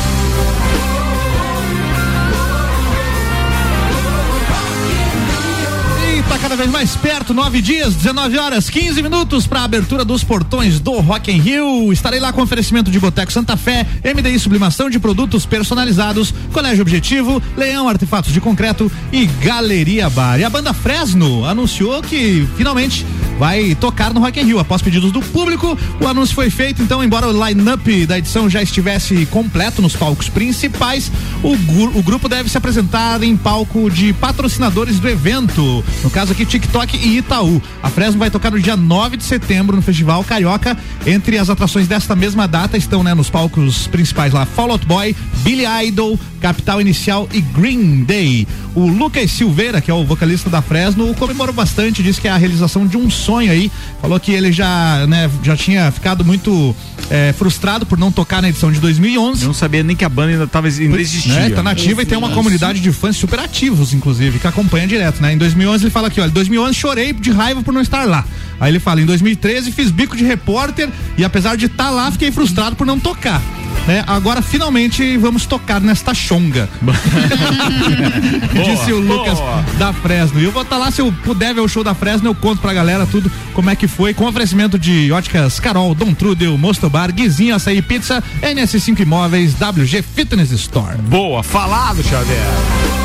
Cada 6.49 6.63
vez 6.63 6.71
mais 6.71 6.95
perto, 6.95 7.31
nove 7.31 7.61
dias, 7.61 7.93
19 7.93 8.35
horas, 8.39 8.71
15 8.71 9.03
minutos 9.03 9.45
para 9.45 9.59
a 9.59 9.65
abertura 9.65 10.03
dos 10.03 10.23
portões 10.23 10.79
do 10.79 10.93
Rock 10.93 11.31
in 11.31 11.37
Rio. 11.37 11.93
Estarei 11.93 12.19
lá 12.19 12.33
com 12.33 12.41
oferecimento 12.41 12.89
de 12.89 12.99
Boteco 12.99 13.31
Santa 13.31 13.55
Fé, 13.55 13.85
MDI 14.03 14.39
Sublimação 14.39 14.89
de 14.89 14.97
Produtos 14.97 15.45
Personalizados, 15.45 16.33
Colégio 16.51 16.81
Objetivo, 16.81 17.39
Leão 17.55 17.87
Artefatos 17.87 18.33
de 18.33 18.41
Concreto 18.41 18.91
e 19.11 19.27
Galeria 19.27 20.09
Bar. 20.09 20.39
E 20.39 20.43
a 20.43 20.49
banda 20.49 20.73
Fresno 20.73 21.45
anunciou 21.45 22.01
que 22.01 22.47
finalmente 22.57 23.05
vai 23.39 23.73
tocar 23.75 24.13
no 24.13 24.19
Rock 24.19 24.39
in 24.41 24.43
Rio. 24.43 24.59
Após 24.59 24.81
pedidos 24.81 25.13
do 25.13 25.21
público, 25.21 25.77
o 26.01 26.07
anúncio 26.07 26.35
foi 26.35 26.49
feito, 26.49 26.81
então, 26.81 27.01
embora 27.01 27.27
o 27.27 27.47
line-up 27.47 28.05
da 28.05 28.17
edição 28.17 28.49
já 28.49 28.61
estivesse 28.61 29.25
completo 29.27 29.81
nos 29.81 29.95
palcos 29.95 30.27
principais, 30.27 31.09
o, 31.41 31.53
o 31.97 32.03
grupo 32.03 32.27
deve 32.27 32.49
se 32.49 32.57
apresentar 32.57 33.23
em 33.23 33.37
palco 33.37 33.89
de 33.89 34.11
patrocinadores 34.13 34.99
do 34.99 35.07
evento. 35.07 35.83
No 36.03 36.09
caso 36.09 36.33
aqui, 36.33 36.38
TikTok 36.45 36.97
e 36.97 37.17
Itaú. 37.17 37.61
A 37.81 37.89
Fresno 37.89 38.19
vai 38.19 38.29
tocar 38.29 38.51
no 38.51 38.59
dia 38.59 38.75
9 38.75 39.17
de 39.17 39.23
setembro 39.23 39.75
no 39.75 39.81
Festival 39.81 40.23
Carioca. 40.23 40.77
Entre 41.05 41.37
as 41.37 41.49
atrações 41.49 41.87
desta 41.87 42.15
mesma 42.15 42.47
data 42.47 42.77
estão, 42.77 43.03
né, 43.03 43.13
nos 43.13 43.29
palcos 43.29 43.87
principais 43.87 44.33
lá, 44.33 44.45
Fall 44.45 44.71
Out 44.71 44.85
Boy, 44.85 45.15
Billy 45.43 45.65
Idol, 45.87 46.19
Capital 46.39 46.81
Inicial 46.81 47.27
e 47.33 47.41
Green 47.41 48.03
Day. 48.03 48.47
O 48.75 48.87
Lucas 48.87 49.31
Silveira, 49.31 49.81
que 49.81 49.91
é 49.91 49.93
o 49.93 50.05
vocalista 50.05 50.49
da 50.49 50.61
Fresno, 50.61 51.13
comemorou 51.15 51.53
bastante, 51.53 52.01
disse 52.01 52.21
que 52.21 52.27
é 52.27 52.31
a 52.31 52.37
realização 52.37 52.87
de 52.87 52.97
um 52.97 53.09
sonho 53.09 53.51
aí. 53.51 53.71
Falou 54.01 54.19
que 54.19 54.31
ele 54.31 54.51
já, 54.51 55.05
né, 55.07 55.29
já 55.43 55.57
tinha 55.57 55.91
ficado 55.91 56.23
muito 56.23 56.75
eh, 57.09 57.33
frustrado 57.37 57.85
por 57.85 57.97
não 57.97 58.11
tocar 58.11 58.41
na 58.41 58.49
edição 58.49 58.71
de 58.71 58.79
2011. 58.79 59.41
Eu 59.41 59.47
não 59.47 59.53
sabia 59.53 59.83
nem 59.83 59.95
que 59.95 60.05
a 60.05 60.09
banda 60.09 60.31
ainda, 60.31 60.47
tava, 60.47 60.67
ainda 60.67 61.01
existia. 61.01 61.33
Né, 61.33 61.49
tá 61.49 61.63
nativa 61.63 62.01
e 62.01 62.05
tem 62.05 62.17
uma 62.17 62.29
comunidade 62.29 62.79
de 62.79 62.91
fãs 62.91 63.17
super 63.17 63.39
ativos, 63.39 63.93
inclusive, 63.93 64.39
que 64.39 64.47
acompanha 64.47 64.87
direto, 64.87 65.21
né? 65.21 65.33
Em 65.33 65.37
2011 65.37 65.85
ele 65.85 65.91
fala 65.91 66.07
aqui, 66.07 66.21
olha, 66.21 66.28
em 66.29 66.33
2011 66.33 66.73
chorei 66.73 67.13
de 67.13 67.31
raiva 67.31 67.61
por 67.61 67.73
não 67.73 67.81
estar 67.81 68.05
lá. 68.05 68.23
Aí 68.59 68.71
ele 68.71 68.79
fala, 68.79 69.01
em 69.01 69.05
2013 69.05 69.71
fiz 69.71 69.89
bico 69.89 70.15
de 70.15 70.23
repórter 70.23 70.89
e 71.17 71.23
apesar 71.23 71.55
de 71.55 71.67
estar 71.67 71.89
lá, 71.89 72.11
fiquei 72.11 72.31
frustrado 72.31 72.75
por 72.75 72.85
não 72.85 72.99
tocar. 72.99 73.41
Né? 73.87 74.03
Agora 74.05 74.41
finalmente 74.41 75.17
vamos 75.17 75.45
tocar 75.45 75.79
nesta 75.79 76.13
chonga. 76.13 76.69
Disse 78.53 78.91
o 78.91 78.99
Lucas 78.99 79.39
boa. 79.39 79.65
da 79.77 79.93
Fresno. 79.93 80.39
E 80.39 80.43
eu 80.43 80.51
vou 80.51 80.61
estar 80.61 80.77
lá, 80.77 80.91
se 80.91 81.01
eu 81.01 81.11
puder 81.23 81.53
ver 81.53 81.61
o 81.61 81.67
show 81.67 81.83
da 81.83 81.93
Fresno, 81.93 82.29
eu 82.29 82.35
conto 82.35 82.61
pra 82.61 82.73
galera 82.73 83.05
tudo 83.05 83.31
como 83.53 83.69
é 83.69 83.75
que 83.75 83.87
foi, 83.87 84.13
com 84.13 84.25
oferecimento 84.25 84.77
de 84.77 85.11
óticas 85.11 85.59
Carol, 85.59 85.95
Dom 85.95 86.13
Trudel, 86.13 86.57
Mosto 86.57 86.89
Bar, 86.89 87.11
Guizinho, 87.13 87.55
Açaí 87.55 87.81
Pizza, 87.81 88.23
NS5 88.41 88.99
Imóveis, 88.99 89.53
WG 89.53 90.01
Fitness 90.01 90.51
Store. 90.51 90.97
Boa, 90.97 91.41
falado, 91.41 92.03
Xavier. 92.03 92.98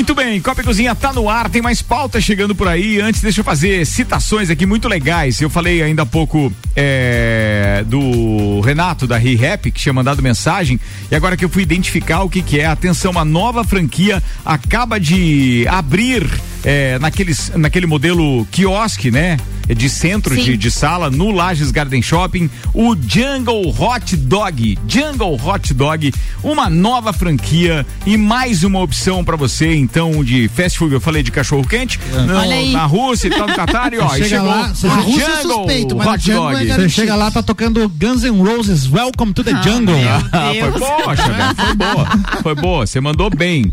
Muito 0.00 0.14
bem, 0.14 0.40
Copa 0.40 0.62
e 0.62 0.64
Cozinha 0.64 0.94
tá 0.94 1.12
no 1.12 1.28
ar, 1.28 1.50
tem 1.50 1.60
mais 1.60 1.82
pauta 1.82 2.22
chegando 2.22 2.54
por 2.54 2.66
aí. 2.66 2.98
Antes, 3.02 3.20
deixa 3.20 3.40
eu 3.40 3.44
fazer 3.44 3.84
citações 3.84 4.48
aqui 4.48 4.64
muito 4.64 4.88
legais. 4.88 5.38
Eu 5.42 5.50
falei 5.50 5.82
ainda 5.82 6.04
há 6.04 6.06
pouco 6.06 6.50
é, 6.74 7.84
do 7.86 8.62
Renato 8.62 9.06
da 9.06 9.18
ReHap, 9.18 9.70
que 9.70 9.78
tinha 9.78 9.92
mandado 9.92 10.22
mensagem, 10.22 10.80
e 11.10 11.14
agora 11.14 11.36
que 11.36 11.44
eu 11.44 11.50
fui 11.50 11.62
identificar 11.62 12.22
o 12.22 12.30
que 12.30 12.40
que 12.40 12.58
é, 12.58 12.64
atenção, 12.64 13.10
uma 13.10 13.26
nova 13.26 13.62
franquia 13.62 14.22
acaba 14.42 14.98
de 14.98 15.66
abrir 15.68 16.26
é, 16.64 16.98
naqueles, 16.98 17.50
naquele 17.56 17.86
modelo 17.86 18.46
quiosque, 18.50 19.10
né? 19.10 19.36
De 19.68 19.88
centro 19.88 20.34
de, 20.34 20.56
de 20.56 20.68
sala, 20.68 21.08
no 21.10 21.30
Lages 21.30 21.70
Garden 21.70 22.02
Shopping, 22.02 22.50
o 22.74 22.96
Jungle 22.96 23.72
Hot 23.78 24.16
Dog. 24.16 24.76
Jungle 24.88 25.40
Hot 25.44 25.72
Dog, 25.72 26.12
uma 26.42 26.68
nova 26.68 27.12
franquia 27.12 27.86
e 28.04 28.16
mais 28.16 28.64
uma 28.64 28.80
opção 28.80 29.22
para 29.24 29.36
você, 29.36 29.72
então, 29.76 30.24
de 30.24 30.48
fast 30.48 30.76
food. 30.76 30.92
Eu 30.94 31.00
falei 31.00 31.22
de 31.22 31.30
cachorro 31.30 31.64
quente 31.64 32.00
no- 32.26 32.36
Olha 32.36 32.56
aí. 32.56 32.72
na 32.72 32.84
Rússia 32.84 33.28
e 33.28 33.30
tal, 33.30 33.46
no 33.46 33.54
Catar, 33.54 33.92
e 33.94 33.98
ó, 33.98 34.06
e 34.06 34.10
chega 34.18 34.28
chegou 34.28 34.46
lá, 34.48 34.74
você- 34.74 34.86
o 34.88 34.90
a 34.90 34.94
Rússia 34.96 35.22
é 35.24 35.42
Jungle 35.42 35.56
suspeito, 35.58 35.96
mas 35.96 36.06
Hot 36.08 36.32
Dog. 36.32 36.68
é 36.70 36.74
Você 36.74 36.88
chega 36.88 37.14
lá, 37.14 37.30
tá 37.30 37.42
tocando 37.42 37.88
Guns 37.90 38.24
N' 38.24 38.42
Roses, 38.42 38.90
Welcome 38.90 39.32
to 39.34 39.44
the 39.44 39.52
Jungle. 39.62 39.94
Ah, 40.32 40.50
foi 40.58 40.80
boa, 40.80 41.16
Xavier, 41.16 41.54
foi 41.54 41.74
boa. 41.76 42.06
Foi 42.42 42.54
boa, 42.56 42.86
você 42.88 43.00
mandou 43.00 43.30
bem. 43.30 43.70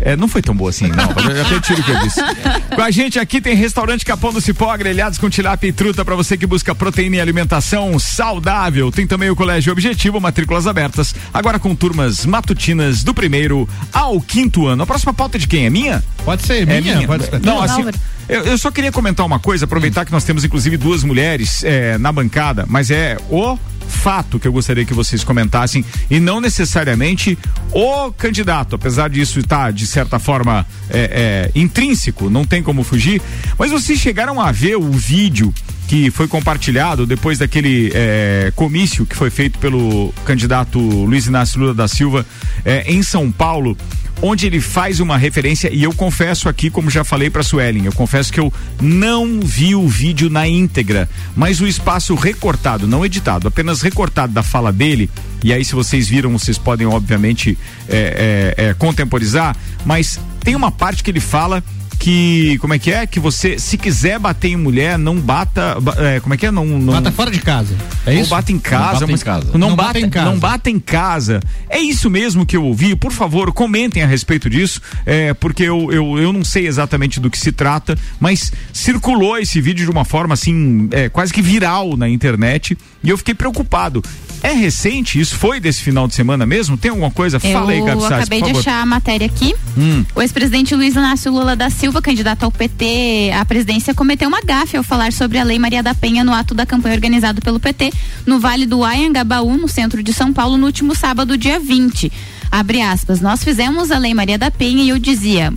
É, 0.00 0.16
não 0.16 0.28
foi 0.28 0.40
tão 0.42 0.54
boa 0.54 0.70
assim, 0.70 0.88
não. 0.88 1.10
Eu 1.30 1.42
até 1.42 1.60
tiro 1.60 1.80
o 1.80 1.84
que 1.84 1.90
eu 1.90 1.98
disse. 2.00 2.20
Com 2.74 2.82
a 2.82 2.90
gente 2.90 3.18
aqui 3.18 3.40
tem 3.40 3.54
restaurante 3.54 4.04
Capão 4.04 4.32
do 4.32 4.40
Cipó, 4.40 4.74
grelhados 4.76 5.18
com 5.18 5.28
tilápia 5.28 5.68
e 5.68 5.72
truta 5.72 6.04
para 6.04 6.14
você 6.14 6.36
que 6.36 6.46
busca 6.46 6.74
proteína 6.74 7.16
e 7.16 7.20
alimentação 7.20 7.98
saudável. 7.98 8.90
Tem 8.90 9.06
também 9.06 9.28
o 9.28 9.36
Colégio 9.36 9.72
Objetivo, 9.72 10.20
matrículas 10.20 10.66
abertas, 10.66 11.14
agora 11.34 11.58
com 11.58 11.74
turmas 11.74 12.24
matutinas 12.24 13.02
do 13.02 13.12
primeiro 13.12 13.68
ao 13.92 14.20
quinto 14.20 14.66
ano. 14.66 14.82
A 14.82 14.86
próxima 14.86 15.12
pauta 15.12 15.36
é 15.36 15.40
de 15.40 15.46
quem? 15.46 15.66
É 15.66 15.70
minha? 15.70 16.02
Pode 16.24 16.46
ser 16.46 16.66
minha, 16.66 17.06
pode 17.06 17.24
ser. 17.24 17.40
Não, 17.40 17.62
assim, 17.62 17.84
eu, 18.28 18.44
eu 18.44 18.58
só 18.58 18.70
queria 18.70 18.92
comentar 18.92 19.26
uma 19.26 19.38
coisa, 19.38 19.64
aproveitar 19.64 20.04
que 20.04 20.12
nós 20.12 20.24
temos 20.24 20.44
inclusive 20.44 20.76
duas 20.76 21.02
mulheres 21.02 21.62
eh, 21.64 21.98
na 21.98 22.12
bancada, 22.12 22.64
mas 22.68 22.90
é 22.90 23.16
o 23.28 23.58
fato 23.88 24.38
que 24.38 24.48
eu 24.48 24.52
gostaria 24.52 24.84
que 24.84 24.94
vocês 24.94 25.22
comentassem 25.24 25.84
e 26.10 26.18
não 26.18 26.40
necessariamente 26.40 27.38
o 27.72 28.12
candidato, 28.12 28.74
apesar 28.74 29.10
disso 29.10 29.38
estar 29.40 29.72
de 29.72 29.86
certa 29.86 30.18
forma 30.18 30.66
eh, 30.88 31.50
eh, 31.54 31.58
intrínseco, 31.58 32.30
não 32.30 32.44
tem 32.44 32.62
como 32.62 32.82
fugir. 32.82 33.20
Mas 33.58 33.70
vocês 33.70 33.98
chegaram 33.98 34.40
a 34.40 34.50
ver 34.52 34.76
o 34.76 34.90
vídeo 34.90 35.52
que 35.90 36.08
foi 36.08 36.28
compartilhado 36.28 37.04
depois 37.04 37.36
daquele 37.38 37.90
eh, 37.92 38.52
comício 38.54 39.04
que 39.04 39.16
foi 39.16 39.28
feito 39.28 39.58
pelo 39.58 40.14
candidato 40.24 40.78
Luiz 40.78 41.26
Inácio 41.26 41.58
Lula 41.58 41.74
da 41.74 41.88
Silva 41.88 42.24
eh, 42.64 42.84
em 42.86 43.02
São 43.02 43.28
Paulo 43.32 43.76
onde 44.22 44.46
ele 44.46 44.60
faz 44.60 45.00
uma 45.00 45.16
referência 45.16 45.70
e 45.72 45.82
eu 45.82 45.92
confesso 45.92 46.48
aqui, 46.48 46.70
como 46.70 46.90
já 46.90 47.04
falei 47.04 47.30
para 47.30 47.42
Suelen, 47.42 47.86
eu 47.86 47.92
confesso 47.92 48.32
que 48.32 48.40
eu 48.40 48.52
não 48.80 49.40
vi 49.40 49.74
o 49.74 49.88
vídeo 49.88 50.28
na 50.28 50.46
íntegra, 50.46 51.08
mas 51.36 51.60
o 51.60 51.66
espaço 51.66 52.14
recortado, 52.14 52.86
não 52.86 53.04
editado, 53.04 53.48
apenas 53.48 53.82
recortado 53.82 54.32
da 54.32 54.42
fala 54.42 54.72
dele. 54.72 55.10
E 55.42 55.52
aí, 55.52 55.64
se 55.64 55.74
vocês 55.74 56.08
viram, 56.08 56.38
vocês 56.38 56.58
podem 56.58 56.86
obviamente 56.86 57.56
é, 57.88 58.54
é, 58.56 58.64
é, 58.66 58.74
contemporizar, 58.74 59.56
mas 59.84 60.20
tem 60.44 60.54
uma 60.54 60.70
parte 60.70 61.02
que 61.02 61.10
ele 61.10 61.20
fala 61.20 61.64
que 62.00 62.56
como 62.58 62.72
é 62.72 62.78
que 62.78 62.90
é 62.90 63.06
que 63.06 63.20
você 63.20 63.58
se 63.58 63.76
quiser 63.76 64.18
bater 64.18 64.48
em 64.48 64.56
mulher 64.56 64.98
não 64.98 65.20
bata 65.20 65.78
ba- 65.78 65.94
é, 65.98 66.18
como 66.18 66.32
é 66.34 66.36
que 66.38 66.46
é 66.46 66.50
não, 66.50 66.64
não 66.64 66.94
Bata 66.94 67.12
fora 67.12 67.30
de 67.30 67.38
casa. 67.40 67.76
É 68.06 68.14
ou 68.14 68.20
isso? 68.22 68.30
bata 68.30 68.50
em 68.50 68.58
casa, 68.58 68.84
Não 68.84 68.92
bata 68.92 69.04
em 69.04 69.10
mas 69.12 69.22
casa. 69.22 69.50
Não, 69.52 69.58
Não 69.68 69.76
bata, 69.76 69.86
bata 69.88 70.00
em 70.00 70.08
casa. 70.10 70.30
Não 70.30 70.38
bata 70.38 70.70
em 70.70 70.80
casa. 70.80 71.40
É 71.68 71.78
isso 71.78 72.08
mesmo 72.08 72.46
que 72.46 72.56
eu 72.56 72.64
ouvi. 72.64 72.96
Por 72.96 73.12
favor, 73.12 73.52
comentem 73.52 74.02
a 74.02 74.06
respeito 74.06 74.48
disso, 74.48 74.80
é, 75.04 75.34
porque 75.34 75.62
eu, 75.62 75.92
eu, 75.92 76.18
eu 76.18 76.32
não 76.32 76.42
sei 76.42 76.66
exatamente 76.66 77.20
do 77.20 77.28
que 77.30 77.38
se 77.38 77.52
trata, 77.52 77.96
mas 78.18 78.50
circulou 78.72 79.36
esse 79.36 79.60
vídeo 79.60 79.84
de 79.84 79.90
uma 79.90 80.06
forma 80.06 80.32
assim, 80.32 80.88
é, 80.92 81.08
quase 81.10 81.32
que 81.34 81.42
viral 81.42 81.96
na 81.98 82.08
internet 82.08 82.76
e 83.04 83.10
eu 83.10 83.18
fiquei 83.18 83.34
preocupado. 83.34 84.02
É 84.42 84.52
recente? 84.52 85.20
Isso 85.20 85.36
foi 85.36 85.60
desse 85.60 85.82
final 85.82 86.08
de 86.08 86.14
semana 86.14 86.46
mesmo? 86.46 86.76
Tem 86.76 86.90
alguma 86.90 87.10
coisa? 87.10 87.38
Fala 87.38 87.72
aí, 87.72 87.78
Eu 87.78 87.84
Gabi 87.84 88.02
Sassi, 88.02 88.14
acabei 88.14 88.42
de 88.42 88.50
achar 88.50 88.82
a 88.82 88.86
matéria 88.86 89.26
aqui. 89.26 89.54
Hum. 89.76 90.04
O 90.14 90.22
ex-presidente 90.22 90.74
Luiz 90.74 90.94
Inácio 90.94 91.30
Lula 91.30 91.54
da 91.54 91.68
Silva, 91.68 92.00
candidato 92.00 92.44
ao 92.44 92.50
PT 92.50 93.32
à 93.38 93.44
presidência, 93.44 93.94
cometeu 93.94 94.28
uma 94.28 94.40
gafe 94.40 94.76
ao 94.76 94.82
falar 94.82 95.12
sobre 95.12 95.38
a 95.38 95.44
Lei 95.44 95.58
Maria 95.58 95.82
da 95.82 95.94
Penha 95.94 96.24
no 96.24 96.32
ato 96.32 96.54
da 96.54 96.64
campanha 96.64 96.94
organizado 96.94 97.42
pelo 97.42 97.60
PT 97.60 97.92
no 98.26 98.40
Vale 98.40 98.66
do 98.66 98.84
Anhangabaú, 98.84 99.56
no 99.56 99.68
centro 99.68 100.02
de 100.02 100.12
São 100.12 100.32
Paulo, 100.32 100.56
no 100.56 100.66
último 100.66 100.94
sábado, 100.94 101.36
dia 101.36 101.60
20. 101.60 102.10
Abre 102.50 102.80
aspas. 102.80 103.20
Nós 103.20 103.44
fizemos 103.44 103.90
a 103.90 103.98
Lei 103.98 104.14
Maria 104.14 104.38
da 104.38 104.50
Penha 104.50 104.82
e 104.82 104.88
eu 104.88 104.98
dizia, 104.98 105.52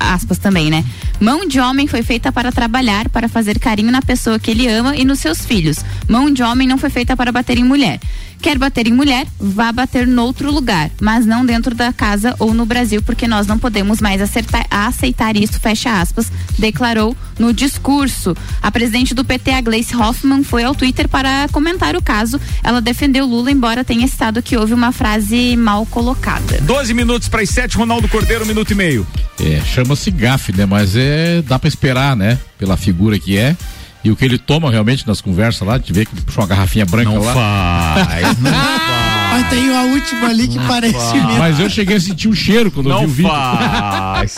aspas 0.00 0.38
também, 0.38 0.70
né? 0.70 0.84
Mão 1.20 1.46
de 1.46 1.60
homem 1.60 1.86
foi 1.86 2.02
feita 2.02 2.32
para 2.32 2.50
trabalhar, 2.50 3.08
para 3.10 3.28
fazer 3.28 3.58
carinho 3.58 3.92
na 3.92 4.00
pessoa 4.00 4.38
que 4.38 4.50
ele 4.50 4.66
ama 4.66 4.96
e 4.96 5.04
nos 5.04 5.18
seus 5.18 5.44
filhos. 5.44 5.84
Mão 6.08 6.32
de 6.32 6.42
homem 6.42 6.66
não 6.66 6.78
foi 6.78 6.88
feita 6.88 7.14
para 7.14 7.30
bater 7.30 7.58
em 7.58 7.64
mulher. 7.64 8.00
Quer 8.42 8.56
bater 8.58 8.86
em 8.86 8.92
mulher? 8.92 9.26
Vá 9.38 9.70
bater 9.70 10.06
noutro 10.06 10.50
lugar, 10.50 10.90
mas 11.00 11.26
não 11.26 11.44
dentro 11.44 11.74
da 11.74 11.92
casa 11.92 12.34
ou 12.38 12.54
no 12.54 12.64
Brasil, 12.64 13.02
porque 13.02 13.28
nós 13.28 13.46
não 13.46 13.58
podemos 13.58 14.00
mais 14.00 14.20
acertar- 14.22 14.66
aceitar 14.70 15.36
isso, 15.36 15.60
fecha 15.60 16.00
aspas, 16.00 16.32
declarou 16.58 17.14
no 17.38 17.52
discurso. 17.52 18.34
A 18.62 18.70
presidente 18.70 19.12
do 19.14 19.24
PT, 19.24 19.50
a 19.50 19.60
Gleice 19.60 19.94
Hoffmann, 19.94 20.42
foi 20.42 20.64
ao 20.64 20.74
Twitter 20.74 21.06
para 21.06 21.48
comentar 21.52 21.94
o 21.94 22.02
caso. 22.02 22.40
Ela 22.64 22.80
defendeu 22.80 23.26
Lula, 23.26 23.50
embora 23.50 23.84
tenha 23.84 24.08
citado 24.08 24.42
que 24.42 24.56
houve 24.56 24.72
uma 24.72 24.90
frase 24.90 25.54
mal 25.56 25.84
colocada. 25.86 26.58
12 26.62 26.94
minutos 26.94 27.28
para 27.28 27.42
as 27.42 27.50
7, 27.50 27.76
Ronaldo 27.76 28.08
Cordeiro, 28.08 28.44
um 28.44 28.48
minuto 28.48 28.70
e 28.70 28.74
meio. 28.74 29.06
É, 29.38 29.60
chama-se 29.66 30.10
gafe, 30.10 30.52
né? 30.56 30.64
Mas 30.64 30.96
é, 30.96 31.42
dá 31.42 31.58
pra 31.58 31.68
esperar, 31.68 32.16
né? 32.16 32.38
Pela 32.58 32.76
figura 32.76 33.18
que 33.18 33.36
é. 33.36 33.54
E 34.02 34.10
o 34.10 34.16
que 34.16 34.24
ele 34.24 34.38
toma 34.38 34.70
realmente 34.70 35.06
nas 35.06 35.20
conversas 35.20 35.66
lá, 35.66 35.76
de 35.76 35.92
ver 35.92 36.06
que 36.06 36.14
puxou 36.22 36.42
uma 36.42 36.48
garrafinha 36.48 36.86
branca 36.86 37.10
Não 37.10 37.22
lá. 37.22 37.34
faz, 38.06 38.38
não 38.38 38.50
Mas 39.32 39.48
tem 39.50 39.76
a 39.76 39.82
última 39.82 40.28
ali 40.28 40.48
que 40.48 40.58
parece 40.66 41.14
mesmo. 41.14 41.38
Mas 41.38 41.60
eu 41.60 41.68
cheguei 41.70 41.96
a 41.96 42.00
sentir 42.00 42.26
o 42.28 42.34
cheiro 42.34 42.70
quando 42.70 42.88
eu 42.90 42.96
vi 42.96 43.02
Não 43.02 43.04
o 43.04 43.08
vídeo. 43.08 43.30
faz. 43.30 44.36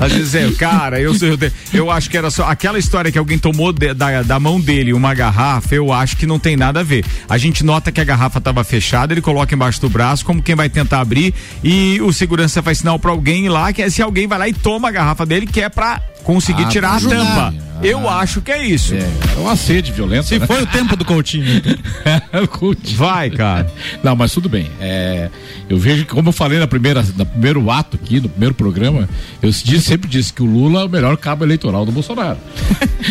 Às 0.00 0.12
vezes 0.12 0.34
é, 0.34 0.50
cara, 0.52 1.00
eu, 1.00 1.12
eu, 1.14 1.38
eu 1.72 1.90
acho 1.90 2.08
que 2.10 2.16
era 2.16 2.30
só 2.30 2.44
aquela 2.48 2.78
história 2.78 3.12
que 3.12 3.18
alguém 3.18 3.38
tomou 3.38 3.72
de- 3.72 3.92
da, 3.94 4.22
da 4.22 4.40
mão 4.40 4.60
dele 4.60 4.92
uma 4.92 5.14
garrafa, 5.14 5.74
eu 5.74 5.92
acho 5.92 6.16
que 6.16 6.26
não 6.26 6.38
tem 6.38 6.56
nada 6.56 6.80
a 6.80 6.82
ver. 6.82 7.04
A 7.28 7.36
gente 7.38 7.64
nota 7.64 7.92
que 7.92 8.00
a 8.00 8.04
garrafa 8.04 8.38
estava 8.38 8.64
fechada, 8.64 9.12
ele 9.12 9.20
coloca 9.20 9.54
embaixo 9.54 9.80
do 9.80 9.88
braço, 9.90 10.24
como 10.24 10.42
quem 10.42 10.54
vai 10.54 10.68
tentar 10.68 11.00
abrir, 11.00 11.34
e 11.62 12.00
o 12.00 12.12
segurança 12.12 12.62
faz 12.62 12.78
sinal 12.78 12.98
pra 12.98 13.10
alguém 13.10 13.48
lá, 13.48 13.72
que 13.72 13.82
é 13.82 13.90
se 13.90 14.02
alguém 14.02 14.26
vai 14.26 14.38
lá 14.38 14.48
e 14.48 14.52
toma 14.52 14.88
a 14.88 14.90
garrafa 14.90 15.24
dele, 15.26 15.46
que 15.46 15.60
é 15.60 15.68
pra 15.68 16.00
conseguir 16.24 16.64
Ah, 16.64 16.68
tirar 16.68 16.96
a 16.96 17.00
tampa. 17.00 17.54
Eu 17.82 18.06
acho 18.08 18.42
que 18.42 18.52
é 18.52 18.66
isso. 18.66 18.94
É, 18.94 18.98
é 19.36 19.40
uma 19.40 19.56
sede 19.56 19.90
violenta. 19.90 20.24
Se 20.24 20.38
né? 20.38 20.46
foi 20.46 20.62
o 20.62 20.66
tempo 20.66 20.94
do 20.96 21.04
Coutinho. 21.04 21.62
o 22.42 22.46
Coutinho. 22.46 22.98
Vai, 22.98 23.30
cara. 23.30 23.72
Não, 24.02 24.14
mas 24.14 24.32
tudo 24.32 24.48
bem. 24.50 24.70
É, 24.80 25.30
eu 25.68 25.78
vejo 25.78 26.04
que, 26.04 26.10
como 26.12 26.28
eu 26.28 26.32
falei 26.32 26.58
na 26.58 26.66
primeira, 26.66 27.02
no 27.16 27.24
primeiro 27.24 27.70
ato 27.70 27.98
aqui, 28.02 28.20
no 28.20 28.28
primeiro 28.28 28.54
programa, 28.54 29.08
eu 29.40 29.50
disse- 29.50 29.80
sempre 29.80 30.10
disse 30.10 30.30
que 30.32 30.42
o 30.42 30.46
Lula 30.46 30.82
é 30.82 30.84
o 30.84 30.88
melhor 30.90 31.16
cabo 31.16 31.42
eleitoral 31.44 31.86
do 31.86 31.92
Bolsonaro. 31.92 32.38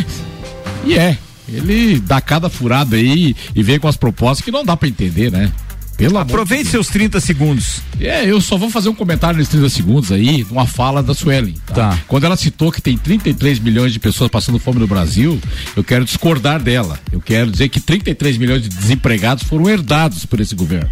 e 0.86 0.96
é. 0.98 1.18
Ele 1.52 2.00
dá 2.00 2.22
cada 2.22 2.48
furada 2.48 2.96
aí 2.96 3.36
e 3.56 3.64
vem 3.64 3.80
com 3.80 3.88
as 3.88 3.98
propostas 3.98 4.46
que 4.46 4.52
não 4.52 4.64
dá 4.64 4.78
pra 4.78 4.88
entender, 4.88 5.32
né? 5.32 5.52
Pelo 6.00 6.18
amor 6.18 6.26
de 6.26 6.32
Aproveite 6.32 6.70
seus 6.70 6.88
30 6.88 7.20
segundos. 7.20 7.82
é, 8.00 8.26
eu 8.26 8.40
só 8.40 8.58
vou 8.58 8.70
fazer 8.70 8.88
um 8.88 8.96
comentário 8.96 9.38
nesses 9.38 9.52
30 9.52 9.68
segundos 9.68 10.12
aí, 10.14 10.46
numa 10.50 10.66
fala 10.66 11.04
da 11.04 11.14
Suelen. 11.14 11.54
Tá? 11.68 12.00
Quando 12.08 12.24
ela 12.24 12.38
citou 12.38 12.72
que 12.72 12.82
tem 12.82 12.98
33 12.98 13.60
milhões 13.60 13.92
de 13.92 14.00
pessoas 14.00 14.30
passando 14.32 14.58
fome 14.58 14.80
no 14.80 14.88
Brasil, 14.88 15.38
eu 15.76 15.84
quero 15.84 16.06
discordar 16.06 16.64
dela. 16.64 16.98
Eu 17.12 17.20
quero 17.20 17.52
dizer 17.52 17.68
que 17.68 17.82
33 17.82 18.38
milhões 18.38 18.62
de 18.62 18.70
desempregados 18.70 19.44
foram 19.44 19.70
herdados 19.70 20.26
por 20.26 20.40
esse 20.40 20.56
governo. 20.56 20.90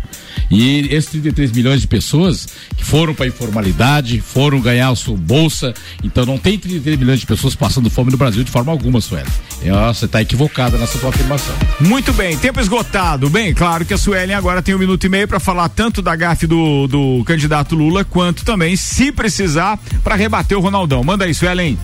E 0.50 0.88
esses 0.92 1.10
33 1.10 1.52
milhões 1.52 1.82
de 1.82 1.88
pessoas 1.88 2.48
que 2.76 2.86
foram 2.86 3.14
para 3.14 3.28
informalidade, 3.28 4.22
foram 4.22 4.60
ganhar 4.60 4.90
a 4.90 4.96
sua 4.96 5.18
bolsa, 5.18 5.74
então 6.04 6.26
não 6.26 6.38
tem 6.38 6.58
33 6.58 6.98
milhões 6.98 7.20
de 7.20 7.26
pessoas 7.26 7.56
passando 7.56 7.90
fome 7.90 8.12
no 8.12 8.18
Brasil 8.18 8.44
de 8.44 8.52
forma 8.52 8.72
alguma, 8.72 9.02
Suelen. 9.02 9.28
É, 9.64 9.72
Você 9.88 10.06
está 10.06 10.22
equivocada 10.22 10.78
nessa 10.78 10.98
sua 10.98 11.10
afirmação. 11.10 11.56
Muito 11.80 12.14
bem, 12.14 12.38
tempo 12.38 12.60
esgotado. 12.60 13.30
Bem, 13.30 13.54
claro 13.54 13.86
que 13.86 13.94
a 13.94 13.98
Suelen 13.98 14.36
agora 14.36 14.62
tem 14.62 14.76
um 14.76 14.80
minuto 14.80 15.04
e 15.06 15.10
meio 15.10 15.28
para 15.28 15.40
falar 15.40 15.70
tanto 15.70 16.02
da 16.02 16.16
gafe 16.16 16.48
do, 16.48 16.88
do 16.88 17.24
candidato 17.26 17.76
Lula, 17.76 18.04
quanto 18.04 18.46
também, 18.46 18.76
se 18.76 19.12
precisar, 19.12 19.80
para 20.04 20.16
rebater 20.16 20.58
o 20.58 20.62
Ronaldão. 20.62 21.04
Manda 21.04 21.26
aí, 21.26 21.34
Suelen. 21.34 21.78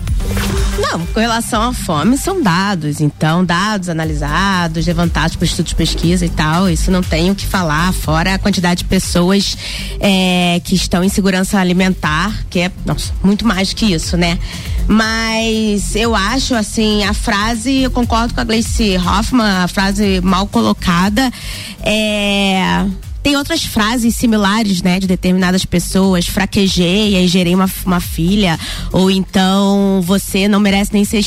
Não, 0.78 1.06
com 1.06 1.20
relação 1.20 1.62
à 1.62 1.72
fome, 1.72 2.18
são 2.18 2.42
dados. 2.42 3.00
Então, 3.00 3.44
dados 3.44 3.88
analisados, 3.88 4.86
levantados 4.86 5.36
por 5.36 5.44
estudos 5.44 5.70
de 5.70 5.76
pesquisa 5.76 6.26
e 6.26 6.28
tal. 6.28 6.68
Isso 6.68 6.90
não 6.90 7.02
tem 7.02 7.30
o 7.30 7.34
que 7.34 7.46
falar, 7.46 7.92
fora 7.92 8.34
a 8.34 8.38
quantidade 8.44 8.82
de 8.82 8.84
pessoas 8.84 9.56
é, 9.98 10.60
que 10.62 10.74
estão 10.74 11.02
em 11.02 11.08
segurança 11.08 11.58
alimentar, 11.58 12.44
que 12.50 12.60
é 12.60 12.70
nossa, 12.84 13.10
muito 13.22 13.46
mais 13.46 13.72
que 13.72 13.86
isso, 13.86 14.18
né? 14.18 14.38
Mas 14.86 15.96
eu 15.96 16.14
acho, 16.14 16.54
assim, 16.54 17.02
a 17.04 17.14
frase, 17.14 17.84
eu 17.84 17.90
concordo 17.90 18.34
com 18.34 18.40
a 18.42 18.44
Gleice 18.44 18.98
Hoffmann, 18.98 19.64
a 19.64 19.66
frase 19.66 20.20
mal 20.20 20.46
colocada, 20.46 21.32
é 21.80 22.86
tem 23.22 23.38
outras 23.38 23.64
frases 23.64 24.14
similares, 24.14 24.82
né, 24.82 25.00
de 25.00 25.06
determinadas 25.06 25.64
pessoas, 25.64 26.26
fraquejei 26.26 27.12
e 27.12 27.16
aí 27.16 27.26
gerei 27.26 27.54
uma, 27.54 27.70
uma 27.86 27.98
filha, 27.98 28.60
ou 28.92 29.10
então 29.10 30.02
você 30.02 30.46
não 30.46 30.60
merece 30.60 30.92
nem 30.92 31.06
ser 31.06 31.24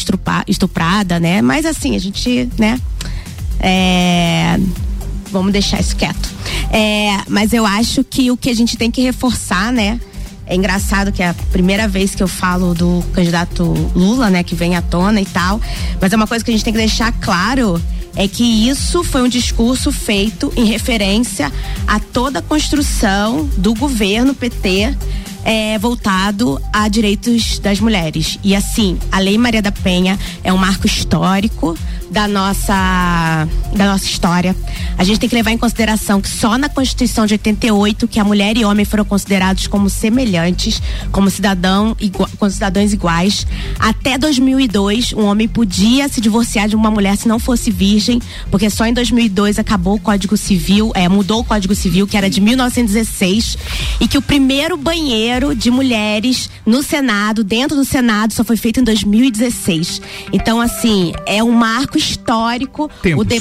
estuprada, 0.48 1.20
né? 1.20 1.42
Mas 1.42 1.66
assim, 1.66 1.96
a 1.96 2.00
gente, 2.00 2.48
né, 2.60 2.80
é, 3.60 4.60
vamos 5.32 5.52
deixar 5.52 5.80
isso 5.80 5.96
quieto. 5.96 6.30
É, 6.72 7.18
mas 7.28 7.54
eu 7.54 7.66
acho 7.66 8.04
que 8.04 8.32
o 8.32 8.38
que 8.38 8.50
a 8.50 8.56
gente 8.56 8.78
tem 8.78 8.92
que 8.92 9.02
reforçar, 9.02 9.72
né, 9.72 10.00
é 10.46 10.56
engraçado 10.56 11.12
que 11.12 11.22
é 11.22 11.30
a 11.30 11.34
primeira 11.52 11.88
vez 11.88 12.16
que 12.16 12.24
eu 12.24 12.28
falo 12.28 12.74
do 12.74 13.04
candidato 13.14 13.64
Lula, 13.96 14.30
né, 14.30 14.44
que 14.44 14.56
vem 14.56 14.76
à 14.76 14.82
tona 14.82 15.20
e 15.20 15.26
tal, 15.26 15.60
mas 16.02 16.14
é 16.14 16.16
uma 16.16 16.28
coisa 16.28 16.44
que 16.44 16.52
a 16.52 16.54
gente 16.54 16.64
tem 16.64 16.74
que 16.74 16.80
deixar 16.80 17.12
claro 17.12 17.82
é 18.16 18.28
que 18.28 18.44
isso 18.68 19.04
foi 19.04 19.22
um 19.22 19.28
discurso 19.28 19.92
feito 19.92 20.52
em 20.56 20.66
referência 20.66 21.54
a 21.86 22.00
toda 22.00 22.40
a 22.40 22.42
construção 22.42 23.48
do 23.58 23.76
governo 23.76 24.34
PT 24.34 24.98
é, 25.48 25.80
voltado 25.80 26.62
a 26.74 26.90
direitos 26.90 27.58
das 27.60 27.80
mulheres. 27.80 28.38
E 28.44 28.54
assim, 28.54 29.00
a 29.10 29.18
Lei 29.18 29.38
Maria 29.38 29.62
da 29.62 29.72
Penha 29.72 30.20
é 30.44 30.52
um 30.52 30.58
marco 30.58 30.86
histórico 30.86 31.74
da 32.12 32.28
nossa 32.28 33.48
da 33.74 33.86
nossa 33.86 34.06
história. 34.06 34.56
A 34.98 35.04
gente 35.04 35.20
tem 35.20 35.30
que 35.30 35.36
levar 35.36 35.52
em 35.52 35.58
consideração 35.58 36.20
que 36.20 36.28
só 36.28 36.58
na 36.58 36.68
Constituição 36.68 37.26
de 37.26 37.34
88 37.36 38.08
que 38.08 38.20
a 38.20 38.24
mulher 38.26 38.58
e 38.58 38.66
homem 38.66 38.84
foram 38.84 39.06
considerados 39.06 39.68
como 39.68 39.90
semelhantes, 39.90 40.82
como 41.12 41.30
cidadão 41.30 41.96
igua, 42.00 42.30
como 42.38 42.52
cidadãos 42.52 42.92
iguais. 42.92 43.48
Até 43.80 44.18
2002, 44.18 45.14
um 45.14 45.26
homem 45.26 45.48
podia 45.48 46.10
se 46.10 46.20
divorciar 46.20 46.68
de 46.68 46.76
uma 46.76 46.92
mulher 46.92 47.16
se 47.16 47.28
não 47.28 47.40
fosse 47.40 47.72
virgem, 47.72 48.22
porque 48.52 48.70
só 48.70 48.86
em 48.86 48.94
2002 48.94 49.60
acabou 49.60 49.96
o 49.96 50.00
Código 50.00 50.36
Civil, 50.36 50.92
é, 50.94 51.08
mudou 51.08 51.40
o 51.40 51.44
Código 51.44 51.74
Civil 51.74 52.06
que 52.06 52.18
era 52.18 52.30
de 52.30 52.42
1916 52.42 53.58
e 54.02 54.08
que 54.08 54.18
o 54.18 54.22
primeiro 54.22 54.76
banheiro 54.76 55.37
de 55.56 55.70
mulheres 55.70 56.50
no 56.66 56.82
Senado, 56.82 57.44
dentro 57.44 57.78
do 57.78 57.86
Senado, 57.86 58.34
só 58.34 58.44
foi 58.44 58.58
feito 58.58 58.80
em 58.80 58.84
2016. 58.84 60.02
Então, 60.34 60.60
assim, 60.60 61.14
é 61.26 61.44
um 61.44 61.52
marco 61.52 61.98
histórico. 61.98 62.90
Tempo, 63.02 63.22
o 63.22 63.26
de... 63.26 63.38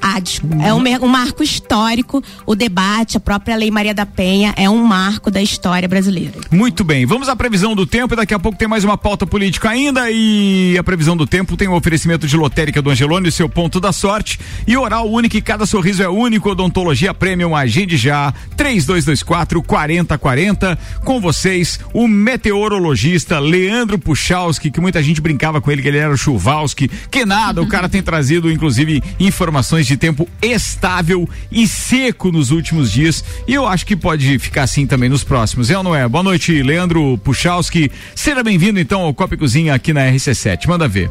ah, 0.00 0.20
é 0.64 0.72
um, 0.72 1.04
um, 1.04 1.08
marco 1.08 1.42
histórico. 1.42 2.22
O 2.46 2.54
debate, 2.54 3.16
a 3.16 3.20
própria 3.20 3.56
Lei 3.56 3.70
Maria 3.70 3.92
da 3.92 4.06
Penha 4.06 4.54
é 4.56 4.70
um 4.70 4.84
marco 4.84 5.30
da 5.30 5.42
história 5.42 5.88
brasileira. 5.88 6.40
Muito 6.50 6.84
bem, 6.84 7.04
vamos 7.04 7.28
à 7.28 7.34
previsão 7.34 7.74
do 7.74 7.86
tempo 7.86 8.14
e 8.14 8.16
daqui 8.16 8.32
a 8.32 8.38
pouco 8.38 8.56
tem 8.56 8.68
mais 8.68 8.84
uma 8.84 8.96
pauta 8.96 9.26
política 9.26 9.70
ainda 9.70 10.10
e 10.10 10.76
a 10.78 10.84
previsão 10.84 11.16
do 11.16 11.26
tempo 11.26 11.56
tem 11.56 11.68
o 11.68 11.72
um 11.72 11.74
oferecimento 11.74 12.26
de 12.26 12.36
lotérica 12.36 12.80
do 12.80 12.90
Angelone, 12.90 13.30
seu 13.32 13.48
ponto 13.48 13.80
da 13.80 13.92
sorte 13.92 14.38
e 14.66 14.76
oral 14.76 15.10
único 15.10 15.36
e 15.36 15.42
cada 15.42 15.66
sorriso 15.66 16.02
é 16.02 16.08
único, 16.08 16.50
odontologia 16.50 17.12
premium, 17.12 17.56
agende 17.56 17.96
já, 17.96 18.32
3224 18.56 19.62
4040 19.62 20.78
com 21.04 21.20
vocês, 21.40 21.80
o 21.94 22.06
meteorologista 22.06 23.38
Leandro 23.38 23.98
Puchalski, 23.98 24.70
que 24.70 24.78
muita 24.78 25.02
gente 25.02 25.22
brincava 25.22 25.58
com 25.58 25.70
ele 25.70 25.80
que 25.80 25.88
ele 25.88 25.96
era 25.96 26.12
o 26.12 26.16
Chuvalski, 26.16 26.86
que 27.10 27.24
nada, 27.24 27.62
o 27.62 27.66
cara 27.66 27.88
tem 27.88 28.02
trazido, 28.02 28.52
inclusive, 28.52 29.02
informações 29.18 29.86
de 29.86 29.96
tempo 29.96 30.28
estável 30.42 31.26
e 31.50 31.66
seco 31.66 32.30
nos 32.30 32.50
últimos 32.50 32.92
dias. 32.92 33.24
E 33.48 33.54
eu 33.54 33.66
acho 33.66 33.86
que 33.86 33.96
pode 33.96 34.38
ficar 34.38 34.64
assim 34.64 34.86
também 34.86 35.08
nos 35.08 35.24
próximos. 35.24 35.70
É 35.70 35.78
ou 35.78 35.82
não 35.82 35.96
é? 35.96 36.06
Boa 36.06 36.22
noite, 36.22 36.62
Leandro 36.62 37.16
Puchalski. 37.24 37.90
Seja 38.14 38.42
bem-vindo, 38.42 38.78
então, 38.78 39.00
ao 39.00 39.14
Copa 39.14 39.34
Cozinha 39.34 39.74
aqui 39.74 39.94
na 39.94 40.02
RC7. 40.02 40.66
Manda 40.68 40.86
ver. 40.86 41.10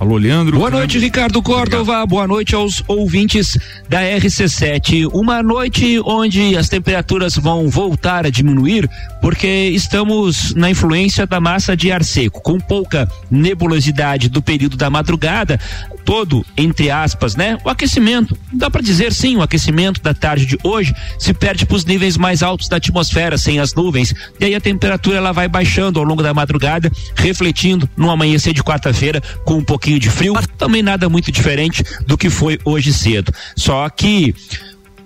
Alô, 0.00 0.16
Leandro. 0.16 0.56
Boa 0.56 0.70
noite, 0.70 0.96
Ricardo 0.96 1.42
Córdova. 1.42 1.80
Obrigado. 1.80 2.08
Boa 2.08 2.26
noite 2.26 2.54
aos 2.54 2.84
ouvintes 2.86 3.58
da 3.88 4.00
RC7. 4.00 5.08
Uma 5.12 5.42
noite 5.42 6.00
onde 6.04 6.56
as 6.56 6.68
temperaturas 6.68 7.34
vão 7.34 7.68
voltar 7.68 8.24
a 8.24 8.30
diminuir, 8.30 8.88
porque 9.20 9.48
estamos 9.48 10.54
na 10.54 10.70
influência 10.70 11.26
da 11.26 11.40
massa 11.40 11.76
de 11.76 11.90
ar 11.90 12.04
seco, 12.04 12.40
com 12.40 12.60
pouca 12.60 13.08
nebulosidade 13.28 14.28
do 14.28 14.40
período 14.40 14.76
da 14.76 14.88
madrugada, 14.88 15.58
todo, 16.08 16.42
entre 16.56 16.90
aspas, 16.90 17.36
né? 17.36 17.58
O 17.62 17.68
aquecimento. 17.68 18.34
Dá 18.50 18.70
para 18.70 18.80
dizer 18.80 19.12
sim, 19.12 19.36
o 19.36 19.42
aquecimento 19.42 20.00
da 20.00 20.14
tarde 20.14 20.46
de 20.46 20.58
hoje 20.64 20.94
se 21.18 21.34
perde 21.34 21.66
para 21.66 21.76
os 21.76 21.84
níveis 21.84 22.16
mais 22.16 22.42
altos 22.42 22.66
da 22.66 22.78
atmosfera, 22.78 23.36
sem 23.36 23.60
as 23.60 23.74
nuvens. 23.74 24.14
E 24.40 24.46
aí 24.46 24.54
a 24.54 24.60
temperatura 24.60 25.18
ela 25.18 25.32
vai 25.32 25.48
baixando 25.48 25.98
ao 25.98 26.06
longo 26.06 26.22
da 26.22 26.32
madrugada, 26.32 26.90
refletindo 27.14 27.86
no 27.94 28.10
amanhecer 28.10 28.54
de 28.54 28.62
quarta-feira 28.62 29.22
com 29.44 29.56
um 29.58 29.62
pouquinho 29.62 30.00
de 30.00 30.08
frio, 30.08 30.32
também 30.56 30.82
nada 30.82 31.10
muito 31.10 31.30
diferente 31.30 31.84
do 32.06 32.16
que 32.16 32.30
foi 32.30 32.58
hoje 32.64 32.90
cedo. 32.90 33.30
Só 33.54 33.86
que 33.90 34.34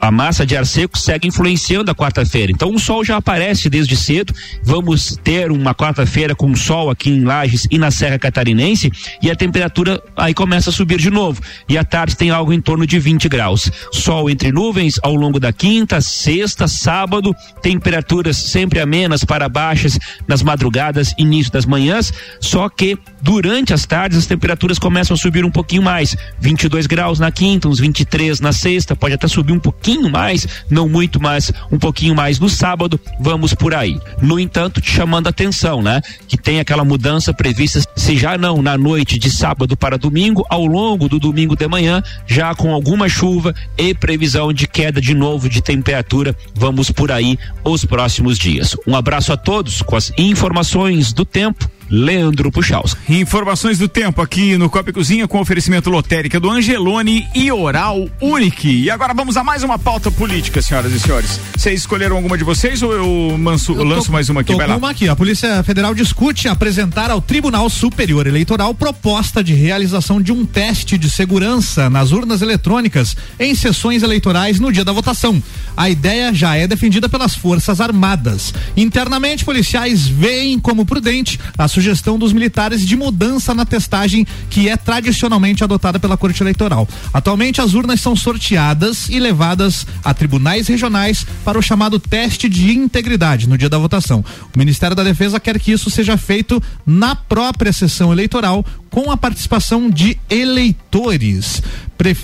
a 0.02 0.10
massa 0.10 0.44
de 0.44 0.56
ar 0.56 0.66
seco 0.66 0.98
segue 0.98 1.28
influenciando 1.28 1.88
a 1.88 1.94
quarta-feira. 1.94 2.50
Então 2.50 2.74
o 2.74 2.78
sol 2.78 3.04
já 3.04 3.18
aparece 3.18 3.70
desde 3.70 3.94
cedo. 3.94 4.34
Vamos 4.64 5.16
ter 5.22 5.52
uma 5.52 5.72
quarta-feira 5.76 6.34
com 6.34 6.56
sol 6.56 6.90
aqui 6.90 7.08
em 7.08 7.22
Lages 7.22 7.68
e 7.70 7.78
na 7.78 7.92
Serra 7.92 8.18
Catarinense 8.18 8.90
e 9.22 9.30
a 9.30 9.36
temperatura 9.36 10.02
aí 10.16 10.34
começa 10.34 10.70
a 10.70 10.72
subir 10.72 10.98
de 10.98 11.08
novo. 11.08 11.40
E 11.68 11.78
à 11.78 11.84
tarde 11.84 12.16
tem 12.16 12.30
algo 12.30 12.52
em 12.52 12.60
torno 12.60 12.84
de 12.84 12.98
20 12.98 13.28
graus. 13.28 13.70
Sol 13.92 14.28
entre 14.28 14.50
nuvens 14.50 14.98
ao 15.04 15.14
longo 15.14 15.38
da 15.38 15.52
quinta, 15.52 16.00
sexta, 16.00 16.66
sábado, 16.66 17.32
temperaturas 17.62 18.36
sempre 18.36 18.80
amenas 18.80 19.22
para 19.22 19.48
baixas 19.48 20.00
nas 20.26 20.42
madrugadas, 20.42 21.14
início 21.16 21.52
das 21.52 21.64
manhãs, 21.64 22.12
só 22.40 22.68
que 22.68 22.98
durante 23.20 23.72
as 23.72 23.86
tardes 23.86 24.18
as 24.18 24.26
temperaturas 24.26 24.80
começam 24.80 25.14
a 25.14 25.18
subir 25.18 25.44
um 25.44 25.50
pouquinho 25.50 25.82
mais. 25.82 26.16
22 26.40 26.88
graus 26.88 27.20
na 27.20 27.30
quinta, 27.30 27.68
uns 27.68 27.78
23 27.78 28.40
na 28.40 28.50
sexta, 28.52 28.96
pode 28.96 29.14
até 29.14 29.28
subir 29.28 29.52
um 29.52 29.60
pouquinho 29.60 29.91
pouquinho 29.92 30.10
mais, 30.10 30.46
não 30.70 30.88
muito 30.88 31.20
mais, 31.20 31.52
um 31.70 31.78
pouquinho 31.78 32.14
mais 32.14 32.38
no 32.38 32.48
sábado, 32.48 32.98
vamos 33.20 33.52
por 33.52 33.74
aí. 33.74 33.98
No 34.20 34.38
entanto, 34.40 34.80
te 34.80 34.90
chamando 34.90 35.26
a 35.26 35.30
atenção, 35.30 35.82
né? 35.82 36.00
Que 36.26 36.36
tem 36.36 36.60
aquela 36.60 36.84
mudança 36.84 37.34
prevista, 37.34 37.80
se 37.94 38.16
já 38.16 38.38
não 38.38 38.62
na 38.62 38.78
noite 38.78 39.18
de 39.18 39.30
sábado 39.30 39.76
para 39.76 39.98
domingo, 39.98 40.46
ao 40.48 40.64
longo 40.64 41.08
do 41.08 41.18
domingo 41.18 41.54
de 41.54 41.68
manhã, 41.68 42.02
já 42.26 42.54
com 42.54 42.72
alguma 42.72 43.08
chuva 43.08 43.54
e 43.76 43.94
previsão 43.94 44.52
de 44.52 44.66
queda 44.66 45.00
de 45.00 45.14
novo 45.14 45.48
de 45.48 45.60
temperatura, 45.60 46.34
vamos 46.54 46.90
por 46.90 47.12
aí 47.12 47.38
os 47.62 47.84
próximos 47.84 48.38
dias. 48.38 48.74
Um 48.86 48.96
abraço 48.96 49.32
a 49.32 49.36
todos 49.36 49.82
com 49.82 49.96
as 49.96 50.12
informações 50.16 51.12
do 51.12 51.24
tempo 51.24 51.70
Leandro 51.92 52.50
Puchaus. 52.50 52.96
Informações 53.06 53.76
do 53.76 53.86
tempo 53.86 54.22
aqui 54.22 54.56
no 54.56 54.70
Copa 54.70 54.88
e 54.88 54.92
Cozinha 54.94 55.28
com 55.28 55.38
oferecimento 55.38 55.90
lotérica 55.90 56.40
do 56.40 56.48
Angelone 56.48 57.28
e 57.34 57.52
Oral 57.52 58.08
Unique. 58.18 58.84
E 58.84 58.90
agora 58.90 59.12
vamos 59.12 59.36
a 59.36 59.44
mais 59.44 59.62
uma 59.62 59.78
pauta 59.78 60.10
política, 60.10 60.62
senhoras 60.62 60.90
e 60.90 60.98
senhores. 60.98 61.38
Vocês 61.54 61.80
escolheram 61.80 62.16
alguma 62.16 62.38
de 62.38 62.44
vocês 62.44 62.82
ou 62.82 62.94
eu, 62.94 63.36
manso, 63.36 63.74
eu 63.74 63.84
lanço 63.84 64.10
mais 64.10 64.30
uma 64.30 64.40
aqui? 64.40 64.52
Tô 64.52 64.56
Vai 64.56 64.66
lá. 64.66 64.76
uma 64.78 64.90
aqui. 64.90 65.06
A 65.06 65.14
Polícia 65.14 65.62
Federal 65.64 65.94
discute 65.94 66.48
apresentar 66.48 67.10
ao 67.10 67.20
Tribunal 67.20 67.68
Superior 67.68 68.26
Eleitoral 68.26 68.74
proposta 68.74 69.44
de 69.44 69.52
realização 69.52 70.18
de 70.18 70.32
um 70.32 70.46
teste 70.46 70.96
de 70.96 71.10
segurança 71.10 71.90
nas 71.90 72.10
urnas 72.10 72.40
eletrônicas 72.40 73.14
em 73.38 73.54
sessões 73.54 74.02
eleitorais 74.02 74.58
no 74.58 74.72
dia 74.72 74.84
da 74.84 74.92
votação. 74.92 75.42
A 75.76 75.90
ideia 75.90 76.32
já 76.32 76.56
é 76.56 76.66
defendida 76.66 77.06
pelas 77.06 77.34
Forças 77.34 77.82
Armadas. 77.82 78.54
Internamente, 78.74 79.44
policiais 79.44 80.08
veem 80.08 80.58
como 80.58 80.86
prudente 80.86 81.38
a 81.58 81.68
sugestão 81.68 81.81
dos 82.18 82.32
militares 82.32 82.86
de 82.86 82.96
mudança 82.96 83.54
na 83.54 83.64
testagem 83.64 84.26
que 84.48 84.68
é 84.68 84.76
tradicionalmente 84.76 85.64
adotada 85.64 85.98
pela 85.98 86.16
Corte 86.16 86.42
Eleitoral. 86.42 86.88
Atualmente 87.12 87.60
as 87.60 87.74
urnas 87.74 88.00
são 88.00 88.14
sorteadas 88.14 89.08
e 89.08 89.18
levadas 89.18 89.86
a 90.04 90.14
tribunais 90.14 90.68
regionais 90.68 91.26
para 91.44 91.58
o 91.58 91.62
chamado 91.62 91.98
teste 91.98 92.48
de 92.48 92.72
integridade 92.72 93.48
no 93.48 93.58
dia 93.58 93.68
da 93.68 93.78
votação. 93.78 94.24
O 94.54 94.58
Ministério 94.58 94.96
da 94.96 95.02
Defesa 95.02 95.40
quer 95.40 95.58
que 95.58 95.72
isso 95.72 95.90
seja 95.90 96.16
feito 96.16 96.62
na 96.86 97.14
própria 97.14 97.72
sessão 97.72 98.12
eleitoral 98.12 98.64
com 98.90 99.10
a 99.10 99.16
participação 99.16 99.88
de 99.88 100.18
eleitores. 100.28 101.62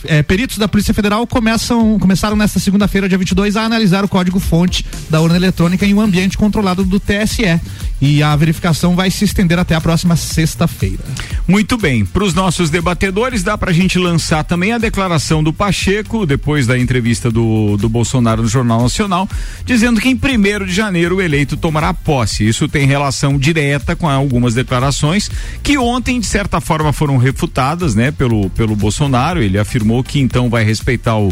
É, 0.07 0.23
peritos 0.23 0.59
da 0.59 0.67
Polícia 0.67 0.93
Federal 0.93 1.27
começam, 1.27 1.99
começaram 1.99 2.37
nesta 2.37 2.59
segunda-feira, 2.59 3.09
dia 3.09 3.19
22, 3.19 3.57
a 3.57 3.63
analisar 3.63 4.05
o 4.05 4.09
código-fonte 4.09 4.85
da 5.09 5.21
urna 5.21 5.37
eletrônica 5.37 5.87
em 5.87 5.95
um 5.95 6.01
ambiente 6.01 6.37
controlado 6.37 6.85
do 6.85 6.99
TSE. 6.99 7.61
E 8.01 8.23
a 8.23 8.35
verificação 8.37 8.95
vai 8.95 9.11
se 9.11 9.25
estender 9.25 9.59
até 9.59 9.75
a 9.75 9.81
próxima 9.81 10.15
sexta-feira. 10.15 11.03
Muito 11.49 11.77
bem. 11.77 12.05
Para 12.05 12.23
os 12.23 12.33
nossos 12.33 12.71
debatedores, 12.71 13.43
dá 13.43 13.59
para 13.59 13.71
a 13.71 13.75
gente 13.75 13.99
lançar 13.99 14.45
também 14.45 14.73
a 14.73 14.79
declaração 14.79 15.43
do 15.43 15.53
Pacheco, 15.53 16.25
depois 16.25 16.67
da 16.67 16.79
entrevista 16.79 17.31
do, 17.31 17.77
do 17.77 17.89
Bolsonaro 17.89 18.43
no 18.43 18.49
Jornal 18.49 18.83
Nacional, 18.83 19.29
dizendo 19.65 20.01
que 20.01 20.09
em 20.09 20.15
1 20.15 20.67
de 20.67 20.73
janeiro 20.73 21.17
o 21.17 21.23
eleito 21.23 21.57
tomará 21.57 21.93
posse. 21.93 22.47
Isso 22.47 22.69
tem 22.69 22.87
relação 22.87 23.37
direta 23.37 23.97
com 23.97 24.09
algumas 24.09 24.55
declarações 24.55 25.31
que 25.63 25.77
ontem, 25.77 26.21
de 26.21 26.27
certa 26.27 26.61
forma, 26.61 26.93
foram 26.93 27.17
refutadas 27.17 27.95
né, 27.95 28.11
pelo, 28.13 28.49
pelo 28.51 28.77
Bolsonaro. 28.77 29.43
Ele 29.43 29.59
afirmou 29.69 30.03
que 30.03 30.19
então 30.19 30.49
vai 30.49 30.65
respeitar 30.65 31.19
o 31.19 31.31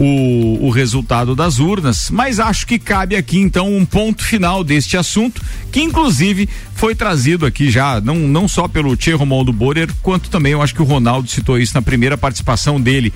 o, 0.00 0.66
o 0.66 0.70
resultado 0.70 1.36
das 1.36 1.58
urnas, 1.58 2.08
mas 2.10 2.40
acho 2.40 2.66
que 2.66 2.78
cabe 2.78 3.14
aqui 3.16 3.38
então 3.38 3.76
um 3.76 3.84
ponto 3.84 4.24
final 4.24 4.64
deste 4.64 4.96
assunto, 4.96 5.42
que 5.70 5.80
inclusive 5.82 6.48
foi 6.74 6.94
trazido 6.94 7.44
aqui 7.44 7.70
já, 7.70 8.00
não, 8.00 8.14
não 8.16 8.48
só 8.48 8.66
pelo 8.66 8.96
Tchê 8.96 9.12
Romualdo 9.12 9.52
Borer, 9.52 9.90
quanto 10.02 10.30
também 10.30 10.52
eu 10.52 10.62
acho 10.62 10.74
que 10.74 10.80
o 10.80 10.86
Ronaldo 10.86 11.28
citou 11.28 11.58
isso 11.58 11.74
na 11.74 11.82
primeira 11.82 12.16
participação 12.16 12.80
dele. 12.80 13.12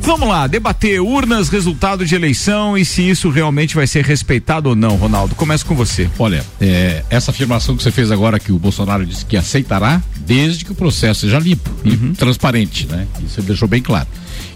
Vamos 0.00 0.28
lá, 0.28 0.48
debater 0.48 1.00
urnas, 1.00 1.48
resultado 1.48 2.04
de 2.04 2.14
eleição 2.16 2.76
e 2.76 2.84
se 2.84 3.08
isso 3.08 3.30
realmente 3.30 3.76
vai 3.76 3.86
ser 3.86 4.04
respeitado 4.04 4.68
ou 4.68 4.74
não, 4.76 4.96
Ronaldo. 4.96 5.34
Começo 5.36 5.64
com 5.64 5.76
você. 5.76 6.10
Olha, 6.18 6.44
é, 6.60 7.04
essa 7.08 7.30
afirmação 7.30 7.76
que 7.76 7.82
você 7.84 7.92
fez 7.92 8.10
agora 8.10 8.40
que 8.40 8.50
o 8.50 8.58
Bolsonaro 8.58 9.06
disse 9.06 9.24
que 9.24 9.36
aceitará, 9.36 10.02
desde 10.20 10.64
que 10.64 10.72
o 10.72 10.74
processo 10.74 11.20
seja 11.20 11.38
limpo 11.38 11.70
Uhum. 11.84 12.10
e 12.12 12.16
transparente, 12.16 12.86
né? 12.88 13.06
Isso 13.24 13.38
ele 13.38 13.46
deixou 13.46 13.68
bem 13.68 13.80
claro. 13.80 14.08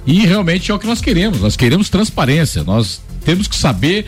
E 0.06 0.26
realmente 0.26 0.70
é 0.70 0.74
o 0.74 0.78
que 0.78 0.86
nós 0.86 1.00
queremos. 1.00 1.40
Nós 1.40 1.56
queremos 1.56 1.88
transparência. 1.88 2.64
Nós 2.64 3.00
temos 3.24 3.46
que 3.46 3.56
saber 3.56 4.06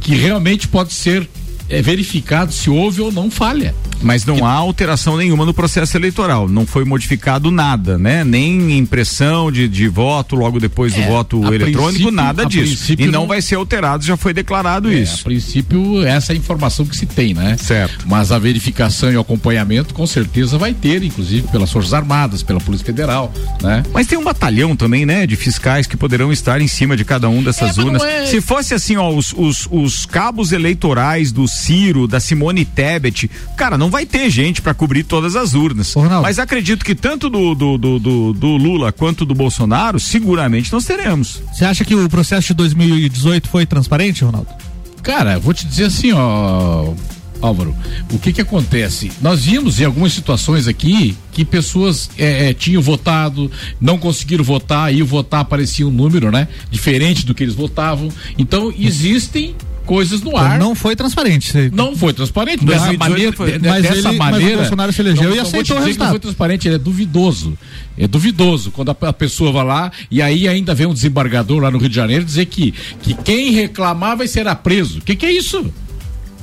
que 0.00 0.14
realmente 0.14 0.68
pode 0.68 0.92
ser 0.92 1.28
é, 1.68 1.82
verificado 1.82 2.52
se 2.52 2.70
houve 2.70 3.00
ou 3.00 3.10
não 3.12 3.30
falha. 3.30 3.74
Mas 4.02 4.26
não 4.26 4.44
há 4.44 4.52
alteração 4.52 5.16
nenhuma 5.16 5.46
no 5.46 5.54
processo 5.54 5.96
eleitoral. 5.96 6.46
Não 6.46 6.66
foi 6.66 6.84
modificado 6.84 7.50
nada, 7.50 7.96
né? 7.96 8.22
Nem 8.24 8.76
impressão 8.76 9.50
de, 9.50 9.66
de 9.66 9.88
voto 9.88 10.36
logo 10.36 10.60
depois 10.60 10.92
do 10.92 11.00
É, 11.00 11.06
voto 11.08 11.42
a 11.48 11.54
eletrônico, 11.54 12.10
nada 12.10 12.44
disso. 12.44 12.92
E 12.92 13.06
não, 13.06 13.20
não- 13.22 13.26
vai 13.26 13.40
ser 13.40 13.54
alterado, 13.54 14.04
já 14.04 14.14
foi 14.16 14.34
declarado 14.34 14.90
É, 14.92 14.96
isso. 14.96 15.22
A 15.22 15.24
princípio, 15.24 16.04
essa 16.04 16.32
é 16.32 16.34
a 16.34 16.38
informação 16.38 16.84
que 16.84 16.94
se 16.94 17.06
tem, 17.06 17.32
né? 17.32 17.56
Certo. 17.58 18.04
Mas 18.06 18.30
a 18.30 18.38
verificação 18.38 19.10
e 19.10 19.16
o 19.16 19.20
acompanhamento 19.20 19.94
com 19.94 20.06
certeza 20.06 20.58
vai 20.58 20.74
ter, 20.74 21.02
inclusive 21.02 21.48
pelas 21.48 21.72
Forças 21.72 21.94
Armadas, 21.94 22.42
pela 22.42 22.60
Polícia 22.60 22.84
Federal, 22.84 23.32
né? 23.62 23.82
Mas 23.94 24.06
tem 24.06 24.18
um 24.18 24.24
batalhão 24.24 24.76
também, 24.76 25.06
né? 25.06 25.26
De 25.26 25.36
fiscais 25.36 25.86
que 25.86 25.96
poderão 25.96 26.30
estar 26.30 26.60
em 26.60 26.68
cima 26.68 26.98
de 26.98 27.04
cada 27.04 27.30
um 27.30 27.42
dessas 27.42 27.78
É, 27.78 27.82
urnas. 27.82 28.02
é- 28.02 28.26
Se 28.26 28.42
fosse 28.42 28.74
assim, 28.74 28.96
ó, 28.98 29.08
os, 29.10 29.32
os, 29.36 29.66
os 29.70 30.04
cabos 30.04 30.52
eleitorais 30.52 31.32
do 31.32 31.48
Ciro, 31.56 32.06
da 32.06 32.20
Simone 32.20 32.64
Tebet, 32.64 33.30
cara, 33.56 33.76
não 33.78 33.90
vai 33.90 34.04
ter 34.06 34.28
gente 34.30 34.60
para 34.62 34.74
cobrir 34.74 35.02
todas 35.04 35.34
as 35.36 35.54
urnas. 35.54 35.94
Mas 36.22 36.38
acredito 36.38 36.84
que 36.84 36.94
tanto 36.94 37.28
do, 37.30 37.54
do, 37.54 37.78
do, 37.78 37.98
do- 37.98 38.32
do 38.32 38.46
Lula 38.56 38.92
quanto 38.92 39.24
do 39.24 39.34
Bolsonaro, 39.34 39.98
seguramente 39.98 40.72
nós 40.72 40.84
teremos. 40.84 41.42
Você 41.52 41.64
acha 41.64 41.84
que 41.84 41.94
o 41.94 42.08
processo 42.08 42.48
de 42.48 42.54
2018 42.54 43.48
foi 43.48 43.64
transparente, 43.66 44.24
Ronaldo? 44.24 44.48
Cara, 45.02 45.38
vou 45.38 45.54
te 45.54 45.64
dizer 45.66 45.84
assim, 45.84 46.12
ó, 46.12 46.92
Álvaro, 47.40 47.74
o 48.12 48.18
que 48.18 48.32
que 48.32 48.40
acontece? 48.40 49.10
Nós 49.22 49.44
vimos 49.44 49.78
em 49.80 49.84
algumas 49.84 50.12
situações 50.12 50.66
aqui 50.66 51.16
que 51.32 51.44
pessoas 51.44 52.10
é, 52.18 52.48
é, 52.48 52.54
tinham 52.54 52.80
votado, 52.82 53.50
não 53.80 53.98
conseguiram 53.98 54.42
votar, 54.42 54.92
e 54.92 55.02
o 55.02 55.06
votar 55.06 55.40
aparecia 55.40 55.86
um 55.86 55.90
número, 55.90 56.30
né? 56.32 56.48
Diferente 56.70 57.24
do 57.24 57.34
que 57.34 57.44
eles 57.44 57.54
votavam. 57.54 58.08
Então, 58.38 58.72
existem 58.76 59.54
coisas 59.86 60.20
no 60.20 60.36
ar. 60.36 60.58
Não 60.58 60.74
foi 60.74 60.94
transparente. 60.94 61.70
Não 61.72 61.96
foi 61.96 62.12
transparente. 62.12 62.62
Em 62.62 62.66
Dessa 62.66 62.86
2018 62.86 62.98
maneira, 63.10 63.32
foi. 63.36 63.58
Mas 63.70 63.82
dessa 63.82 63.94
ele- 63.94 64.02
mas 64.02 64.14
o 64.14 64.18
maneira. 64.18 64.56
Bolsonaro 64.58 64.92
se 64.92 65.00
elegeu 65.00 65.22
não, 65.24 65.32
e 65.32 65.36
não 65.36 65.42
aceitou 65.42 65.76
o 65.76 65.80
resultado. 65.80 66.06
Não 66.06 66.12
foi 66.12 66.20
transparente, 66.20 66.68
ele 66.68 66.74
é 66.74 66.78
duvidoso. 66.78 67.58
É 67.96 68.06
duvidoso 68.06 68.70
quando 68.70 68.90
a, 68.90 68.96
a 69.08 69.12
pessoa 69.12 69.52
vai 69.52 69.64
lá 69.64 69.92
e 70.10 70.20
aí 70.20 70.46
ainda 70.46 70.74
vem 70.74 70.86
um 70.86 70.92
desembargador 70.92 71.60
lá 71.62 71.70
no 71.70 71.78
Rio 71.78 71.88
de 71.88 71.94
Janeiro 71.96 72.24
dizer 72.24 72.44
que, 72.46 72.74
que 73.02 73.14
quem 73.14 73.52
reclamar 73.52 74.16
vai 74.16 74.28
será 74.28 74.54
preso. 74.54 74.98
O 74.98 75.02
que, 75.02 75.16
que 75.16 75.24
é 75.24 75.32
isso? 75.32 75.72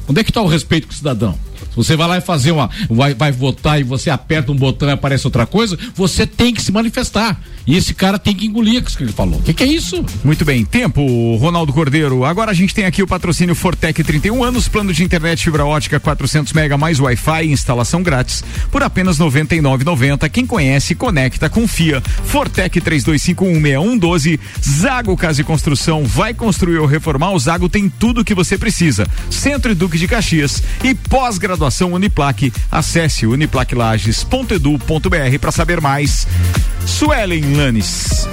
Onde 0.08 0.20
é 0.20 0.24
que 0.24 0.32
está 0.32 0.42
o 0.42 0.48
respeito 0.48 0.88
com 0.88 0.94
o 0.94 0.96
cidadão? 0.96 1.38
Você 1.76 1.96
vai 1.96 2.08
lá 2.08 2.18
e 2.18 2.22
fazer 2.22 2.52
uma. 2.52 2.70
Vai, 2.90 3.14
vai 3.14 3.32
votar 3.32 3.80
e 3.80 3.84
você 3.84 4.10
aperta 4.10 4.52
um 4.52 4.56
botão 4.56 4.90
e 4.90 4.92
aparece 4.92 5.26
outra 5.26 5.46
coisa, 5.46 5.78
você 5.96 6.26
tem 6.26 6.54
que 6.54 6.62
se 6.62 6.72
manifestar. 6.72 7.40
E 7.66 7.78
esse 7.78 7.94
cara 7.94 8.20
tem 8.20 8.36
que 8.36 8.46
engolir 8.46 8.82
o 8.82 8.84
que 8.84 9.02
ele 9.02 9.14
falou. 9.14 9.40
O 9.40 9.42
que, 9.42 9.54
que 9.54 9.64
é 9.64 9.68
isso? 9.68 10.04
Muito 10.24 10.44
bem, 10.44 10.66
tempo, 10.66 11.36
Ronaldo 11.38 11.72
Cordeiro. 11.72 12.26
Agora 12.26 12.52
a 12.52 12.54
gente 12.54 12.74
tem 12.74 12.86
aqui 12.86 13.02
o 13.02 13.08
patrocínio 13.08 13.56
Fortec 13.56 14.04
31 14.04 14.44
anos, 14.44 14.68
plano 14.68 14.94
de 14.94 15.04
internet 15.04 15.44
fibra 15.44 15.66
ótica 15.66 16.00
400 16.00 16.52
mega 16.52 16.78
mais 16.78 17.00
Wi-Fi, 17.00 17.46
instalação 17.48 18.04
grátis 18.04 18.44
por 18.70 18.84
apenas 18.84 19.18
99,90. 19.18 20.30
Quem 20.30 20.46
conhece, 20.46 20.94
conecta, 20.94 21.50
confia. 21.50 22.02
Fortec 22.26 22.82
32516112. 22.82 24.40
Zago 24.62 25.16
Casa 25.16 25.42
e 25.42 25.44
Construção 25.44 26.04
vai 26.04 26.34
construir 26.34 26.80
ou 26.80 26.86
reformar. 26.86 27.32
O 27.32 27.40
Zago 27.40 27.70
tem 27.70 27.88
tudo 27.88 28.22
o 28.22 28.26
que 28.26 28.36
você 28.36 28.58
precisa. 28.58 29.08
Centro 29.30 29.72
e 29.72 29.76
Duque 29.76 29.98
de 29.98 30.08
Caxias 30.08 30.62
e 30.84 30.94
pós-graduação 30.94 31.53
Uniplaque. 31.94 32.54
Acesse 32.72 33.26
uniplaquelages.edu.br 33.26 35.40
para 35.40 35.52
saber 35.52 35.82
mais. 35.82 36.28
Suelen 36.86 37.56
Lanes. 37.56 38.28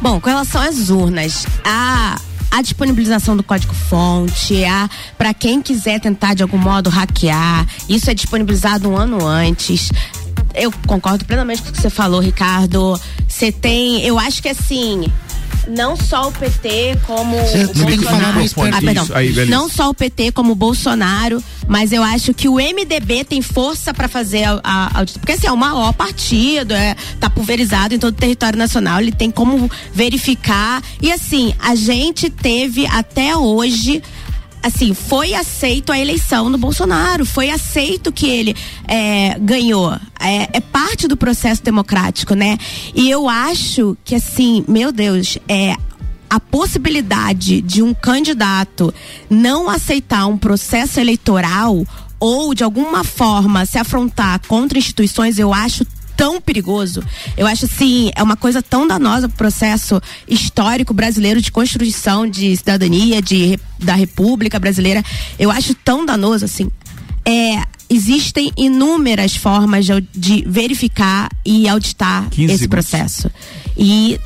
Bom, 0.00 0.20
com 0.20 0.28
relação 0.28 0.60
às 0.60 0.90
urnas, 0.90 1.46
a 1.64 2.16
a 2.54 2.62
disponibilização 2.62 3.36
do 3.36 3.42
código-fonte, 3.42 4.64
a 4.64 4.88
para 5.18 5.34
quem 5.34 5.60
quiser 5.60 5.98
tentar 5.98 6.34
de 6.34 6.42
algum 6.44 6.56
modo 6.56 6.88
hackear, 6.88 7.66
isso 7.88 8.08
é 8.08 8.14
disponibilizado 8.14 8.88
um 8.88 8.96
ano 8.96 9.26
antes. 9.26 9.90
Eu 10.54 10.72
concordo 10.86 11.24
plenamente 11.24 11.62
com 11.62 11.70
o 11.70 11.72
que 11.72 11.80
você 11.80 11.90
falou, 11.90 12.20
Ricardo. 12.20 12.98
Você 13.26 13.50
tem, 13.50 14.06
eu 14.06 14.20
acho 14.20 14.40
que 14.40 14.48
assim, 14.48 15.10
não 15.68 15.96
só 15.96 16.28
o 16.28 16.32
PT 16.32 16.98
como 17.06 17.36
Você 17.36 17.64
o 17.64 18.02
falar 18.02 18.32
Bolsonaro. 18.32 18.76
Ah, 18.76 18.80
perdão. 18.80 19.08
Aí, 19.14 19.46
não 19.46 19.68
só 19.68 19.90
o 19.90 19.94
PT 19.94 20.32
como 20.32 20.52
o 20.52 20.54
Bolsonaro, 20.54 21.42
mas 21.68 21.92
eu 21.92 22.02
acho 22.02 22.34
que 22.34 22.48
o 22.48 22.56
MDB 22.56 23.24
tem 23.24 23.42
força 23.42 23.92
para 23.94 24.08
fazer 24.08 24.44
a, 24.44 24.60
a 24.62 24.98
auditoria. 24.98 25.20
Porque 25.20 25.32
assim, 25.32 25.46
é 25.46 25.52
o 25.52 25.56
maior 25.56 25.92
partido, 25.92 26.74
é, 26.74 26.94
tá 27.18 27.30
pulverizado 27.30 27.94
em 27.94 27.98
todo 27.98 28.14
o 28.14 28.16
território 28.16 28.58
nacional, 28.58 29.00
ele 29.00 29.12
tem 29.12 29.30
como 29.30 29.70
verificar. 29.92 30.82
E 31.00 31.10
assim, 31.10 31.54
a 31.60 31.74
gente 31.74 32.30
teve 32.30 32.86
até 32.86 33.36
hoje 33.36 34.02
assim, 34.64 34.94
foi 34.94 35.34
aceito 35.34 35.92
a 35.92 35.98
eleição 35.98 36.50
do 36.50 36.56
Bolsonaro, 36.56 37.26
foi 37.26 37.50
aceito 37.50 38.10
que 38.10 38.26
ele 38.26 38.56
é, 38.88 39.38
ganhou. 39.38 39.92
É, 40.18 40.56
é 40.56 40.60
parte 40.60 41.06
do 41.06 41.18
processo 41.18 41.62
democrático, 41.62 42.34
né? 42.34 42.56
E 42.94 43.10
eu 43.10 43.28
acho 43.28 43.94
que, 44.02 44.14
assim, 44.14 44.64
meu 44.66 44.90
Deus, 44.90 45.38
é. 45.46 45.76
A 46.30 46.40
possibilidade 46.40 47.60
de 47.60 47.80
um 47.80 47.94
candidato 47.94 48.92
não 49.30 49.68
aceitar 49.68 50.26
um 50.26 50.36
processo 50.36 50.98
eleitoral 50.98 51.86
ou 52.18 52.54
de 52.54 52.64
alguma 52.64 53.04
forma 53.04 53.66
se 53.66 53.78
afrontar 53.78 54.40
contra 54.48 54.78
instituições, 54.78 55.38
eu 55.38 55.52
acho 55.52 55.86
tão 56.16 56.40
perigoso. 56.40 57.02
Eu 57.36 57.46
acho 57.46 57.64
assim, 57.66 58.10
é 58.14 58.22
uma 58.22 58.36
coisa 58.36 58.62
tão 58.62 58.86
danosa 58.86 59.28
pro 59.28 59.36
processo 59.38 60.00
histórico 60.28 60.94
brasileiro 60.94 61.40
de 61.40 61.50
construção 61.52 62.26
de 62.26 62.56
cidadania, 62.56 63.20
de 63.20 63.58
da 63.78 63.94
República 63.94 64.58
Brasileira. 64.58 65.02
Eu 65.38 65.50
acho 65.50 65.74
tão 65.74 66.04
danoso 66.04 66.44
assim. 66.44 66.70
É, 67.24 67.62
existem 67.88 68.52
inúmeras 68.56 69.36
formas 69.36 69.86
de, 69.86 70.00
de 70.14 70.44
verificar 70.46 71.30
e 71.44 71.68
auditar 71.68 72.28
15 72.30 72.44
esse 72.44 72.62
segundos. 72.64 72.68
processo. 72.68 73.30
E 73.76 74.20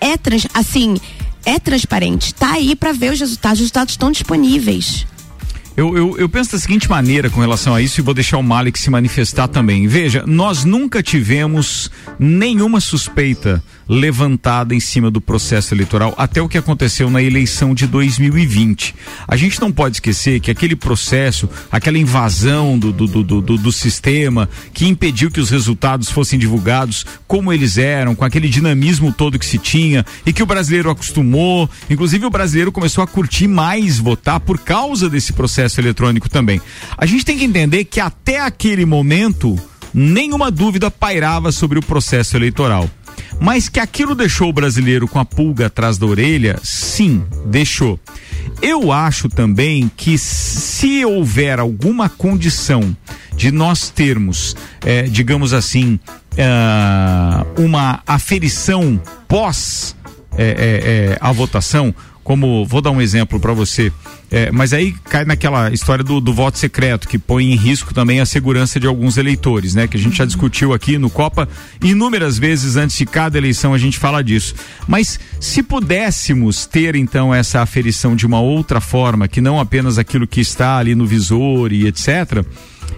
é 0.00 0.16
trans, 0.16 0.46
assim, 0.52 0.96
é 1.44 1.58
transparente. 1.58 2.34
Tá 2.34 2.52
aí 2.52 2.74
para 2.74 2.92
ver 2.92 3.12
os 3.12 3.20
resultados. 3.20 3.58
Os 3.58 3.64
resultados 3.64 3.92
estão 3.92 4.10
disponíveis. 4.10 5.06
Eu, 5.76 5.96
eu, 5.96 6.18
eu 6.18 6.28
penso 6.28 6.52
da 6.52 6.58
seguinte 6.58 6.88
maneira 6.88 7.28
com 7.28 7.40
relação 7.40 7.74
a 7.74 7.82
isso 7.82 8.00
e 8.00 8.02
vou 8.02 8.14
deixar 8.14 8.38
o 8.38 8.42
Malik 8.42 8.78
se 8.78 8.90
manifestar 8.90 9.48
também. 9.48 9.88
Veja, 9.88 10.22
nós 10.24 10.64
nunca 10.64 11.02
tivemos 11.02 11.90
nenhuma 12.16 12.80
suspeita 12.80 13.62
levantada 13.88 14.74
em 14.74 14.80
cima 14.80 15.10
do 15.10 15.20
processo 15.20 15.74
eleitoral 15.74 16.14
até 16.16 16.40
o 16.40 16.48
que 16.48 16.58
aconteceu 16.58 17.10
na 17.10 17.22
eleição 17.22 17.74
de 17.74 17.86
2020. 17.86 18.94
A 19.26 19.36
gente 19.36 19.60
não 19.60 19.70
pode 19.70 19.96
esquecer 19.96 20.40
que 20.40 20.50
aquele 20.50 20.76
processo, 20.76 21.48
aquela 21.70 21.98
invasão 21.98 22.78
do, 22.78 22.92
do, 22.92 23.06
do, 23.06 23.40
do, 23.40 23.58
do 23.58 23.72
sistema 23.72 24.48
que 24.72 24.86
impediu 24.86 25.30
que 25.30 25.40
os 25.40 25.50
resultados 25.50 26.10
fossem 26.10 26.38
divulgados 26.38 27.04
como 27.26 27.52
eles 27.52 27.78
eram, 27.78 28.14
com 28.14 28.24
aquele 28.24 28.48
dinamismo 28.48 29.12
todo 29.12 29.38
que 29.38 29.46
se 29.46 29.58
tinha 29.58 30.04
e 30.24 30.32
que 30.32 30.42
o 30.42 30.46
brasileiro 30.46 30.90
acostumou, 30.90 31.68
inclusive 31.88 32.26
o 32.26 32.30
brasileiro 32.30 32.72
começou 32.72 33.02
a 33.02 33.06
curtir 33.06 33.48
mais 33.48 33.98
votar 33.98 34.40
por 34.40 34.58
causa 34.58 35.08
desse 35.08 35.32
processo 35.32 35.80
eletrônico 35.80 36.28
também. 36.28 36.60
A 36.96 37.06
gente 37.06 37.24
tem 37.24 37.38
que 37.38 37.44
entender 37.44 37.84
que 37.84 38.00
até 38.00 38.40
aquele 38.40 38.84
momento 38.84 39.58
nenhuma 39.92 40.50
dúvida 40.50 40.90
pairava 40.90 41.52
sobre 41.52 41.78
o 41.78 41.82
processo 41.82 42.36
eleitoral. 42.36 42.90
Mas 43.40 43.68
que 43.68 43.80
aquilo 43.80 44.14
deixou 44.14 44.48
o 44.48 44.52
brasileiro 44.52 45.06
com 45.06 45.18
a 45.18 45.24
pulga 45.24 45.66
atrás 45.66 45.98
da 45.98 46.06
orelha, 46.06 46.58
sim, 46.62 47.24
deixou. 47.46 47.98
Eu 48.62 48.92
acho 48.92 49.28
também 49.28 49.90
que 49.96 50.16
se 50.16 51.04
houver 51.04 51.58
alguma 51.58 52.08
condição 52.08 52.96
de 53.36 53.50
nós 53.50 53.90
termos, 53.90 54.56
eh, 54.84 55.02
digamos 55.02 55.52
assim, 55.52 55.98
ah, 56.38 57.44
uma 57.58 58.02
aferição 58.06 59.00
pós 59.28 59.96
eh, 60.36 61.12
eh, 61.12 61.18
a 61.20 61.30
votação, 61.30 61.94
como 62.24 62.64
vou 62.64 62.80
dar 62.80 62.90
um 62.90 63.00
exemplo 63.00 63.38
para 63.38 63.52
você, 63.52 63.92
é, 64.30 64.50
mas 64.50 64.72
aí 64.72 64.92
cai 65.04 65.26
naquela 65.26 65.70
história 65.72 66.02
do, 66.02 66.20
do 66.20 66.32
voto 66.32 66.58
secreto 66.58 67.06
que 67.06 67.18
põe 67.18 67.52
em 67.52 67.54
risco 67.54 67.92
também 67.92 68.18
a 68.18 68.26
segurança 68.26 68.80
de 68.80 68.86
alguns 68.86 69.18
eleitores, 69.18 69.74
né? 69.74 69.86
Que 69.86 69.98
a 69.98 70.00
gente 70.00 70.16
já 70.16 70.24
discutiu 70.24 70.72
aqui 70.72 70.96
no 70.96 71.10
Copa 71.10 71.46
inúmeras 71.82 72.38
vezes 72.38 72.76
antes 72.76 72.96
de 72.96 73.04
cada 73.04 73.36
eleição 73.36 73.74
a 73.74 73.78
gente 73.78 73.98
fala 73.98 74.24
disso. 74.24 74.54
Mas 74.88 75.20
se 75.38 75.62
pudéssemos 75.62 76.64
ter 76.64 76.96
então 76.96 77.32
essa 77.32 77.60
aferição 77.60 78.16
de 78.16 78.24
uma 78.24 78.40
outra 78.40 78.80
forma, 78.80 79.28
que 79.28 79.42
não 79.42 79.60
apenas 79.60 79.98
aquilo 79.98 80.26
que 80.26 80.40
está 80.40 80.78
ali 80.78 80.94
no 80.94 81.06
visor 81.06 81.72
e 81.72 81.86
etc. 81.86 82.42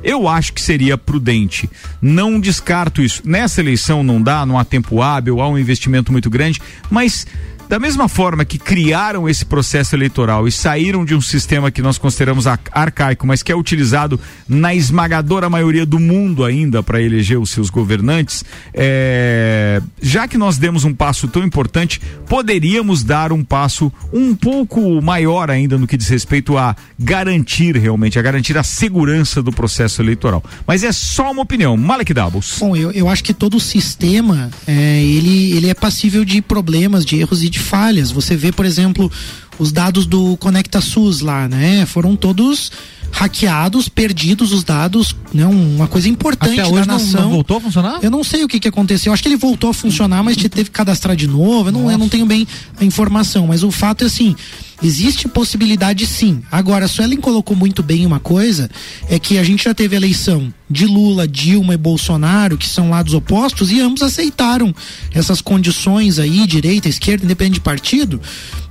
Eu 0.04 0.28
acho 0.28 0.52
que 0.52 0.62
seria 0.62 0.96
prudente. 0.96 1.68
Não 2.00 2.38
descarto 2.38 3.02
isso. 3.02 3.22
Nessa 3.24 3.60
eleição 3.60 4.04
não 4.04 4.22
dá, 4.22 4.46
não 4.46 4.56
há 4.56 4.64
tempo 4.64 5.02
hábil, 5.02 5.40
há 5.40 5.48
um 5.48 5.58
investimento 5.58 6.12
muito 6.12 6.30
grande, 6.30 6.60
mas 6.88 7.26
da 7.68 7.78
mesma 7.78 8.08
forma 8.08 8.44
que 8.44 8.58
criaram 8.58 9.28
esse 9.28 9.44
processo 9.44 9.94
eleitoral 9.96 10.46
e 10.46 10.52
saíram 10.52 11.04
de 11.04 11.14
um 11.14 11.20
sistema 11.20 11.70
que 11.70 11.82
nós 11.82 11.98
consideramos 11.98 12.46
ar- 12.46 12.60
arcaico, 12.72 13.26
mas 13.26 13.42
que 13.42 13.50
é 13.50 13.56
utilizado 13.56 14.18
na 14.48 14.74
esmagadora 14.74 15.50
maioria 15.50 15.84
do 15.84 15.98
mundo 15.98 16.44
ainda 16.44 16.82
para 16.82 17.02
eleger 17.02 17.38
os 17.38 17.50
seus 17.50 17.70
governantes, 17.70 18.44
é, 18.72 19.80
já 20.00 20.28
que 20.28 20.38
nós 20.38 20.58
demos 20.58 20.84
um 20.84 20.94
passo 20.94 21.26
tão 21.28 21.42
importante, 21.44 22.00
poderíamos 22.28 23.02
dar 23.02 23.32
um 23.32 23.42
passo 23.42 23.92
um 24.12 24.34
pouco 24.34 25.00
maior 25.02 25.50
ainda 25.50 25.76
no 25.78 25.86
que 25.86 25.96
diz 25.96 26.08
respeito 26.08 26.56
a 26.56 26.76
garantir 26.98 27.76
realmente, 27.76 28.18
a 28.18 28.22
garantir 28.22 28.56
a 28.56 28.62
segurança 28.62 29.42
do 29.42 29.50
processo 29.52 30.00
eleitoral. 30.02 30.42
Mas 30.66 30.84
é 30.84 30.92
só 30.92 31.30
uma 31.32 31.42
opinião. 31.42 31.76
Malek 31.76 32.12
Doubles. 32.14 32.56
Bom, 32.60 32.76
eu, 32.76 32.90
eu 32.92 33.08
acho 33.08 33.24
que 33.24 33.34
todo 33.34 33.56
o 33.56 33.60
sistema 33.60 34.50
é, 34.66 35.02
ele, 35.02 35.52
ele 35.56 35.68
é 35.68 35.74
passível 35.74 36.24
de 36.24 36.40
problemas, 36.40 37.04
de 37.04 37.16
erros 37.18 37.42
e 37.42 37.48
de 37.48 37.55
falhas. 37.58 38.10
Você 38.10 38.36
vê, 38.36 38.52
por 38.52 38.64
exemplo, 38.64 39.10
os 39.58 39.72
dados 39.72 40.06
do 40.06 40.36
Conecta 40.36 40.80
SUS 40.80 41.20
lá, 41.20 41.48
né? 41.48 41.84
Foram 41.86 42.14
todos 42.16 42.70
hackeados, 43.12 43.88
perdidos 43.88 44.52
os 44.52 44.62
dados, 44.64 45.14
né? 45.32 45.46
Um- 45.46 45.76
Uma 45.76 45.88
coisa 45.88 46.08
importante 46.08 46.60
Até 46.60 46.68
hoje 46.70 46.86
da 46.86 46.86
não- 46.86 46.98
nação. 47.04 47.22
não 47.22 47.30
voltou 47.30 47.56
a 47.56 47.60
funcionar? 47.60 47.98
Eu 48.02 48.10
não 48.10 48.22
sei 48.24 48.44
o 48.44 48.48
que, 48.48 48.58
que 48.60 48.68
aconteceu. 48.68 49.10
Eu 49.10 49.14
acho 49.14 49.22
que 49.22 49.28
ele 49.28 49.36
voltou 49.36 49.70
a 49.70 49.74
funcionar, 49.74 50.22
mas 50.22 50.36
teve 50.36 50.64
que 50.64 50.70
cadastrar 50.70 51.16
de 51.16 51.26
novo. 51.26 51.68
Eu 51.68 51.72
não, 51.72 51.90
eu 51.90 51.96
não 51.98 52.08
tenho 52.08 52.26
bem 52.26 52.46
a 52.78 52.84
informação, 52.84 53.46
mas 53.46 53.62
o 53.62 53.70
fato 53.70 54.02
é 54.04 54.06
assim. 54.06 54.34
Existe 54.82 55.26
possibilidade 55.28 56.06
sim. 56.06 56.42
Agora, 56.50 56.84
a 56.84 56.88
Suelen 56.88 57.18
colocou 57.18 57.56
muito 57.56 57.82
bem 57.82 58.04
uma 58.04 58.20
coisa, 58.20 58.70
é 59.08 59.18
que 59.18 59.38
a 59.38 59.42
gente 59.42 59.64
já 59.64 59.74
teve 59.74 59.96
eleição 59.96 60.52
de 60.68 60.84
Lula, 60.84 61.26
Dilma 61.28 61.74
e 61.74 61.76
Bolsonaro, 61.76 62.58
que 62.58 62.66
são 62.66 62.90
lados 62.90 63.14
opostos, 63.14 63.70
e 63.70 63.80
ambos 63.80 64.02
aceitaram 64.02 64.74
essas 65.14 65.40
condições 65.40 66.18
aí, 66.18 66.46
direita, 66.46 66.88
esquerda, 66.88 67.24
independente 67.24 67.54
de 67.54 67.60
partido, 67.60 68.20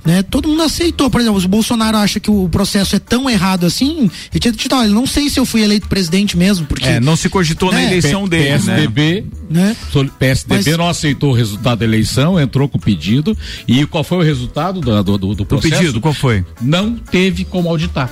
né? 0.04 0.22
Todo 0.22 0.48
mundo 0.48 0.62
aceitou. 0.62 1.08
Por 1.10 1.20
exemplo, 1.20 1.40
se 1.40 1.46
o 1.46 1.48
Bolsonaro 1.48 1.96
acha 1.96 2.20
que 2.20 2.30
o 2.30 2.48
processo 2.50 2.94
é 2.94 2.98
tão 2.98 3.28
errado 3.28 3.64
assim, 3.64 4.10
ele 4.30 4.40
tinha 4.40 4.52
dito, 4.52 4.74
olha, 4.74 4.88
não 4.90 5.06
sei 5.06 5.28
se 5.30 5.40
eu 5.40 5.46
fui 5.46 5.62
eleito 5.62 5.88
presidente 5.88 6.36
mesmo, 6.36 6.66
porque... 6.66 6.86
É, 6.86 7.00
não 7.00 7.16
se 7.16 7.28
cogitou 7.28 7.72
na 7.72 7.78
né? 7.78 7.86
eleição 7.86 8.28
dele, 8.28 8.50
né? 8.50 8.56
PSDB, 8.58 9.24
Né? 9.48 9.76
PSDB 10.18 10.70
Mas- 10.70 10.78
não 10.78 10.88
aceitou 10.88 11.30
o 11.30 11.34
resultado 11.34 11.78
da 11.78 11.84
eleição, 11.84 12.38
entrou 12.38 12.68
com 12.68 12.78
o 12.78 12.80
pedido. 12.80 13.36
E 13.66 13.86
qual 13.86 14.04
foi 14.04 14.18
o 14.18 14.22
resultado 14.22 14.80
do, 14.80 15.02
do, 15.02 15.18
do, 15.18 15.34
do 15.34 15.46
processo? 15.46 15.95
Pedido, 15.96 16.00
qual 16.00 16.14
foi? 16.14 16.44
Não 16.60 16.94
teve 16.94 17.44
como 17.44 17.68
auditar. 17.68 18.10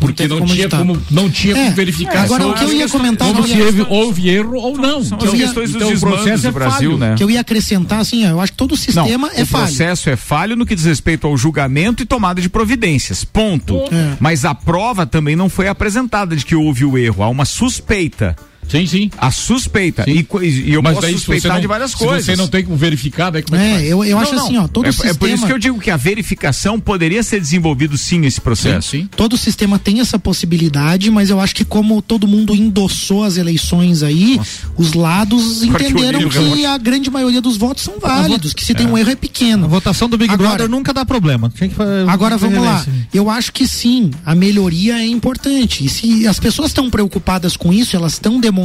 Porque 0.00 0.12
teve 0.22 0.28
não, 0.28 0.38
como 0.42 0.54
tinha 0.54 0.68
como 0.68 1.02
não 1.10 1.28
tinha 1.28 1.54
É, 1.56 1.64
como 1.64 1.74
verificar. 1.74 2.22
agora, 2.22 2.44
se 2.44 2.50
o 2.50 2.54
que 2.54 2.64
eu 2.64 2.72
ia 2.72 2.88
comentar, 2.88 3.26
como 3.26 3.44
se 3.48 3.60
houve, 3.60 3.86
houve 3.88 4.28
erro 4.28 4.54
ou 4.56 4.78
não. 4.78 5.02
São 5.02 5.18
Então, 5.18 5.32
as 5.32 5.38
questões 5.40 5.72
dos 5.72 5.74
então 5.74 5.88
o 5.88 5.92
desmandos 5.92 6.18
processo 6.20 6.42
do 6.44 6.48
é 6.48 6.52
Brasil, 6.52 6.90
falho. 6.92 6.98
né? 6.98 7.14
que 7.16 7.24
eu 7.24 7.28
ia 7.30 7.40
acrescentar 7.40 7.98
assim, 7.98 8.24
eu 8.24 8.40
acho 8.40 8.52
que 8.52 8.58
todo 8.58 8.72
o 8.72 8.76
sistema 8.76 9.26
não, 9.26 9.34
é 9.36 9.42
o 9.42 9.46
falho. 9.46 9.64
processo 9.66 10.08
é 10.08 10.14
falho 10.14 10.54
no 10.54 10.64
que 10.64 10.76
diz 10.76 10.84
respeito 10.84 11.26
ao 11.26 11.36
julgamento 11.36 12.00
e 12.00 12.06
tomada 12.06 12.40
de 12.40 12.48
providências. 12.48 13.24
Ponto. 13.24 13.76
É. 13.90 14.16
Mas 14.20 14.44
a 14.44 14.54
prova 14.54 15.04
também 15.04 15.34
não 15.34 15.48
foi 15.48 15.66
apresentada 15.66 16.36
de 16.36 16.46
que 16.46 16.54
houve 16.54 16.84
o 16.84 16.96
erro. 16.96 17.24
Há 17.24 17.28
uma 17.28 17.44
suspeita. 17.44 18.36
Sim, 18.68 18.86
sim. 18.86 19.10
A 19.18 19.30
suspeita. 19.30 20.08
E, 20.08 20.22
co- 20.22 20.42
e 20.42 20.72
eu 20.72 20.82
Mas 20.82 20.94
posso 20.94 21.02
daí, 21.06 21.12
se 21.14 21.18
suspeitar 21.20 21.54
não- 21.54 21.60
de 21.60 21.66
várias 21.66 21.90
se 21.92 21.96
coisas. 21.96 22.24
você 22.24 22.36
não 22.36 22.48
tem 22.48 22.64
como 22.64 22.76
verificar, 22.76 23.30
daí 23.30 23.42
como 23.42 23.56
é 23.56 23.58
que 23.60 23.64
É, 23.66 23.74
faz? 23.78 23.88
eu, 23.88 24.04
eu 24.04 24.16
Não, 24.16 24.22
acho 24.22 24.34
não. 24.34 24.44
assim, 24.44 24.56
ó, 24.58 24.68
todo 24.68 24.86
é, 24.86 24.88
o 24.90 24.92
sistema. 24.92 25.10
é 25.10 25.14
por 25.14 25.28
isso 25.28 25.46
que 25.46 25.52
eu 25.52 25.58
digo 25.58 25.78
que 25.80 25.90
a 25.90 25.96
verificação 25.96 26.78
poderia 26.78 27.22
ser 27.22 27.40
desenvolvido 27.40 27.96
sim 27.96 28.18
nesse 28.20 28.40
processo. 28.40 28.90
Sim, 28.90 29.00
sim. 29.02 29.08
Todo 29.16 29.32
o 29.34 29.38
sistema 29.38 29.78
tem 29.78 30.00
essa 30.00 30.18
possibilidade, 30.18 31.10
mas 31.10 31.30
eu 31.30 31.40
acho 31.40 31.54
que 31.54 31.64
como 31.64 32.00
todo 32.02 32.26
mundo 32.26 32.54
endossou 32.54 33.24
as 33.24 33.36
eleições 33.36 34.02
aí, 34.02 34.40
os 34.76 34.92
lados 34.92 35.62
Agora 35.62 35.78
que 35.84 35.90
entenderam 35.90 36.20
o 36.20 36.30
que 36.30 36.38
relógio. 36.38 36.68
a 36.70 36.78
grande 36.78 37.10
maioria 37.10 37.40
dos 37.40 37.56
votos 37.56 37.84
são 37.84 37.94
válidos, 38.00 38.52
que 38.52 38.64
se 38.64 38.74
tem 38.74 38.86
um 38.86 38.96
erro 38.98 39.10
é 39.10 39.16
pequeno. 39.16 39.64
A 39.64 39.68
votação 39.68 40.08
do 40.08 40.16
Big 40.18 40.32
Agora- 40.32 40.50
Brother 40.50 40.68
nunca 40.68 40.92
dá 40.92 41.04
problema. 41.04 41.50
Que 41.50 41.70
Agora 42.08 42.36
vamos 42.36 42.62
lá. 42.62 42.84
Eu 43.12 43.30
acho 43.30 43.52
que 43.52 43.66
sim, 43.66 44.10
a 44.24 44.34
melhoria 44.34 44.98
é 44.98 45.06
importante. 45.06 45.84
E 45.84 45.88
se 45.88 46.26
as 46.26 46.38
pessoas 46.38 46.68
estão 46.70 46.90
preocupadas 46.90 47.56
com 47.56 47.72
isso, 47.72 47.96
elas 47.96 48.14
estão 48.14 48.38
demonstrando 48.40 48.57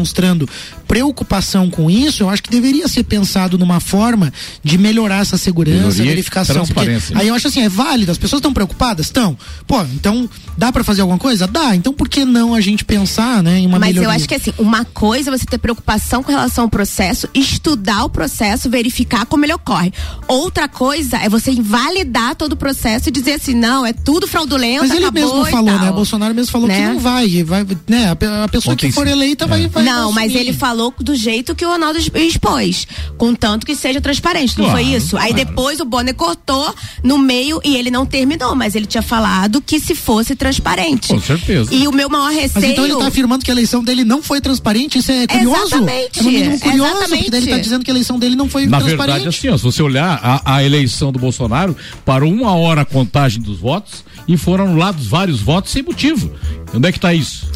preocupação 0.88 1.70
com 1.70 1.90
isso, 1.90 2.24
eu 2.24 2.30
acho 2.30 2.44
que 2.44 2.50
deveria 2.50 2.88
ser 2.88 3.04
pensado 3.04 3.58
numa 3.58 3.80
forma 3.80 4.32
de 4.64 4.78
melhorar 4.78 5.22
essa 5.22 5.38
segurança, 5.38 5.78
Melhoria 5.78 6.04
e 6.04 6.08
verificação. 6.08 6.56
Porque 6.58 6.74
transparência. 6.74 7.18
aí 7.18 7.28
eu 7.28 7.36
acho 7.36 7.48
assim, 7.48 7.62
é 7.62 7.70
válido, 7.70 8.12
as 8.12 8.18
pessoas 8.18 8.40
estão 8.40 8.54
preocupadas? 8.54 9.08
Estão. 9.08 9.38
Pô, 9.68 9.82
então 9.96 10.30
dá 10.58 10.72
pra 10.72 10.84
fazer 10.84 11.02
alguma 11.02 11.18
coisa? 11.20 11.48
Dá. 11.48 11.76
Então 11.76 11.94
por 11.94 12.08
que 12.08 12.26
não 12.26 12.54
a 12.54 12.62
gente 12.62 12.86
pensar, 12.86 13.42
né, 13.42 13.60
em 13.60 13.66
uma 13.66 13.80
Mas 13.80 13.90
melhoria? 13.90 14.08
eu 14.08 14.12
acho 14.12 14.28
que 14.28 14.36
assim, 14.36 14.54
uma 14.58 14.86
coisa 14.86 15.30
é 15.30 15.38
você 15.38 15.46
ter 15.46 15.58
preocupação 15.58 16.22
com 16.22 16.32
relação 16.32 16.66
ao 16.66 16.70
processo, 16.70 17.28
estudar 17.34 18.04
o 18.06 18.10
processo, 18.10 18.70
verificar 18.70 19.26
como 19.26 19.46
ele 19.46 19.54
ocorre. 19.54 19.92
Outra 20.28 20.68
coisa 20.68 21.18
é 21.18 21.28
você 21.30 21.52
invalidar 21.52 22.36
todo 22.36 22.54
o 22.54 22.58
processo 22.58 23.10
e 23.10 23.12
dizer 23.12 23.34
assim, 23.34 23.54
não, 23.56 23.86
é 23.86 23.94
tudo 23.94 24.28
fraudulento, 24.28 24.82
Mas 24.88 24.92
ele 24.92 25.10
mesmo 25.12 25.46
falou, 25.46 25.80
né? 25.80 25.92
Bolsonaro 25.92 26.34
mesmo 26.36 26.52
falou 26.52 26.68
que 26.68 26.74
Né? 26.74 26.88
não 26.94 27.00
vai, 27.00 27.44
vai, 27.44 27.66
né? 27.88 28.10
A, 28.12 28.16
pe- 28.16 28.26
a 28.26 28.48
pessoa 28.48 28.74
Ontem 28.74 28.88
que 28.88 28.94
for 28.94 29.08
eleita 29.08 29.46
vai, 29.48 29.68
vai 29.68 29.83
Não, 29.84 30.12
mas 30.12 30.34
ele 30.36 30.54
falou 30.54 30.94
do 31.00 31.16
jeito 31.16 31.56
que 31.56 31.66
o 31.66 31.70
Ronaldo 31.70 32.00
expôs. 32.16 32.88
Contanto 33.18 33.66
que 33.66 33.76
seja 33.76 34.00
transparente, 34.02 34.58
não 34.58 34.66
Claro, 34.66 34.80
foi 34.84 34.96
isso? 34.96 35.18
Aí 35.18 35.34
depois 35.34 35.80
o 35.80 35.86
Bonner 35.86 36.14
cortou 36.16 36.74
no 37.04 37.18
meio 37.18 37.60
e 37.64 37.76
ele 37.76 37.90
não 37.92 38.06
terminou, 38.06 38.56
mas 38.56 38.76
ele 38.76 38.86
tinha 38.86 39.02
falado 39.02 39.62
que 39.62 39.80
se 39.80 39.96
fosse 39.96 40.36
transparente. 40.36 41.08
Com 41.10 41.22
certeza. 41.22 41.74
E 41.74 41.88
o 41.88 41.92
meu 41.92 42.10
maior 42.10 42.32
Mas 42.34 42.54
receio. 42.54 42.72
então 42.72 42.86
ele 42.86 42.96
tá 42.96 43.08
afirmando 43.08 43.44
que 43.44 43.52
a 43.52 43.54
eleição 43.54 43.84
dele 43.84 44.04
não 44.04 44.22
foi 44.22 44.40
transparente, 44.42 44.98
isso 45.00 45.12
é 45.12 45.28
curioso? 45.28 45.76
Exatamente. 45.76 46.20
É 46.20 46.24
no 46.24 46.32
mínimo 46.32 46.60
curioso, 46.60 46.92
porque 46.94 47.08
daí 47.08 47.20
ele 47.20 47.30
tá 47.30 47.38
Exatamente. 47.38 47.64
dizendo 47.64 47.86
que 47.86 47.92
a 47.92 47.94
eleição 47.94 48.20
dele 48.20 48.36
não 48.36 48.50
foi 48.50 48.66
Na 48.66 48.80
transparente. 48.80 49.08
verdade, 49.24 49.28
assim, 49.28 49.50
ó, 49.50 49.58
se 49.58 49.64
você 49.64 49.82
olhar 49.82 50.20
a, 50.24 50.56
a 50.56 50.64
eleição 50.64 51.12
do 51.12 51.20
Bolsonaro, 51.20 51.76
parou 52.06 52.32
uma 52.32 52.54
hora 52.56 52.82
a 52.82 52.86
contagem 52.86 53.42
dos 53.42 53.60
votos 53.60 54.04
e 54.28 54.38
foram 54.38 54.66
anulados 54.66 55.08
vários 55.08 55.42
votos 55.42 55.72
sem 55.72 55.82
motivo. 55.84 56.32
Onde 56.76 56.88
é 56.88 56.92
que 56.92 56.98
está 56.98 57.14
isso? 57.14 57.48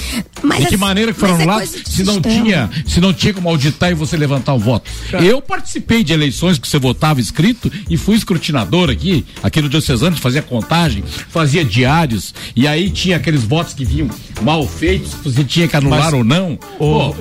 Mas 0.43 0.59
de 0.59 0.67
que 0.67 0.75
é- 0.75 0.77
maneira 0.77 1.11
que 1.11 1.19
foram 1.19 1.33
é 1.33 1.41
anulados 1.41 1.71
de 1.71 1.89
se 1.89 2.03
não 2.03 2.13
sistema. 2.15 2.43
tinha, 2.43 2.69
se 2.85 3.01
não 3.01 3.11
tinha 3.11 3.33
como 3.33 3.49
auditar 3.49 3.89
e 3.91 3.95
você 3.95 4.15
levantar 4.15 4.53
o 4.53 4.59
voto? 4.59 4.87
Eu 5.23 5.41
participei 5.41 6.03
de 6.03 6.13
eleições 6.13 6.59
que 6.59 6.67
você 6.67 6.77
votava 6.77 7.19
escrito 7.19 7.71
e 7.89 7.97
fui 7.97 8.15
escrutinador 8.15 8.91
aqui, 8.91 9.25
aqui 9.41 9.59
no 9.59 9.69
Diocesano, 9.69 10.15
fazia 10.17 10.43
contagem, 10.43 11.03
fazia 11.29 11.65
diários 11.65 12.31
e 12.55 12.67
aí 12.67 12.91
tinha 12.91 13.17
aqueles 13.17 13.43
votos 13.43 13.73
que 13.73 13.83
vinham 13.83 14.07
mal 14.43 14.67
feitos, 14.67 15.15
que 15.15 15.23
você 15.31 15.43
tinha 15.43 15.67
que 15.67 15.75
anular 15.75 16.11
Mas- 16.11 16.13
ou 16.13 16.23
não. 16.23 16.59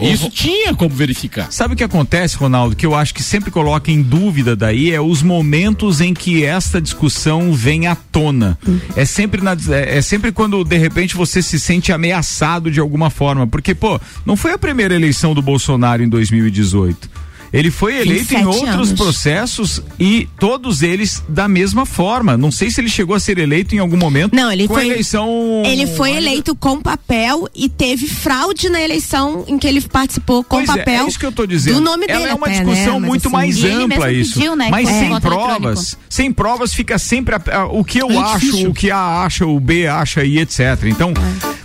Isso 0.02 0.28
tinha 0.28 0.74
como 0.74 0.94
verificar. 0.94 1.50
Sabe 1.50 1.72
o 1.72 1.76
que 1.76 1.84
acontece, 1.84 2.36
Ronaldo? 2.36 2.76
Que 2.76 2.84
eu 2.84 2.94
acho 2.94 3.14
que 3.14 3.22
sempre 3.22 3.50
coloca 3.50 3.90
em 3.90 4.02
dúvida 4.02 4.54
daí 4.54 4.92
é 4.92 5.00
os 5.00 5.22
momentos 5.22 6.02
em 6.02 6.12
que 6.12 6.44
esta 6.44 6.78
discussão 6.78 7.54
vem 7.54 7.86
à 7.86 7.94
tona. 7.94 8.58
É 8.94 9.06
sempre 9.06 9.35
na, 9.42 9.56
é, 9.70 9.98
é 9.98 10.02
sempre 10.02 10.32
quando 10.32 10.62
de 10.64 10.76
repente 10.76 11.16
você 11.16 11.42
se 11.42 11.58
sente 11.58 11.92
ameaçado 11.92 12.70
de 12.70 12.80
alguma 12.80 13.10
forma, 13.10 13.46
porque 13.46 13.74
pô, 13.74 14.00
não 14.24 14.36
foi 14.36 14.52
a 14.52 14.58
primeira 14.58 14.94
eleição 14.94 15.34
do 15.34 15.42
Bolsonaro 15.42 16.02
em 16.02 16.08
2018. 16.08 17.25
Ele 17.52 17.70
foi 17.70 17.96
eleito 18.00 18.34
em 18.34 18.38
27 18.44 18.46
outros 18.46 18.88
anos. 18.88 18.92
processos 18.92 19.82
e 19.98 20.28
todos 20.38 20.82
eles 20.82 21.22
da 21.28 21.48
mesma 21.48 21.86
forma. 21.86 22.36
Não 22.36 22.50
sei 22.50 22.70
se 22.70 22.80
ele 22.80 22.88
chegou 22.88 23.14
a 23.16 23.20
ser 23.20 23.38
eleito 23.38 23.74
em 23.74 23.78
algum 23.78 23.96
momento. 23.96 24.34
Não, 24.34 24.50
ele 24.50 24.66
foi. 24.66 24.86
eleição. 24.86 25.62
Ele 25.64 25.86
foi 25.86 26.12
eleito 26.12 26.54
com 26.54 26.80
papel 26.80 27.48
e 27.54 27.68
teve 27.68 28.06
fraude 28.08 28.68
na 28.68 28.80
eleição 28.80 29.44
em 29.46 29.58
que 29.58 29.66
ele 29.66 29.80
participou 29.80 30.42
com 30.44 30.56
Pois 30.56 30.68
é, 30.70 30.78
papel. 30.78 31.04
É, 31.04 31.08
isso 31.08 31.18
que 31.18 31.26
eu 31.26 31.32
tô 31.32 31.46
dizendo. 31.46 31.74
Do 31.76 31.80
nome 31.80 32.06
Ela 32.08 32.18
dele 32.18 32.30
é 32.30 32.34
uma 32.34 32.46
até, 32.46 32.62
discussão 32.62 33.00
né? 33.00 33.06
Muito 33.08 33.28
assim, 33.28 33.36
mais 33.36 33.64
ampla 33.64 34.12
isso. 34.12 34.34
pediu, 34.34 34.56
né, 34.56 34.68
Mas 34.70 34.88
sem 34.88 35.20
provas, 35.20 35.98
sem 36.08 36.32
provas 36.32 36.74
fica 36.74 36.98
sempre 36.98 37.34
a- 37.36 37.42
a- 37.60 37.66
o 37.66 37.84
que 37.84 37.98
eu 37.98 38.10
É 38.10 38.16
acho, 38.18 38.40
difícil. 38.46 38.70
o 38.70 38.74
que 38.74 38.90
A 38.90 39.22
acha, 39.24 39.46
o 39.46 39.58
B 39.60 39.86
acha 39.86 40.24
e 40.24 40.38
etc. 40.38 40.60
Então, 40.86 41.12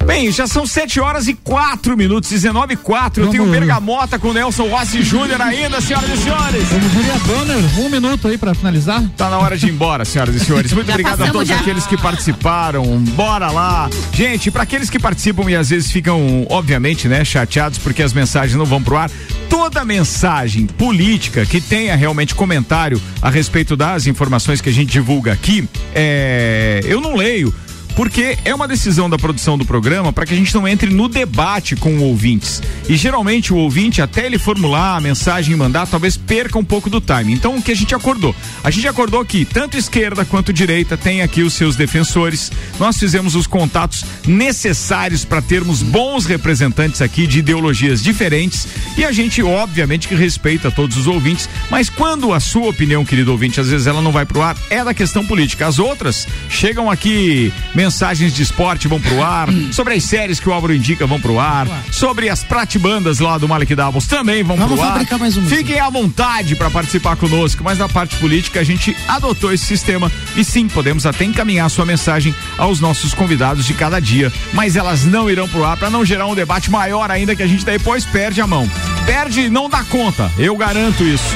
bem, 0.01 0.31
já 0.31 0.47
são 0.47 0.65
7 0.65 0.99
horas 0.99 1.27
e 1.27 1.33
4 1.33 1.95
minutos, 1.97 2.29
19 2.29 2.73
e 2.73 2.77
4. 2.77 3.23
Eu 3.23 3.29
tenho 3.29 3.45
Bergamota 3.45 4.17
com 4.17 4.33
Nelson 4.33 4.67
Rossi 4.67 5.01
Júnior 5.01 5.41
ainda, 5.41 5.81
senhoras 5.81 6.09
e 6.09 6.17
senhores. 6.17 6.63
Vamos 6.69 6.91
ver 6.93 7.11
a 7.11 7.19
Bonner, 7.19 7.79
um 7.79 7.89
minuto 7.89 8.27
aí 8.27 8.37
pra 8.37 8.53
finalizar. 8.53 9.03
Tá 9.17 9.29
na 9.29 9.37
hora 9.37 9.57
de 9.57 9.67
ir 9.67 9.71
embora, 9.71 10.05
senhoras 10.05 10.35
e 10.35 10.39
senhores. 10.39 10.71
Muito 10.73 10.87
Já 10.87 10.93
obrigado 10.93 11.21
a 11.23 11.31
todos 11.31 11.47
já. 11.47 11.55
aqueles 11.55 11.85
que 11.85 11.97
participaram. 11.97 12.83
Bora 13.15 13.51
lá. 13.51 13.89
Gente, 14.13 14.49
para 14.51 14.63
aqueles 14.63 14.89
que 14.89 14.99
participam 14.99 15.49
e 15.49 15.55
às 15.55 15.69
vezes 15.69 15.91
ficam, 15.91 16.45
obviamente, 16.49 17.07
né, 17.07 17.23
chateados 17.23 17.77
porque 17.77 18.03
as 18.03 18.13
mensagens 18.13 18.57
não 18.57 18.65
vão 18.65 18.81
pro 18.81 18.97
ar, 18.97 19.09
toda 19.49 19.83
mensagem 19.85 20.65
política 20.65 21.45
que 21.45 21.59
tenha 21.61 21.95
realmente 21.95 22.33
comentário 22.35 23.01
a 23.21 23.29
respeito 23.29 23.75
das 23.75 24.07
informações 24.07 24.61
que 24.61 24.69
a 24.69 24.73
gente 24.73 24.91
divulga 24.91 25.31
aqui, 25.33 25.67
é, 25.93 26.81
eu 26.85 27.01
não 27.01 27.15
leio. 27.15 27.53
Porque 27.95 28.37
é 28.43 28.53
uma 28.53 28.67
decisão 28.67 29.09
da 29.09 29.17
produção 29.17 29.57
do 29.57 29.65
programa 29.65 30.11
para 30.13 30.25
que 30.25 30.33
a 30.33 30.37
gente 30.37 30.53
não 30.53 30.67
entre 30.67 30.89
no 30.89 31.07
debate 31.07 31.75
com 31.75 31.99
ouvintes. 31.99 32.61
E 32.87 32.95
geralmente 32.95 33.53
o 33.53 33.57
ouvinte, 33.57 34.01
até 34.01 34.25
ele 34.25 34.39
formular 34.39 34.97
a 34.97 35.01
mensagem 35.01 35.53
e 35.53 35.57
mandar, 35.57 35.87
talvez 35.87 36.17
perca 36.17 36.57
um 36.57 36.63
pouco 36.63 36.89
do 36.89 37.01
time. 37.01 37.33
Então 37.33 37.57
o 37.57 37.61
que 37.61 37.71
a 37.71 37.75
gente 37.75 37.93
acordou? 37.93 38.35
A 38.63 38.71
gente 38.71 38.87
acordou 38.87 39.23
que 39.25 39.45
tanto 39.45 39.77
esquerda 39.77 40.25
quanto 40.25 40.53
direita 40.53 40.97
tem 40.97 41.21
aqui 41.21 41.41
os 41.43 41.53
seus 41.53 41.75
defensores. 41.75 42.51
Nós 42.79 42.97
fizemos 42.97 43.35
os 43.35 43.47
contatos 43.47 44.05
necessários 44.25 45.25
para 45.25 45.41
termos 45.41 45.81
bons 45.81 46.25
representantes 46.25 47.01
aqui 47.01 47.27
de 47.27 47.39
ideologias 47.39 48.01
diferentes 48.01 48.67
e 48.97 49.05
a 49.05 49.11
gente, 49.11 49.41
obviamente, 49.41 50.07
que 50.07 50.15
respeita 50.15 50.71
todos 50.71 50.97
os 50.97 51.07
ouvintes, 51.07 51.49
mas 51.69 51.89
quando 51.89 52.33
a 52.33 52.39
sua 52.39 52.69
opinião, 52.69 53.05
querido 53.05 53.31
ouvinte, 53.31 53.59
às 53.59 53.69
vezes 53.69 53.87
ela 53.87 54.01
não 54.01 54.11
vai 54.11 54.25
pro 54.25 54.41
ar, 54.41 54.55
é 54.69 54.83
da 54.83 54.93
questão 54.93 55.25
política. 55.25 55.67
As 55.67 55.79
outras 55.79 56.27
chegam 56.49 56.89
aqui, 56.89 57.51
mensagens 57.81 58.31
de 58.31 58.43
esporte 58.43 58.87
vão 58.87 59.01
pro 59.01 59.23
ar, 59.23 59.47
sobre 59.71 59.95
as 59.95 60.03
séries 60.03 60.39
que 60.39 60.47
o 60.47 60.53
Álvaro 60.53 60.71
indica 60.71 61.07
vão 61.07 61.19
pro 61.19 61.39
ar, 61.39 61.67
sobre 61.91 62.29
as 62.29 62.43
pratibandas 62.43 63.17
lá 63.17 63.39
do 63.39 63.47
Malek 63.47 63.73
Davos 63.73 64.05
também 64.05 64.43
vão 64.43 64.55
Vamos 64.55 64.79
pro 64.79 64.87
ar. 64.87 65.03
mais 65.19 65.35
um. 65.35 65.43
Fiquem 65.47 65.79
à 65.79 65.89
vontade 65.89 66.55
para 66.55 66.69
participar 66.69 67.15
conosco, 67.15 67.63
mas 67.63 67.79
na 67.79 67.89
parte 67.89 68.17
política 68.17 68.59
a 68.59 68.63
gente 68.63 68.95
adotou 69.07 69.51
esse 69.51 69.65
sistema 69.65 70.11
e 70.35 70.45
sim, 70.45 70.67
podemos 70.67 71.07
até 71.07 71.25
encaminhar 71.25 71.67
sua 71.71 71.83
mensagem 71.83 72.35
aos 72.55 72.79
nossos 72.79 73.15
convidados 73.15 73.65
de 73.65 73.73
cada 73.73 73.99
dia, 73.99 74.31
mas 74.53 74.75
elas 74.75 75.03
não 75.03 75.27
irão 75.27 75.49
pro 75.49 75.65
ar 75.65 75.75
para 75.75 75.89
não 75.89 76.05
gerar 76.05 76.27
um 76.27 76.35
debate 76.35 76.69
maior 76.69 77.09
ainda 77.09 77.35
que 77.35 77.41
a 77.41 77.47
gente 77.47 77.65
depois 77.65 78.05
perde 78.05 78.41
a 78.41 78.45
mão. 78.45 78.69
Perde 79.07 79.41
e 79.41 79.49
não 79.49 79.67
dá 79.67 79.83
conta, 79.83 80.31
eu 80.37 80.55
garanto 80.55 81.03
isso. 81.03 81.35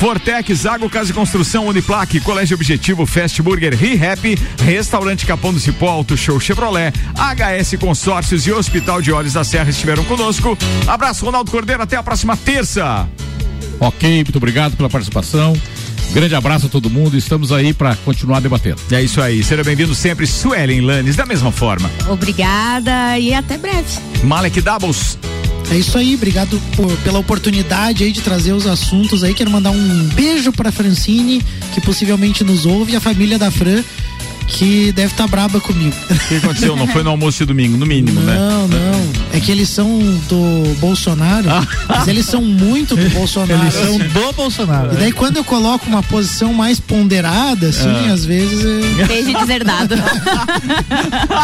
Fortec, 0.00 0.52
Zago 0.52 0.90
Casa 0.90 1.12
e 1.12 1.14
Construção, 1.14 1.66
Uniplaque, 1.68 2.18
Colégio 2.18 2.56
Objetivo, 2.56 3.06
Fast 3.06 3.40
Burger, 3.40 3.72
ReHap, 3.72 4.36
Restaurante 4.64 5.24
Capão 5.24 5.52
do 5.52 5.60
Cipó, 5.60 5.81
Auto 5.88 6.16
Show 6.16 6.38
Chevrolet, 6.40 6.92
HS 7.16 7.76
Consórcios 7.78 8.46
e 8.46 8.52
Hospital 8.52 9.00
de 9.02 9.12
Olhos 9.12 9.32
da 9.32 9.44
Serra 9.44 9.70
estiveram 9.70 10.04
conosco. 10.04 10.56
Abraço, 10.86 11.24
Ronaldo 11.24 11.50
Cordeiro, 11.50 11.82
até 11.82 11.96
a 11.96 12.02
próxima 12.02 12.36
terça. 12.36 13.08
Ok, 13.80 14.22
muito 14.24 14.36
obrigado 14.36 14.76
pela 14.76 14.88
participação. 14.88 15.54
Grande 16.12 16.34
abraço 16.34 16.66
a 16.66 16.68
todo 16.68 16.90
mundo. 16.90 17.16
Estamos 17.16 17.50
aí 17.52 17.72
para 17.72 17.96
continuar 17.96 18.40
debatendo. 18.40 18.76
É 18.90 19.02
isso 19.02 19.20
aí. 19.20 19.42
Seja 19.42 19.64
bem-vindo 19.64 19.94
sempre, 19.94 20.26
Suelen 20.26 20.82
Lanes, 20.82 21.16
da 21.16 21.24
mesma 21.24 21.50
forma. 21.50 21.90
Obrigada 22.08 23.18
e 23.18 23.32
até 23.34 23.56
breve. 23.58 23.98
Malek 24.22 24.60
Doubles. 24.60 25.18
É 25.70 25.76
isso 25.76 25.96
aí, 25.96 26.14
obrigado 26.14 26.60
por- 26.76 26.94
pela 26.98 27.18
oportunidade 27.18 28.04
aí 28.04 28.12
de 28.12 28.20
trazer 28.20 28.52
os 28.52 28.66
assuntos 28.66 29.24
aí. 29.24 29.32
Quero 29.32 29.50
mandar 29.50 29.70
um 29.70 30.08
beijo 30.14 30.52
pra 30.52 30.70
Francine, 30.70 31.42
que 31.72 31.80
possivelmente 31.80 32.44
nos 32.44 32.66
ouve, 32.66 32.92
e 32.92 32.96
a 32.96 33.00
família 33.00 33.38
da 33.38 33.50
Fran, 33.50 33.82
que 34.46 34.92
deve 34.92 35.12
estar 35.12 35.26
braba 35.26 35.60
comigo. 35.60 35.94
O 36.10 36.28
que 36.28 36.36
aconteceu? 36.36 36.76
Não 36.76 36.86
foi 36.86 37.02
no 37.02 37.10
almoço 37.10 37.38
de 37.38 37.46
domingo, 37.46 37.76
no 37.76 37.86
mínimo, 37.86 38.20
né? 38.20 38.34
Não, 38.36 38.68
não. 38.68 39.12
É 39.32 39.40
que 39.40 39.50
eles 39.50 39.68
são 39.68 39.98
do 40.28 40.74
Bolsonaro, 40.78 41.46
mas 41.88 42.06
eles 42.08 42.26
são 42.26 42.42
muito 42.42 42.94
do 42.96 43.08
Bolsonaro. 43.10 43.62
Eles 43.62 43.74
são 43.74 43.98
do 43.98 44.32
Bolsonaro. 44.34 44.92
E 44.92 44.96
daí 44.96 45.12
quando 45.12 45.38
eu 45.38 45.44
coloco 45.44 45.86
uma 45.88 46.02
posição 46.02 46.52
mais 46.52 46.78
ponderada, 46.78 47.68
assim, 47.68 47.88
Ah. 48.08 48.12
às 48.12 48.24
vezes. 48.24 48.62
é- 48.98 49.04
Beijo 49.06 49.32
deserdado. 49.38 49.94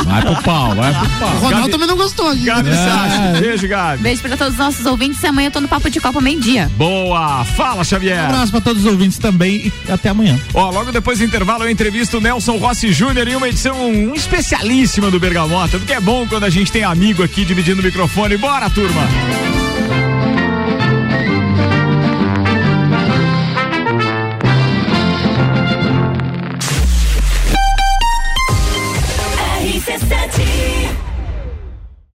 Vai 0.04 0.22
pro 0.22 0.42
pau, 0.42 0.74
vai 0.74 0.92
pro 0.92 1.08
pau. 1.18 1.34
O 1.36 1.38
Ronaldo 1.40 1.68
também 1.70 1.88
não 1.88 1.96
gostou. 1.96 2.34
gente. 2.34 2.44
Gabi 2.44 2.70
É. 2.70 2.74
Sassi. 2.74 3.40
Beijo, 3.40 3.68
Gabi. 3.68 4.02
Beijo 4.02 4.22
para 4.22 4.36
todos 4.36 4.52
os 4.54 4.58
nossos 4.58 4.86
ouvintes. 4.86 5.22
Amanhã 5.24 5.48
eu 5.48 5.52
tô 5.52 5.60
no 5.60 5.68
Papo 5.68 5.90
de 5.90 6.00
Copa 6.00 6.20
meio-dia. 6.20 6.70
Boa! 6.76 7.44
Fala, 7.44 7.84
Xavier. 7.84 8.22
Um 8.22 8.26
abraço 8.26 8.52
para 8.52 8.60
todos 8.60 8.84
os 8.84 8.90
ouvintes 8.90 9.18
também 9.18 9.72
e 9.88 9.92
até 9.92 10.08
amanhã. 10.10 10.38
Ó, 10.54 10.70
logo 10.70 10.90
depois 10.92 11.18
do 11.18 11.24
intervalo 11.24 11.64
eu 11.64 11.70
entrevisto 11.70 12.18
o 12.18 12.20
Nelson 12.20 12.56
Rossi 12.58 12.92
Júnior 12.98 13.28
em 13.28 13.36
uma 13.36 13.48
edição 13.48 14.12
especialíssima 14.12 15.08
do 15.08 15.20
Bergamota, 15.20 15.78
porque 15.78 15.92
é 15.92 16.00
bom 16.00 16.26
quando 16.26 16.42
a 16.42 16.50
gente 16.50 16.72
tem 16.72 16.82
amigo 16.82 17.22
aqui 17.22 17.44
dividindo 17.44 17.80
o 17.80 17.84
microfone. 17.84 18.36
Bora, 18.36 18.68
turma! 18.68 19.57